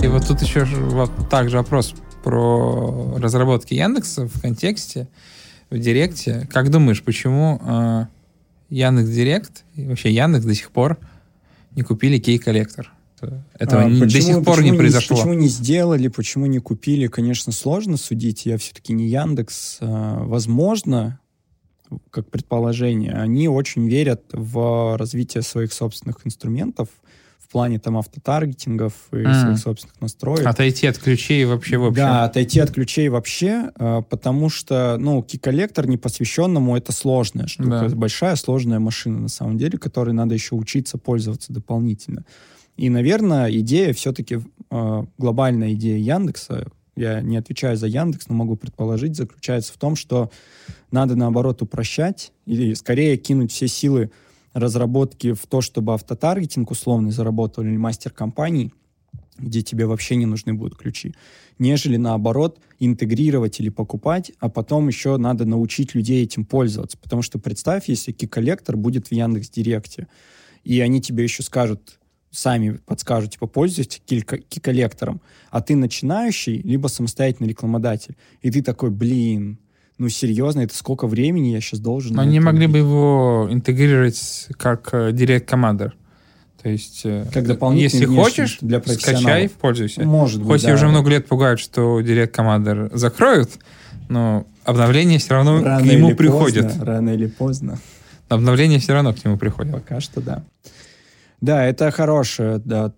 И 0.03 0.07
вот 0.09 0.27
тут 0.27 0.43
еще 0.43 0.65
вот 0.65 1.11
также 1.31 1.59
вопрос 1.59 1.95
про 2.23 3.19
разработки 3.19 3.75
Яндекса 3.75 4.27
в 4.29 4.41
контексте, 4.41 5.09
в 5.71 5.79
Директе. 5.79 6.49
Как 6.53 6.71
думаешь, 6.71 7.03
почему 7.03 7.61
э, 7.65 8.07
Яндекс 8.71 9.11
Директ 9.11 9.65
и 9.75 9.87
вообще 9.87 10.13
Яндекс 10.13 10.45
до 10.45 10.55
сих 10.55 10.71
пор 10.71 10.99
не 11.75 11.83
купили 11.83 12.19
кей-коллектор? 12.19 12.93
этого 13.59 13.83
а, 13.83 13.89
не, 13.89 14.01
почему, 14.01 14.21
до 14.21 14.21
сих 14.21 14.45
пор 14.45 14.63
не 14.63 14.73
произошло. 14.73 15.17
почему 15.17 15.35
не 15.35 15.49
сделали, 15.49 16.09
почему 16.09 16.47
не 16.47 16.59
купили, 16.59 17.07
конечно, 17.07 17.53
сложно 17.53 17.97
судить. 17.97 18.47
Я 18.47 18.59
все-таки 18.59 18.93
не 18.93 19.09
Яндекс. 19.09 19.79
А, 19.81 20.25
возможно, 20.25 21.21
как 22.11 22.29
предположение, 22.29 23.13
они 23.13 23.49
очень 23.49 23.89
верят 23.89 24.23
в 24.33 24.97
развитие 24.97 25.43
своих 25.43 25.73
собственных 25.73 26.27
инструментов, 26.27 26.89
плане 27.53 27.79
там 27.79 27.99
автотаргетингов 27.99 28.95
и 29.13 29.17
mm. 29.17 29.43
своих 29.43 29.59
собственных 29.59 30.01
настроек. 30.01 30.47
Отойти 30.47 30.87
от 30.87 30.99
ключей 30.99 31.45
вообще 31.45 31.77
вообще. 31.77 32.01
Да, 32.01 32.25
отойти 32.25 32.61
от 32.61 32.71
ключей 32.71 33.09
вообще, 33.09 33.71
э, 33.77 34.03
потому 34.09 34.49
что, 34.49 34.97
ну, 34.99 35.21
key-коллектор 35.21 35.87
непосвященному 35.87 36.77
это 36.77 36.93
сложная 36.93 37.47
штука, 37.47 37.71
да. 37.71 37.87
это 37.87 37.97
большая 37.97 38.37
сложная 38.37 38.79
машина 38.79 39.21
на 39.21 39.29
самом 39.29 39.59
деле, 39.59 39.79
которой 39.79 40.13
надо 40.13 40.35
еще 40.35 40.55
учиться 40.55 40.99
пользоваться 40.99 41.53
дополнительно. 41.53 42.25
И, 42.77 42.89
наверное, 42.89 43.51
идея 43.51 43.93
все-таки, 43.93 44.41
э, 44.71 45.03
глобальная 45.19 45.75
идея 45.75 45.99
Яндекса, 45.99 46.67
я 46.97 47.21
не 47.21 47.37
отвечаю 47.37 47.77
за 47.77 47.87
Яндекс, 47.87 48.29
но 48.29 48.35
могу 48.35 48.57
предположить, 48.57 49.17
заключается 49.17 49.73
в 49.73 49.77
том, 49.77 49.97
что 49.97 50.31
надо, 50.91 51.17
наоборот, 51.17 51.63
упрощать 51.63 52.33
или 52.47 52.75
скорее 52.75 53.17
кинуть 53.17 53.53
все 53.53 53.69
силы 53.69 54.11
разработки 54.53 55.33
в 55.33 55.47
то, 55.47 55.61
чтобы 55.61 55.95
автотаргетинг 55.95 56.71
условный 56.71 57.11
заработал 57.11 57.65
или 57.65 57.77
мастер 57.77 58.13
компаний, 58.13 58.73
где 59.39 59.63
тебе 59.63 59.87
вообще 59.87 60.17
не 60.17 60.27
нужны 60.27 60.55
будут 60.55 60.77
ключи, 60.77 61.15
нежели 61.59 61.97
наоборот 61.97 62.61
интегрировать 62.79 63.61
или 63.61 63.69
покупать, 63.69 64.33
а 64.39 64.49
потом 64.49 64.89
еще 64.89 65.17
надо 65.17 65.45
научить 65.45 65.95
людей 65.95 66.23
этим 66.23 66.45
пользоваться. 66.45 66.99
Потому 66.99 67.23
что 67.23 67.39
представь, 67.39 67.89
если 67.89 68.13
ки-коллектор 68.13 68.77
будет 68.77 69.09
в 69.09 69.13
Яндекс 69.13 69.51
Директе, 69.51 70.07
и 70.65 70.81
они 70.81 71.01
тебе 71.01 71.25
еще 71.25 71.43
скажут, 71.43 71.99
сами 72.31 72.79
подскажут, 72.87 73.33
типа, 73.33 73.47
пользуйтесь 73.47 74.01
ки-коллектором, 74.07 75.21
а 75.51 75.61
ты 75.61 75.77
начинающий, 75.77 76.59
либо 76.63 76.89
самостоятельный 76.89 77.51
рекламодатель, 77.51 78.17
и 78.41 78.51
ты 78.51 78.63
такой, 78.63 78.91
блин, 78.91 79.59
ну, 80.03 80.09
серьезно, 80.09 80.63
это 80.63 80.75
сколько 80.75 81.07
времени 81.07 81.51
я 81.51 81.61
сейчас 81.61 81.79
должен... 81.79 82.19
Они 82.19 82.41
могли 82.41 82.67
бы 82.67 82.79
его 82.79 83.47
интегрировать 83.49 84.49
как 84.59 84.89
э, 84.91 85.13
Direct 85.13 85.47
Commander. 85.47 85.93
То 86.61 86.69
есть, 86.69 87.03
э, 87.05 87.25
как 87.33 87.45
если 87.75 88.05
хочешь, 88.05 88.59
для 88.61 88.83
скачай, 88.83 89.49
пользуйся. 89.49 90.03
Может 90.03 90.41
быть, 90.41 90.49
Хоть 90.49 90.65
да. 90.65 90.75
уже 90.75 90.89
много 90.89 91.09
лет 91.09 91.29
пугают, 91.29 91.61
что 91.61 92.01
Direct 92.01 92.33
Commander 92.33 92.91
закроют, 92.97 93.51
но 94.09 94.45
обновление 94.65 95.21
все 95.21 95.35
равно 95.35 95.63
рано 95.63 95.81
к 95.81 95.87
нему 95.87 96.17
приходит. 96.17 96.65
Поздно, 96.65 96.85
рано 96.85 97.11
или 97.11 97.27
поздно. 97.27 97.79
Обновление 98.29 98.81
все 98.81 98.95
равно 98.95 99.15
к 99.15 99.25
нему 99.25 99.39
приходит. 99.39 99.73
Пока 99.73 100.01
что 100.01 100.21
да. 100.21 100.43
Да, 101.43 101.65
это 101.65 101.91
хороший 101.91 102.61
да, 102.61 102.95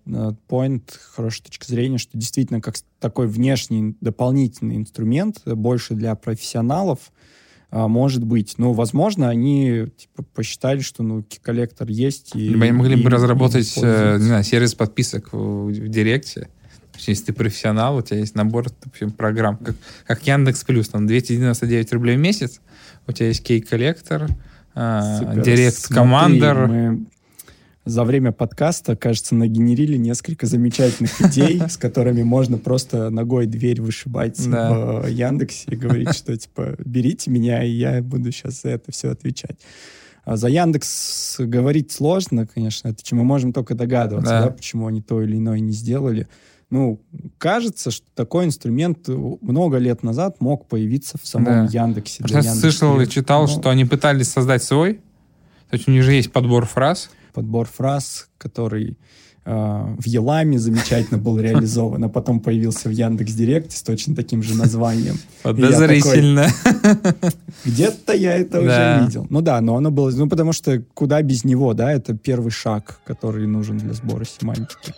point, 0.47 0.83
хорошая 1.15 1.45
точка 1.45 1.65
зрения, 1.65 1.97
что 1.97 2.15
действительно 2.15 2.61
как 2.61 2.75
такой 2.99 3.25
внешний 3.25 3.97
дополнительный 4.01 4.75
инструмент, 4.75 5.41
больше 5.45 5.95
для 5.95 6.13
профессионалов, 6.13 6.99
а, 7.71 7.87
может 7.87 8.23
быть. 8.23 8.53
Ну, 8.59 8.73
возможно, 8.73 9.29
они 9.29 9.87
типа, 9.97 10.23
посчитали, 10.35 10.81
что 10.81 11.01
ну, 11.01 11.25
коллектор 11.41 11.89
есть. 11.89 12.35
И, 12.35 12.49
Либо 12.49 12.65
они 12.65 12.73
могли 12.73 12.99
и, 12.99 13.03
бы 13.03 13.09
разработать 13.09 13.73
э, 13.81 14.17
не 14.19 14.25
знаю, 14.25 14.43
сервис 14.43 14.75
подписок 14.75 15.33
в, 15.33 15.65
в 15.69 15.87
Директе. 15.89 16.49
Если 16.99 17.25
ты 17.25 17.33
профессионал, 17.33 17.97
у 17.97 18.03
тебя 18.03 18.19
есть 18.19 18.35
набор 18.35 18.67
допустим, 18.69 19.11
программ, 19.11 19.57
как, 19.57 19.75
как 20.05 20.27
Яндекс 20.27 20.63
Плюс, 20.63 20.89
там 20.89 21.07
299 21.07 21.93
рублей 21.93 22.15
в 22.15 22.19
месяц, 22.19 22.61
у 23.07 23.11
тебя 23.11 23.29
есть 23.29 23.43
Key 23.43 23.62
Collector, 23.62 24.27
Директ 24.75 25.87
Commander. 25.87 26.67
Мы 26.67 27.05
за 27.85 28.03
время 28.03 28.31
подкаста, 28.31 28.95
кажется, 28.95 29.35
нагенерили 29.35 29.95
несколько 29.95 30.47
замечательных 30.47 31.21
идей, 31.21 31.61
с 31.69 31.77
которыми 31.77 32.23
можно 32.23 32.57
просто 32.57 33.11
ногой 33.11 33.45
дверь 33.45 33.81
вышибать 33.81 34.39
в 34.39 35.07
Яндексе 35.07 35.65
и 35.69 35.75
говорить, 35.75 36.15
что, 36.15 36.35
типа, 36.35 36.75
берите 36.83 37.29
меня, 37.29 37.63
и 37.63 37.69
я 37.69 38.01
буду 38.01 38.31
сейчас 38.31 38.63
за 38.63 38.69
это 38.69 38.91
все 38.91 39.11
отвечать. 39.11 39.57
А 40.23 40.37
за 40.37 40.47
Яндекс 40.47 41.35
говорить 41.39 41.91
сложно, 41.91 42.47
конечно, 42.47 42.87
это 42.87 43.03
чем 43.03 43.19
мы 43.19 43.23
можем 43.23 43.53
только 43.53 43.75
догадываться, 43.75 44.31
да. 44.31 44.43
Да, 44.45 44.49
почему 44.49 44.87
они 44.87 45.03
то 45.03 45.21
или 45.21 45.37
иное 45.37 45.59
не 45.59 45.71
сделали. 45.71 46.27
Ну, 46.71 46.99
кажется, 47.37 47.91
что 47.91 48.07
такой 48.15 48.45
инструмент 48.45 49.07
много 49.07 49.77
лет 49.77 50.01
назад 50.01 50.41
мог 50.41 50.67
появиться 50.67 51.19
в 51.21 51.27
самом 51.27 51.67
да. 51.67 51.69
Яндексе. 51.71 52.23
Я 52.27 52.41
слышал 52.41 52.99
и 52.99 53.07
читал, 53.07 53.43
Но... 53.43 53.47
что 53.47 53.69
они 53.69 53.85
пытались 53.85 54.29
создать 54.29 54.63
свой. 54.63 54.95
То 55.69 55.77
есть 55.77 55.87
у 55.87 55.91
них 55.91 56.01
же 56.01 56.13
есть 56.13 56.31
подбор 56.31 56.65
фраз 56.65 57.11
подбор 57.35 57.67
фраз, 57.67 58.29
который 58.37 58.97
э, 59.43 59.51
в 59.51 60.07
Еламе 60.07 60.57
замечательно 60.57 61.19
был 61.19 61.37
реализован, 61.37 62.01
а 62.05 62.09
потом 62.09 62.39
появился 62.39 62.87
в 62.87 62.93
Яндекс 62.93 63.33
Директе 63.33 63.75
с 63.75 63.81
точно 63.81 64.15
таким 64.15 64.41
же 64.41 64.55
названием. 64.55 65.17
Подозрительно. 65.43 66.47
Где-то 67.65 68.13
я 68.13 68.37
это 68.37 68.61
уже 68.61 69.05
видел. 69.05 69.27
Ну 69.29 69.41
да, 69.41 69.59
но 69.59 69.75
оно 69.75 69.91
было... 69.91 70.09
Ну 70.11 70.29
потому 70.29 70.53
что 70.53 70.81
куда 70.93 71.21
без 71.21 71.43
него, 71.43 71.73
да, 71.73 71.91
это 71.91 72.15
первый 72.15 72.51
шаг, 72.51 73.01
который 73.05 73.45
нужен 73.47 73.77
для 73.77 73.93
сбора 73.93 74.23
семантики. 74.23 74.93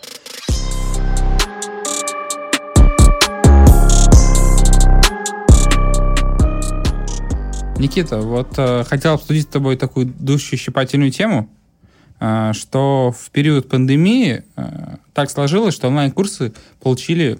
Никита, 7.78 8.18
вот 8.18 8.54
э, 8.58 8.84
хотел 8.84 9.14
обсудить 9.14 9.44
с 9.44 9.46
тобой 9.46 9.76
такую 9.76 10.06
душью 10.06 10.58
щипательную 10.58 11.12
тему. 11.12 11.48
А, 12.20 12.52
что 12.52 13.14
в 13.16 13.30
период 13.30 13.68
пандемии 13.68 14.42
а, 14.56 14.98
так 15.14 15.30
сложилось, 15.30 15.74
что 15.74 15.88
онлайн-курсы 15.88 16.52
получили 16.80 17.38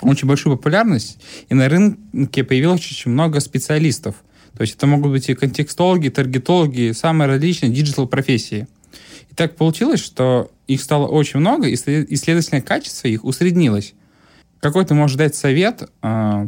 очень 0.00 0.28
большую 0.28 0.56
популярность, 0.56 1.18
и 1.48 1.54
на 1.54 1.68
рынке 1.68 2.44
появилось 2.44 2.80
очень 2.80 3.10
много 3.10 3.40
специалистов. 3.40 4.16
То 4.56 4.62
есть 4.62 4.76
это 4.76 4.86
могут 4.86 5.12
быть 5.12 5.28
и 5.28 5.34
контекстологи, 5.34 6.08
таргетологи, 6.08 6.92
самые 6.92 7.28
различные 7.28 7.70
digital-профессии. 7.70 8.66
И 9.30 9.34
так 9.34 9.56
получилось, 9.56 10.00
что 10.00 10.50
их 10.66 10.80
стало 10.80 11.06
очень 11.06 11.40
много, 11.40 11.68
и, 11.68 11.76
следовательно, 11.76 12.62
качество 12.62 13.08
их 13.08 13.24
усреднилось. 13.24 13.94
Какой 14.60 14.84
ты 14.84 14.94
можешь 14.94 15.16
дать 15.16 15.34
совет 15.34 15.88
э, 16.02 16.46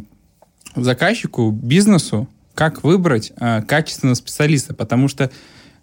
заказчику, 0.75 1.51
бизнесу, 1.51 2.27
как 2.55 2.83
выбрать 2.83 3.31
качественного 3.67 4.15
специалиста? 4.15 4.73
Потому 4.73 5.07
что 5.07 5.31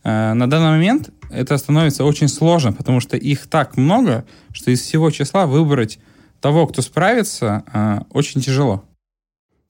на 0.04 0.48
данный 0.48 0.70
момент 0.70 1.10
это 1.30 1.56
становится 1.58 2.04
очень 2.04 2.28
сложно, 2.28 2.72
потому 2.72 3.00
что 3.00 3.16
их 3.16 3.46
так 3.48 3.76
много, 3.76 4.24
что 4.52 4.70
из 4.70 4.80
всего 4.80 5.10
числа 5.10 5.46
выбрать 5.46 5.98
того, 6.40 6.66
кто 6.66 6.82
справится, 6.82 7.64
э, 7.72 8.00
очень 8.10 8.40
тяжело. 8.40 8.84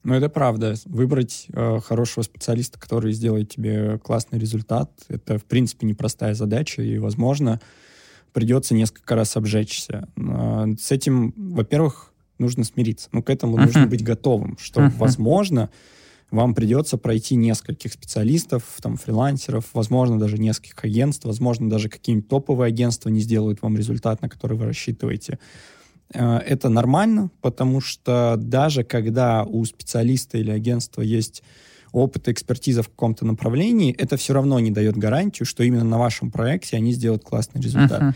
Ну, 0.03 0.13
это 0.13 0.29
правда. 0.29 0.75
Выбрать 0.85 1.47
э, 1.51 1.79
хорошего 1.83 2.23
специалиста, 2.23 2.79
который 2.79 3.11
сделает 3.11 3.49
тебе 3.49 3.97
классный 3.99 4.39
результат, 4.39 4.91
это, 5.09 5.37
в 5.37 5.45
принципе, 5.45 5.87
непростая 5.87 6.33
задача, 6.35 6.81
и, 6.81 6.97
возможно, 6.97 7.59
придется 8.31 8.73
несколько 8.73 9.15
раз 9.15 9.35
обжечься. 9.35 10.07
Э, 10.15 10.67
с 10.79 10.91
этим, 10.91 11.33
во-первых, 11.35 12.13
нужно 12.37 12.63
смириться. 12.63 13.09
Ну, 13.11 13.21
к 13.21 13.29
этому 13.29 13.57
uh-huh. 13.57 13.65
нужно 13.65 13.87
быть 13.87 14.03
готовым, 14.03 14.57
что, 14.59 14.81
uh-huh. 14.81 14.93
возможно, 14.97 15.69
вам 16.31 16.53
придется 16.53 16.97
пройти 16.97 17.35
нескольких 17.35 17.93
специалистов, 17.93 18.63
там, 18.81 18.97
фрилансеров, 18.97 19.65
возможно, 19.73 20.19
даже 20.19 20.37
нескольких 20.37 20.83
агентств, 20.83 21.25
возможно, 21.25 21.69
даже 21.69 21.89
какие-нибудь 21.89 22.29
топовые 22.29 22.67
агентства 22.67 23.09
не 23.09 23.19
сделают 23.19 23.61
вам 23.61 23.77
результат, 23.77 24.21
на 24.21 24.29
который 24.29 24.57
вы 24.57 24.65
рассчитываете. 24.65 25.39
Э, 26.13 26.37
это 26.37 26.69
нормально, 26.69 27.31
потому 27.41 27.81
что 27.81 28.35
даже 28.37 28.83
когда 28.83 29.43
у 29.43 29.65
специалиста 29.65 30.37
или 30.37 30.51
агентства 30.51 31.01
есть 31.01 31.43
опыт 31.91 32.27
и 32.27 32.31
экспертиза 32.31 32.83
в 32.83 32.89
каком-то 32.89 33.25
направлении, 33.25 33.93
это 33.93 34.17
все 34.17 34.33
равно 34.33 34.59
не 34.59 34.71
дает 34.71 34.97
гарантию, 34.97 35.47
что 35.47 35.63
именно 35.63 35.83
на 35.83 35.97
вашем 35.97 36.29
проекте 36.29 36.77
они 36.77 36.91
сделают 36.91 37.23
классный 37.23 37.61
результат. 37.61 38.01
Uh-huh. 38.01 38.13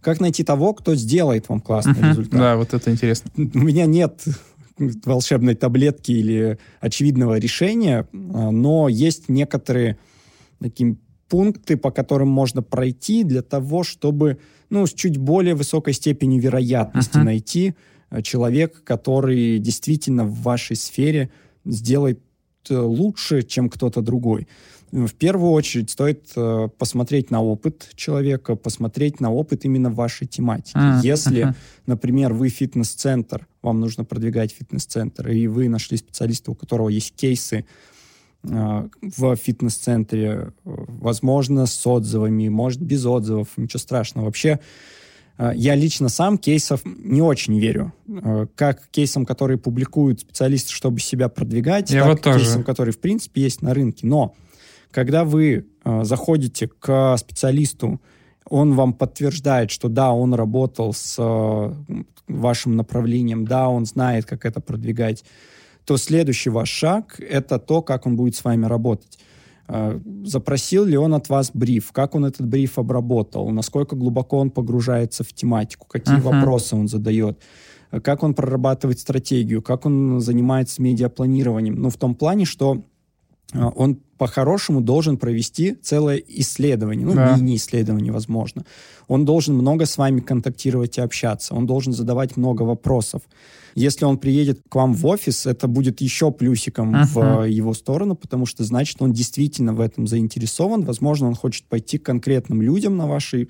Как 0.00 0.20
найти 0.20 0.42
того, 0.44 0.72
кто 0.72 0.94
сделает 0.94 1.50
вам 1.50 1.60
классный 1.60 1.92
uh-huh. 1.92 2.08
результат? 2.08 2.40
Да, 2.40 2.56
вот 2.56 2.72
это 2.72 2.90
интересно. 2.90 3.30
У 3.36 3.58
меня 3.58 3.84
нет 3.84 4.24
волшебной 5.04 5.54
таблетки 5.54 6.12
или 6.12 6.58
очевидного 6.80 7.38
решения, 7.38 8.08
а, 8.12 8.50
но 8.50 8.88
есть 8.88 9.28
некоторые 9.28 9.98
такие 10.60 10.96
пункты, 11.28 11.76
по 11.76 11.90
которым 11.90 12.28
можно 12.28 12.62
пройти 12.62 13.22
для 13.24 13.42
того, 13.42 13.84
чтобы 13.84 14.38
ну, 14.68 14.86
с 14.86 14.92
чуть 14.92 15.16
более 15.16 15.54
высокой 15.54 15.92
степенью 15.92 16.40
вероятности 16.40 17.16
uh-huh. 17.16 17.24
найти 17.24 17.74
а, 18.08 18.22
человека, 18.22 18.80
который 18.82 19.58
действительно 19.58 20.24
в 20.24 20.42
вашей 20.42 20.76
сфере 20.76 21.30
сделает 21.64 22.20
э, 22.68 22.76
лучше, 22.76 23.42
чем 23.42 23.68
кто-то 23.68 24.00
другой. 24.00 24.48
В 24.92 25.14
первую 25.14 25.52
очередь 25.52 25.90
стоит 25.90 26.30
э, 26.36 26.68
посмотреть 26.78 27.30
на 27.30 27.42
опыт 27.42 27.90
человека, 27.94 28.56
посмотреть 28.56 29.20
на 29.20 29.30
опыт 29.30 29.64
именно 29.64 29.90
вашей 29.90 30.26
тематики. 30.26 30.76
Uh-huh. 30.76 31.00
Если, 31.02 31.48
uh-huh. 31.48 31.54
например, 31.86 32.32
вы 32.32 32.48
фитнес-центр, 32.48 33.46
вам 33.62 33.80
нужно 33.80 34.04
продвигать 34.04 34.52
фитнес-центр, 34.52 35.28
и 35.28 35.46
вы 35.46 35.68
нашли 35.68 35.96
специалиста, 35.96 36.50
у 36.50 36.54
которого 36.54 36.88
есть 36.88 37.14
кейсы 37.14 37.64
э, 38.42 38.88
в 39.00 39.36
фитнес-центре, 39.36 40.52
возможно, 40.64 41.66
с 41.66 41.86
отзывами, 41.86 42.48
может, 42.48 42.80
без 42.80 43.06
отзывов, 43.06 43.48
ничего 43.56 43.78
страшного. 43.78 44.26
Вообще, 44.26 44.58
Э, 45.40 45.52
я 45.54 45.74
лично 45.74 46.08
сам 46.10 46.36
кейсов 46.36 46.82
не 46.84 47.22
очень 47.22 47.58
верю. 47.58 47.92
Э, 48.08 48.46
как 48.54 48.86
кейсам, 48.90 49.24
которые 49.24 49.56
публикуют 49.56 50.20
специалисты, 50.20 50.72
чтобы 50.72 51.00
себя 51.00 51.28
продвигать, 51.28 51.90
Я 51.90 52.00
так 52.00 52.08
вот 52.10 52.20
тоже. 52.20 52.40
кейсам, 52.40 52.62
которые, 52.62 52.92
в 52.92 52.98
принципе, 52.98 53.40
есть 53.40 53.62
на 53.62 53.72
рынке. 53.72 54.06
Но 54.06 54.34
когда 54.90 55.24
вы 55.24 55.66
э, 55.84 56.04
заходите 56.04 56.68
к 56.68 57.16
специалисту, 57.18 58.00
он 58.48 58.74
вам 58.74 58.92
подтверждает, 58.92 59.70
что 59.70 59.88
да, 59.88 60.12
он 60.12 60.34
работал 60.34 60.92
с 60.92 61.16
э, 61.18 62.02
вашим 62.28 62.76
направлением, 62.76 63.46
да, 63.46 63.68
он 63.68 63.86
знает, 63.86 64.24
как 64.26 64.44
это 64.44 64.60
продвигать, 64.60 65.24
то 65.84 65.96
следующий 65.96 66.50
ваш 66.50 66.68
шаг— 66.68 67.16
это 67.20 67.58
то, 67.58 67.82
как 67.82 68.06
он 68.06 68.16
будет 68.16 68.34
с 68.36 68.44
вами 68.44 68.66
работать. 68.66 69.18
Э, 69.68 69.98
Запросил 70.24 70.84
ли 70.84 70.96
он 70.96 71.14
от 71.14 71.28
вас 71.28 71.50
бриф? 71.54 71.92
Как 71.92 72.14
он 72.14 72.24
этот 72.24 72.46
бриф 72.46 72.78
обработал? 72.78 73.50
Насколько 73.50 73.96
глубоко 73.96 74.38
он 74.38 74.50
погружается 74.50 75.22
в 75.24 75.32
тематику? 75.32 75.86
Какие 75.88 76.16
Мгм. 76.16 76.24
вопросы 76.24 76.76
он 76.76 76.88
задает? 76.88 77.38
Э, 77.92 78.00
Как 78.00 78.22
он 78.22 78.34
прорабатывает 78.34 78.98
стратегию? 78.98 79.62
Как 79.62 79.86
он 79.86 80.20
занимается 80.20 80.82
медиапланированием? 80.82 81.74
Ну, 81.76 81.90
в 81.90 81.96
том 81.96 82.14
плане, 82.14 82.44
что 82.44 82.82
он 83.54 83.98
по-хорошему 84.18 84.80
должен 84.80 85.16
провести 85.16 85.74
целое 85.82 86.16
исследование. 86.28 87.06
Ну, 87.06 87.14
Да. 87.14 87.36
мини-исследование, 87.36 88.12
возможно. 88.12 88.64
Он 89.08 89.24
должен 89.24 89.54
много 89.54 89.86
с 89.86 89.96
вами 89.98 90.20
контактировать 90.20 90.98
и 90.98 91.00
общаться. 91.00 91.54
Он 91.54 91.66
должен 91.66 91.92
задавать 91.92 92.36
много 92.36 92.62
вопросов. 92.62 93.22
Если 93.74 94.04
он 94.04 94.18
приедет 94.18 94.60
к 94.68 94.74
вам 94.74 94.94
в 94.94 95.06
офис, 95.06 95.46
это 95.46 95.68
будет 95.68 96.00
еще 96.00 96.30
плюсиком 96.32 96.88
Мгм. 96.88 97.04
в 97.06 97.44
его 97.44 97.72
сторону, 97.74 98.14
потому 98.14 98.46
что 98.46 98.64
значит, 98.64 99.00
он 99.00 99.12
действительно 99.12 99.72
в 99.72 99.80
этом 99.80 100.06
заинтересован. 100.06 100.82
Возможно, 100.84 101.28
он 101.28 101.34
хочет 101.34 101.64
пойти 101.64 101.98
к 101.98 102.02
конкретным 102.04 102.62
людям 102.62 102.96
на 102.96 103.06
вашей 103.06 103.48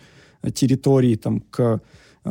территории, 0.55 1.17
там, 1.17 1.41
к 1.51 1.81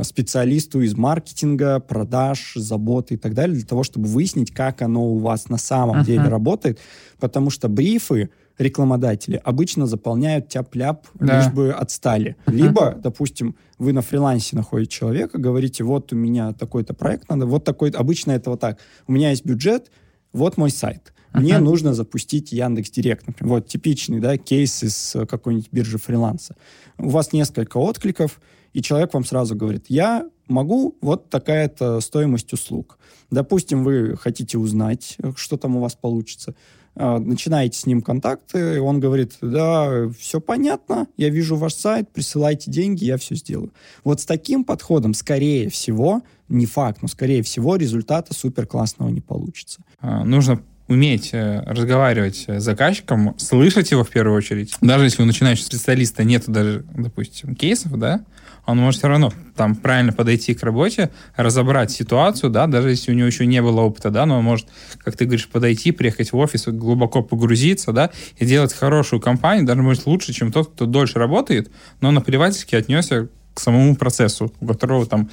специалисту 0.03 0.81
из 0.81 0.95
маркетинга, 0.95 1.79
продаж, 1.79 2.53
заботы 2.55 3.15
и 3.15 3.17
так 3.17 3.33
далее, 3.33 3.55
для 3.55 3.65
того, 3.65 3.83
чтобы 3.83 4.07
выяснить, 4.07 4.51
как 4.51 4.81
оно 4.81 5.05
у 5.13 5.17
вас 5.17 5.49
на 5.49 5.57
самом 5.57 5.97
Мгм. 5.97 6.05
деле 6.05 6.27
работает. 6.27 6.79
Потому 7.19 7.49
что 7.49 7.67
брифы 7.69 8.29
рекламодатели 8.57 9.41
обычно 9.43 9.87
заполняют 9.87 10.49
тяп-ляп, 10.49 11.07
Да. 11.15 11.37
лишь 11.37 11.51
бы 11.51 11.71
отстали. 11.71 12.35
Либо, 12.47 12.93
допустим, 13.01 13.55
вы 13.77 13.93
на 13.93 14.01
фрилансе 14.01 14.55
находите 14.55 14.91
человека, 14.91 15.37
говорите, 15.37 15.83
вот 15.83 16.11
у 16.13 16.15
меня 16.15 16.51
такой-то 16.53 16.93
проект 16.93 17.29
надо, 17.29 17.45
вот 17.45 17.63
такой, 17.63 17.89
обычно 17.91 18.31
это 18.33 18.49
вот 18.51 18.59
так, 18.59 18.77
у 19.07 19.11
меня 19.13 19.29
есть 19.31 19.45
бюджет, 19.45 19.89
вот 20.33 20.57
мой 20.57 20.69
сайт. 20.71 21.13
Мне 21.33 21.55
Мгм. 21.55 21.65
нужно 21.65 21.93
запустить 21.93 22.51
Яндекс 22.51 22.89
Директ, 22.91 23.27
например. 23.27 23.53
Вот 23.55 23.67
типичный 23.67 24.19
да, 24.19 24.35
кейс 24.37 24.83
из 24.83 25.15
э, 25.15 25.25
какой-нибудь 25.25 25.69
биржи 25.71 25.97
фриланса. 25.97 26.55
У 26.97 27.09
вас 27.09 27.33
несколько 27.33 27.77
откликов, 27.77 28.41
и 28.73 28.81
человек 28.81 29.13
вам 29.13 29.25
сразу 29.25 29.55
говорит, 29.55 29.85
я 29.89 30.25
могу, 30.47 30.97
вот 31.01 31.29
такая-то 31.29 31.99
стоимость 32.01 32.53
услуг. 32.53 32.97
Допустим, 33.31 33.83
вы 33.83 34.17
хотите 34.17 34.57
узнать, 34.57 35.17
что 35.35 35.57
там 35.57 35.77
у 35.77 35.79
вас 35.79 35.95
получится. 35.95 36.55
А, 36.95 37.19
Начинаете 37.19 37.79
с 37.79 37.85
ним 37.85 38.01
контакты, 38.01 38.81
он 38.81 38.99
говорит, 38.99 39.37
да, 39.41 40.09
все 40.19 40.41
понятно, 40.41 41.07
я 41.17 41.29
вижу 41.29 41.55
ваш 41.55 41.73
сайт, 41.75 42.09
присылайте 42.11 42.71
деньги, 42.71 43.05
я 43.05 43.17
все 43.17 43.35
сделаю. 43.35 43.71
Вот 44.03 44.21
с 44.21 44.25
таким 44.25 44.63
подходом, 44.63 45.13
скорее 45.13 45.69
всего, 45.69 46.23
не 46.49 46.65
факт, 46.65 47.01
но 47.01 47.07
скорее 47.07 47.43
всего 47.43 47.75
результата 47.75 48.33
супер 48.33 48.65
классного 48.65 49.09
не 49.09 49.21
получится. 49.21 49.81
А, 50.01 50.25
Нужно 50.25 50.61
уметь 50.87 51.29
э, 51.33 51.61
разговаривать 51.67 52.45
с 52.47 52.61
заказчиком, 52.61 53.35
слышать 53.37 53.91
его 53.91 54.03
в 54.03 54.09
первую 54.09 54.35
очередь. 54.35 54.73
Даже 54.81 55.05
если 55.05 55.21
у 55.21 55.25
начинающего 55.25 55.65
специалиста 55.67 56.23
нет 56.23 56.45
даже, 56.47 56.83
допустим, 56.95 57.55
кейсов, 57.55 57.97
да, 57.99 58.25
он 58.71 58.77
может 58.77 58.99
все 58.99 59.07
равно 59.07 59.33
там 59.55 59.75
правильно 59.75 60.13
подойти 60.13 60.53
к 60.53 60.63
работе, 60.63 61.09
разобрать 61.35 61.91
ситуацию, 61.91 62.49
да, 62.49 62.67
даже 62.67 62.89
если 62.89 63.11
у 63.11 63.15
него 63.15 63.27
еще 63.27 63.45
не 63.45 63.61
было 63.61 63.81
опыта, 63.81 64.09
да, 64.09 64.25
но 64.25 64.39
он 64.39 64.43
может, 64.43 64.67
как 64.99 65.15
ты 65.15 65.25
говоришь, 65.25 65.47
подойти, 65.49 65.91
приехать 65.91 66.31
в 66.31 66.37
офис, 66.37 66.67
глубоко 66.67 67.21
погрузиться, 67.21 67.91
да, 67.91 68.11
и 68.37 68.45
делать 68.45 68.73
хорошую 68.73 69.21
компанию, 69.21 69.65
даже 69.65 69.81
может 69.81 70.05
лучше, 70.05 70.33
чем 70.33 70.51
тот, 70.51 70.71
кто 70.71 70.85
дольше 70.85 71.19
работает, 71.19 71.71
но 72.01 72.11
наплевательски 72.11 72.75
отнесся 72.75 73.27
к 73.53 73.59
самому 73.59 73.95
процессу, 73.95 74.51
у 74.59 74.67
которого 74.67 75.05
там 75.05 75.29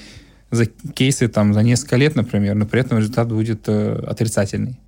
за 0.50 0.66
кейсы 0.66 1.28
там 1.28 1.54
за 1.54 1.62
несколько 1.62 1.96
лет, 1.96 2.16
например, 2.16 2.54
но 2.54 2.66
при 2.66 2.80
этом 2.80 2.98
результат 2.98 3.28
будет 3.28 3.68
э, 3.68 4.04
отрицательный. 4.06 4.78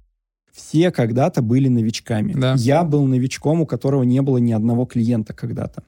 Все 0.53 0.91
когда-то 0.91 1.43
были 1.43 1.69
новичками. 1.69 2.33
Да. 2.33 2.55
Я 2.57 2.83
был 2.83 3.07
новичком, 3.07 3.61
у 3.61 3.67
которого 3.67 4.03
не 4.03 4.23
было 4.23 4.39
ни 4.39 4.53
одного 4.53 4.87
клиента 4.87 5.33
когда-то. 5.33 5.83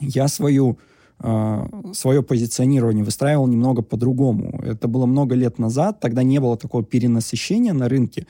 Я 0.00 0.28
свою 0.28 0.78
свое 1.18 2.22
позиционирование 2.22 3.02
выстраивал 3.02 3.46
немного 3.46 3.82
по-другому. 3.82 4.60
Это 4.62 4.86
было 4.86 5.06
много 5.06 5.34
лет 5.34 5.58
назад, 5.58 5.98
тогда 5.98 6.22
не 6.22 6.38
было 6.40 6.56
такого 6.56 6.84
перенасыщения 6.84 7.72
на 7.72 7.88
рынке. 7.88 8.26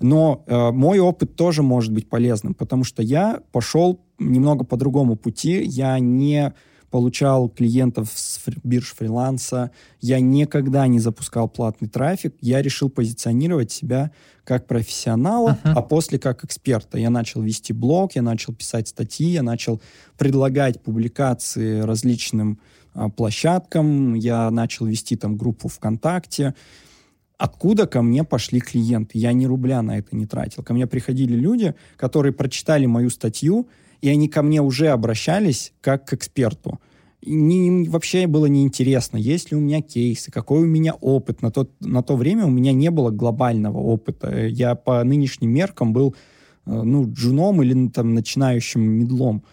Но 0.00 0.42
э, 0.46 0.70
мой 0.72 0.98
опыт 0.98 1.36
тоже 1.36 1.62
может 1.62 1.92
быть 1.92 2.08
полезным, 2.08 2.54
потому 2.54 2.84
что 2.84 3.02
я 3.02 3.40
пошел 3.52 4.00
немного 4.18 4.64
по 4.64 4.76
другому 4.76 5.16
пути. 5.16 5.62
Я 5.64 5.98
не 6.00 6.52
получал 6.90 7.48
клиентов 7.48 8.10
с 8.14 8.38
бирж 8.64 8.94
фриланса, 8.94 9.70
я 10.00 10.20
никогда 10.20 10.86
не 10.86 11.00
запускал 11.00 11.48
платный 11.48 11.88
трафик, 11.88 12.34
я 12.40 12.60
решил 12.60 12.90
позиционировать 12.90 13.72
себя 13.72 14.10
как 14.44 14.66
профессионала, 14.66 15.58
Мгм. 15.64 15.78
а 15.78 15.82
после 15.82 16.18
как 16.18 16.44
эксперта. 16.44 16.98
Я 16.98 17.10
начал 17.10 17.42
вести 17.42 17.72
блог, 17.72 18.12
я 18.16 18.22
начал 18.22 18.52
писать 18.52 18.88
статьи, 18.88 19.28
я 19.28 19.42
начал 19.42 19.80
предлагать 20.18 20.82
публикации 20.82 21.80
различным 21.80 22.58
а, 22.94 23.08
площадкам, 23.08 24.14
я 24.14 24.50
начал 24.50 24.86
вести 24.86 25.16
там 25.16 25.36
группу 25.36 25.68
ВКонтакте. 25.68 26.54
Откуда 27.38 27.86
ко 27.86 28.02
мне 28.02 28.22
пошли 28.22 28.60
клиенты? 28.60 29.18
Я 29.18 29.32
ни 29.32 29.46
рубля 29.46 29.82
на 29.82 29.98
это 29.98 30.14
не 30.14 30.26
тратил. 30.26 30.62
Ко 30.62 30.74
мне 30.74 30.86
приходили 30.86 31.34
люди, 31.34 31.74
которые 31.96 32.32
прочитали 32.32 32.86
мою 32.86 33.10
статью, 33.10 33.68
и 34.00 34.08
они 34.08 34.28
ко 34.28 34.42
мне 34.42 34.60
уже 34.60 34.88
обращались 34.88 35.72
как 35.80 36.04
к 36.06 36.12
эксперту. 36.12 36.80
Им 37.22 37.84
вообще 37.84 38.26
было 38.26 38.46
неинтересно, 38.46 39.16
есть 39.16 39.50
ли 39.50 39.56
у 39.56 39.60
меня 39.60 39.80
кейсы, 39.80 40.32
какой 40.32 40.62
у 40.62 40.66
меня 40.66 40.94
опыт. 40.94 41.40
На, 41.40 41.52
тот, 41.52 41.70
на 41.80 42.02
то 42.02 42.16
время 42.16 42.46
у 42.46 42.50
меня 42.50 42.72
не 42.72 42.90
было 42.90 43.10
глобального 43.10 43.78
опыта. 43.78 44.46
Я 44.46 44.74
по 44.74 45.02
нынешним 45.04 45.50
меркам 45.50 45.92
был 45.92 46.16
э, 46.66 46.82
ну, 46.82 47.10
джуном 47.12 47.62
или 47.62 47.74
ну, 47.74 47.90
там, 47.90 48.14
начинающим 48.14 48.82
медлом. 48.82 49.44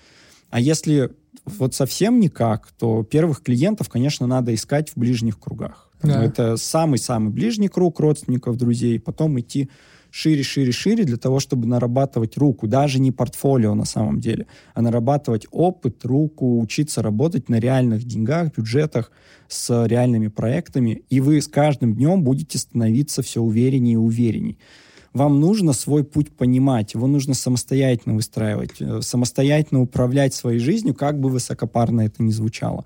А 0.49 0.59
если 0.59 1.11
вот 1.45 1.75
совсем 1.75 2.19
никак, 2.19 2.71
то 2.79 3.03
первых 3.03 3.43
клиентов, 3.43 3.87
конечно, 3.89 4.25
надо 4.25 4.53
искать 4.53 4.89
в 4.89 4.97
ближних 4.97 5.39
кругах. 5.39 5.91
Да. 6.01 6.23
Это 6.23 6.57
самый-самый 6.57 7.31
ближний 7.31 7.67
круг 7.67 7.99
родственников, 7.99 8.57
друзей, 8.57 8.99
потом 8.99 9.39
идти 9.39 9.69
шире, 10.11 10.43
шире, 10.43 10.71
шире 10.71 11.03
для 11.03 11.17
того, 11.17 11.39
чтобы 11.39 11.67
нарабатывать 11.67 12.37
руку, 12.37 12.67
даже 12.67 12.99
не 12.99 13.11
портфолио 13.11 13.75
на 13.75 13.85
самом 13.85 14.19
деле, 14.19 14.47
а 14.73 14.81
нарабатывать 14.81 15.47
опыт, 15.51 16.05
руку, 16.05 16.59
учиться 16.59 17.01
работать 17.01 17.49
на 17.49 17.59
реальных 17.59 18.03
деньгах, 18.03 18.55
бюджетах 18.55 19.11
с 19.47 19.85
реальными 19.85 20.27
проектами, 20.27 21.03
и 21.09 21.19
вы 21.21 21.41
с 21.41 21.47
каждым 21.47 21.95
днем 21.95 22.23
будете 22.23 22.57
становиться 22.57 23.21
все 23.21 23.41
увереннее 23.41 23.93
и 23.93 23.97
уверенней. 23.97 24.57
Вам 25.13 25.39
нужно 25.39 25.73
свой 25.73 26.03
путь 26.03 26.31
понимать, 26.31 26.93
его 26.93 27.07
нужно 27.07 27.33
самостоятельно 27.33 28.15
выстраивать, 28.15 28.79
э, 28.79 29.01
самостоятельно 29.01 29.81
управлять 29.81 30.35
своей 30.35 30.59
жизнью, 30.59 30.93
как 30.93 31.19
бы 31.19 31.29
высокопарно 31.29 32.01
это 32.01 32.21
ни 32.21 32.31
звучало. 32.31 32.85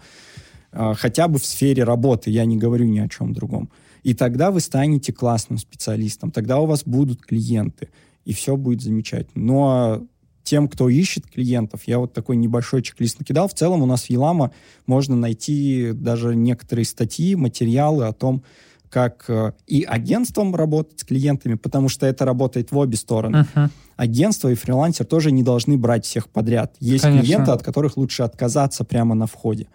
А, 0.72 0.94
Хотя 0.94 1.28
бы 1.28 1.38
в 1.38 1.46
сфере 1.46 1.84
работы, 1.84 2.30
я 2.32 2.46
не 2.46 2.58
говорю 2.58 2.86
ни 2.86 3.00
о 3.00 3.10
чем 3.10 3.34
другом. 3.34 3.70
И 4.04 4.14
тогда 4.14 4.52
вы 4.52 4.60
станете 4.60 5.14
классным 5.14 5.58
специалистом, 5.58 6.32
тогда 6.32 6.60
у 6.60 6.66
вас 6.66 6.84
будут 6.86 7.22
клиенты, 7.22 7.90
и 8.26 8.34
все 8.34 8.56
будет 8.58 8.82
замечательно. 8.82 9.46
Ну 9.46 9.64
а 9.64 10.04
тем, 10.44 10.68
кто 10.68 10.90
ищет 10.90 11.26
клиентов, 11.28 11.82
я 11.86 12.00
вот 12.00 12.14
такой 12.14 12.36
небольшой 12.36 12.82
чек-лист 12.82 13.20
накидал. 13.20 13.48
В 13.48 13.54
целом 13.54 13.82
у 13.82 13.86
нас 13.86 14.04
в 14.04 14.10
Елама 14.10 14.52
можно 14.86 15.16
найти 15.16 15.92
даже 15.94 16.36
некоторые 16.36 16.86
статьи, 16.86 17.36
материалы 17.36 18.06
о 18.06 18.14
том, 18.14 18.44
как 18.90 19.26
э, 19.28 19.54
и 19.66 19.84
агентством 19.84 20.54
работать 20.54 21.00
с 21.00 21.04
клиентами, 21.04 21.56
потому 21.56 21.90
что 21.90 22.06
это 22.06 22.26
работает 22.26 22.72
в 22.72 22.78
обе 22.78 22.96
стороны. 22.96 23.48
Мгм. 23.56 23.72
Агентство 23.96 24.50
и 24.50 24.56
фрилансер 24.56 25.06
тоже 25.06 25.32
не 25.32 25.42
должны 25.42 25.78
брать 25.78 26.06
всех 26.06 26.30
подряд. 26.30 26.76
Есть 26.80 27.04
Конечно. 27.04 27.26
клиенты, 27.26 27.52
от 27.52 27.64
которых 27.64 27.98
лучше 27.98 28.22
отказаться 28.24 28.84
прямо 28.84 29.16
на 29.16 29.26
входе. 29.26 29.68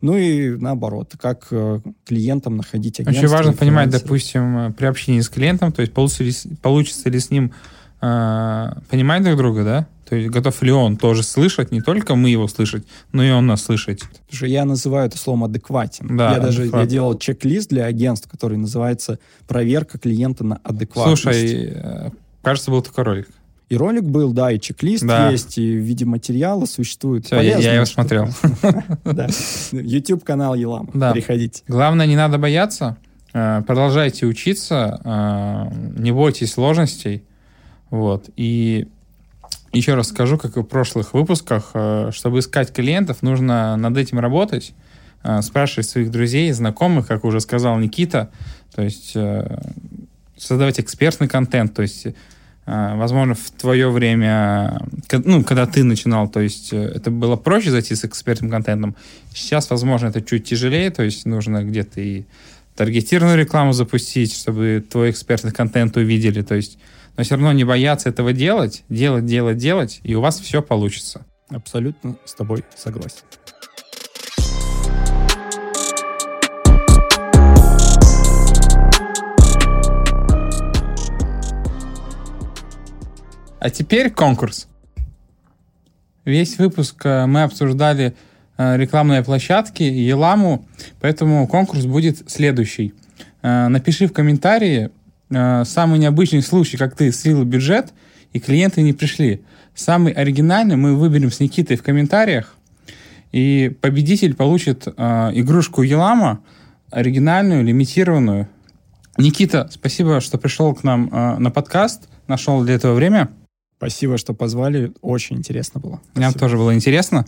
Ну 0.00 0.16
и 0.16 0.56
наоборот, 0.56 1.14
как 1.20 1.48
э, 1.50 1.80
клиентам 2.06 2.56
находить 2.56 3.00
агентство. 3.00 3.24
Очень 3.26 3.34
важно 3.34 3.52
понимать, 3.52 3.90
допустим, 3.90 4.72
при 4.74 4.86
общении 4.86 5.20
с 5.20 5.28
клиентом, 5.28 5.72
то 5.72 5.80
есть 5.82 5.92
получится 5.92 6.22
ли, 6.24 6.30
с- 6.32 6.46
получится 6.62 7.10
ли 7.10 7.18
с 7.18 7.30
ним 7.30 7.52
э, 8.00 8.70
понимать 8.90 9.24
друг 9.24 9.36
друга, 9.36 9.64
да? 9.64 9.86
То 10.08 10.16
есть 10.16 10.30
готов 10.30 10.62
ли 10.62 10.70
он 10.72 10.96
тоже 10.96 11.22
слышать, 11.22 11.70
не 11.70 11.82
только 11.82 12.14
мы 12.14 12.30
его 12.30 12.48
слышать, 12.48 12.86
но 13.12 13.22
и 13.22 13.30
он 13.30 13.46
нас 13.46 13.62
слышать. 13.64 14.00
Потому 14.00 14.36
что 14.36 14.46
я 14.46 14.64
называю 14.64 15.06
это 15.06 15.18
словом 15.18 15.44
адекватен. 15.44 16.16
Да, 16.16 16.32
я 16.34 16.40
даже 16.40 16.66
я 16.66 16.86
делал 16.86 17.18
чек-лист 17.18 17.68
для 17.68 17.84
агентств, 17.84 18.28
который 18.30 18.56
называется 18.56 19.18
проверка 19.46 19.98
клиента 19.98 20.44
на 20.44 20.56
адекватность. 20.62 21.22
Слушай, 21.22 21.72
э, 21.74 22.10
кажется, 22.42 22.70
был 22.70 22.80
такой 22.82 23.04
ролик. 23.04 23.28
И 23.68 23.76
ролик 23.76 24.04
был, 24.04 24.32
да, 24.32 24.50
и 24.50 24.58
чек-лист 24.58 25.04
Да. 25.04 25.30
есть, 25.30 25.58
и 25.58 25.76
в 25.76 25.80
виде 25.82 26.04
материала 26.06 26.64
существует. 26.64 27.26
Всё, 27.26 27.40
я- 27.40 27.58
я 27.58 27.74
его 27.74 27.84
смотрел. 27.84 28.28
YouTube-канал 29.72 30.54
Елама. 30.54 30.88
Да. 30.94 31.12
Приходите. 31.12 31.62
Главное, 31.68 32.06
не 32.06 32.16
надо 32.16 32.38
бояться. 32.38 32.96
Э, 33.34 33.62
Продолжайте 33.66 34.26
учиться, 34.26 35.00
э, 35.04 36.00
не 36.00 36.12
бойтесь 36.12 36.52
сложностей. 36.52 37.24
Вот. 37.90 38.30
И 38.36 38.88
еще 39.72 39.94
раз 39.94 40.08
скажу, 40.08 40.38
как 40.38 40.56
и 40.56 40.60
в 40.60 40.64
прошлых 40.64 41.12
выпусках, 41.12 41.70
э, 41.74 42.10
чтобы 42.12 42.38
искать 42.38 42.72
клиентов, 42.72 43.22
нужно 43.22 43.76
над 43.76 43.96
этим 43.96 44.18
работать, 44.18 44.72
спрашивать 45.42 45.86
своих 45.88 46.10
друзей, 46.12 46.52
знакомых, 46.52 47.06
как 47.08 47.24
уже 47.24 47.40
сказал 47.40 47.76
Никита, 47.78 48.30
то 48.74 48.82
есть 48.82 49.16
создавать 50.36 50.78
экспертный 50.78 51.26
контент, 51.26 51.74
то 51.74 51.82
есть 51.82 52.06
возможно, 52.68 53.34
в 53.34 53.50
твое 53.50 53.90
время, 53.90 54.82
ну, 55.10 55.42
когда 55.42 55.66
ты 55.66 55.84
начинал, 55.84 56.28
то 56.28 56.40
есть 56.40 56.72
э, 56.72 56.76
это 56.76 57.10
было 57.10 57.36
проще 57.36 57.70
зайти 57.70 57.94
с 57.94 58.04
экспертным 58.04 58.50
контентом. 58.50 58.94
Сейчас, 59.34 59.70
возможно, 59.70 60.08
это 60.08 60.20
чуть 60.20 60.44
тяжелее, 60.44 60.90
то 60.90 61.02
есть 61.02 61.24
нужно 61.24 61.64
где-то 61.64 62.00
и 62.00 62.24
таргетированную 62.76 63.38
рекламу 63.38 63.72
запустить, 63.72 64.34
чтобы 64.34 64.84
твой 64.88 65.10
экспертный 65.10 65.50
контент 65.50 65.96
увидели, 65.96 66.42
то 66.42 66.54
есть, 66.54 66.78
но 67.16 67.24
все 67.24 67.36
равно 67.36 67.52
не 67.52 67.64
бояться 67.64 68.10
этого 68.10 68.34
делать, 68.34 68.84
делать, 68.90 69.24
делать, 69.24 69.56
делать, 69.56 70.00
и 70.02 70.14
у 70.14 70.20
вас 70.20 70.38
все 70.38 70.60
получится. 70.60 71.24
Абсолютно 71.48 72.16
с 72.26 72.34
тобой 72.34 72.64
согласен. 72.76 73.24
А 83.60 83.70
теперь 83.70 84.10
конкурс. 84.10 84.68
Весь 86.24 86.58
выпуск 86.58 87.04
э, 87.04 87.26
мы 87.26 87.42
обсуждали 87.42 88.14
э, 88.56 88.76
рекламные 88.76 89.24
площадки 89.24 89.82
и 89.82 90.02
Еламу, 90.02 90.64
поэтому 91.00 91.46
конкурс 91.48 91.84
будет 91.84 92.30
следующий. 92.30 92.94
Э, 93.42 93.66
Напиши 93.68 94.06
в 94.06 94.12
комментарии 94.12 94.90
самый 95.30 95.98
необычный 95.98 96.40
случай, 96.40 96.78
как 96.78 96.96
ты 96.96 97.12
слил 97.12 97.44
бюджет, 97.44 97.92
и 98.32 98.40
клиенты 98.40 98.80
не 98.80 98.94
пришли. 98.94 99.42
Самый 99.74 100.12
оригинальный 100.12 100.76
мы 100.76 100.96
выберем 100.96 101.30
с 101.30 101.38
Никитой 101.38 101.76
в 101.76 101.82
комментариях, 101.82 102.54
и 103.30 103.76
победитель 103.82 104.34
получит 104.34 104.88
игрушку 104.88 105.82
Елама, 105.82 106.40
оригинальную, 106.90 107.62
лимитированную. 107.62 108.48
Никита, 109.18 109.68
спасибо, 109.70 110.22
что 110.22 110.38
пришел 110.38 110.74
к 110.74 110.82
нам 110.82 111.10
на 111.10 111.50
подкаст, 111.50 112.08
нашел 112.26 112.64
для 112.64 112.76
этого 112.76 112.94
время. 112.94 113.28
Спасибо, 113.78 114.18
что 114.18 114.34
позвали. 114.34 114.92
Очень 115.02 115.36
интересно 115.36 115.80
было. 115.80 116.00
Нам 116.14 116.30
Спасибо. 116.32 116.40
тоже 116.40 116.56
было 116.56 116.74
интересно. 116.74 117.24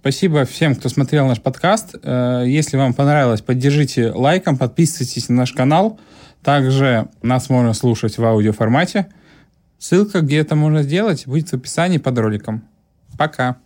Спасибо 0.00 0.44
всем, 0.44 0.74
кто 0.74 0.88
смотрел 0.88 1.26
наш 1.26 1.40
подкаст. 1.40 1.94
Э, 2.02 2.44
Если 2.46 2.76
вам 2.76 2.94
понравилось, 2.94 3.40
поддержите 3.40 4.12
лайком, 4.12 4.56
подписывайтесь 4.56 5.28
на 5.28 5.36
наш 5.36 5.52
канал. 5.52 5.98
Также 6.42 7.08
нас 7.22 7.50
можно 7.50 7.72
слушать 7.74 8.18
в 8.18 8.24
аудиоформате. 8.24 9.08
Ссылка, 9.78 10.20
где 10.20 10.38
это 10.38 10.54
можно 10.54 10.82
сделать, 10.82 11.26
будет 11.26 11.48
в 11.50 11.54
описании 11.54 11.98
под 11.98 12.18
роликом. 12.18 12.62
Пока. 13.18 13.56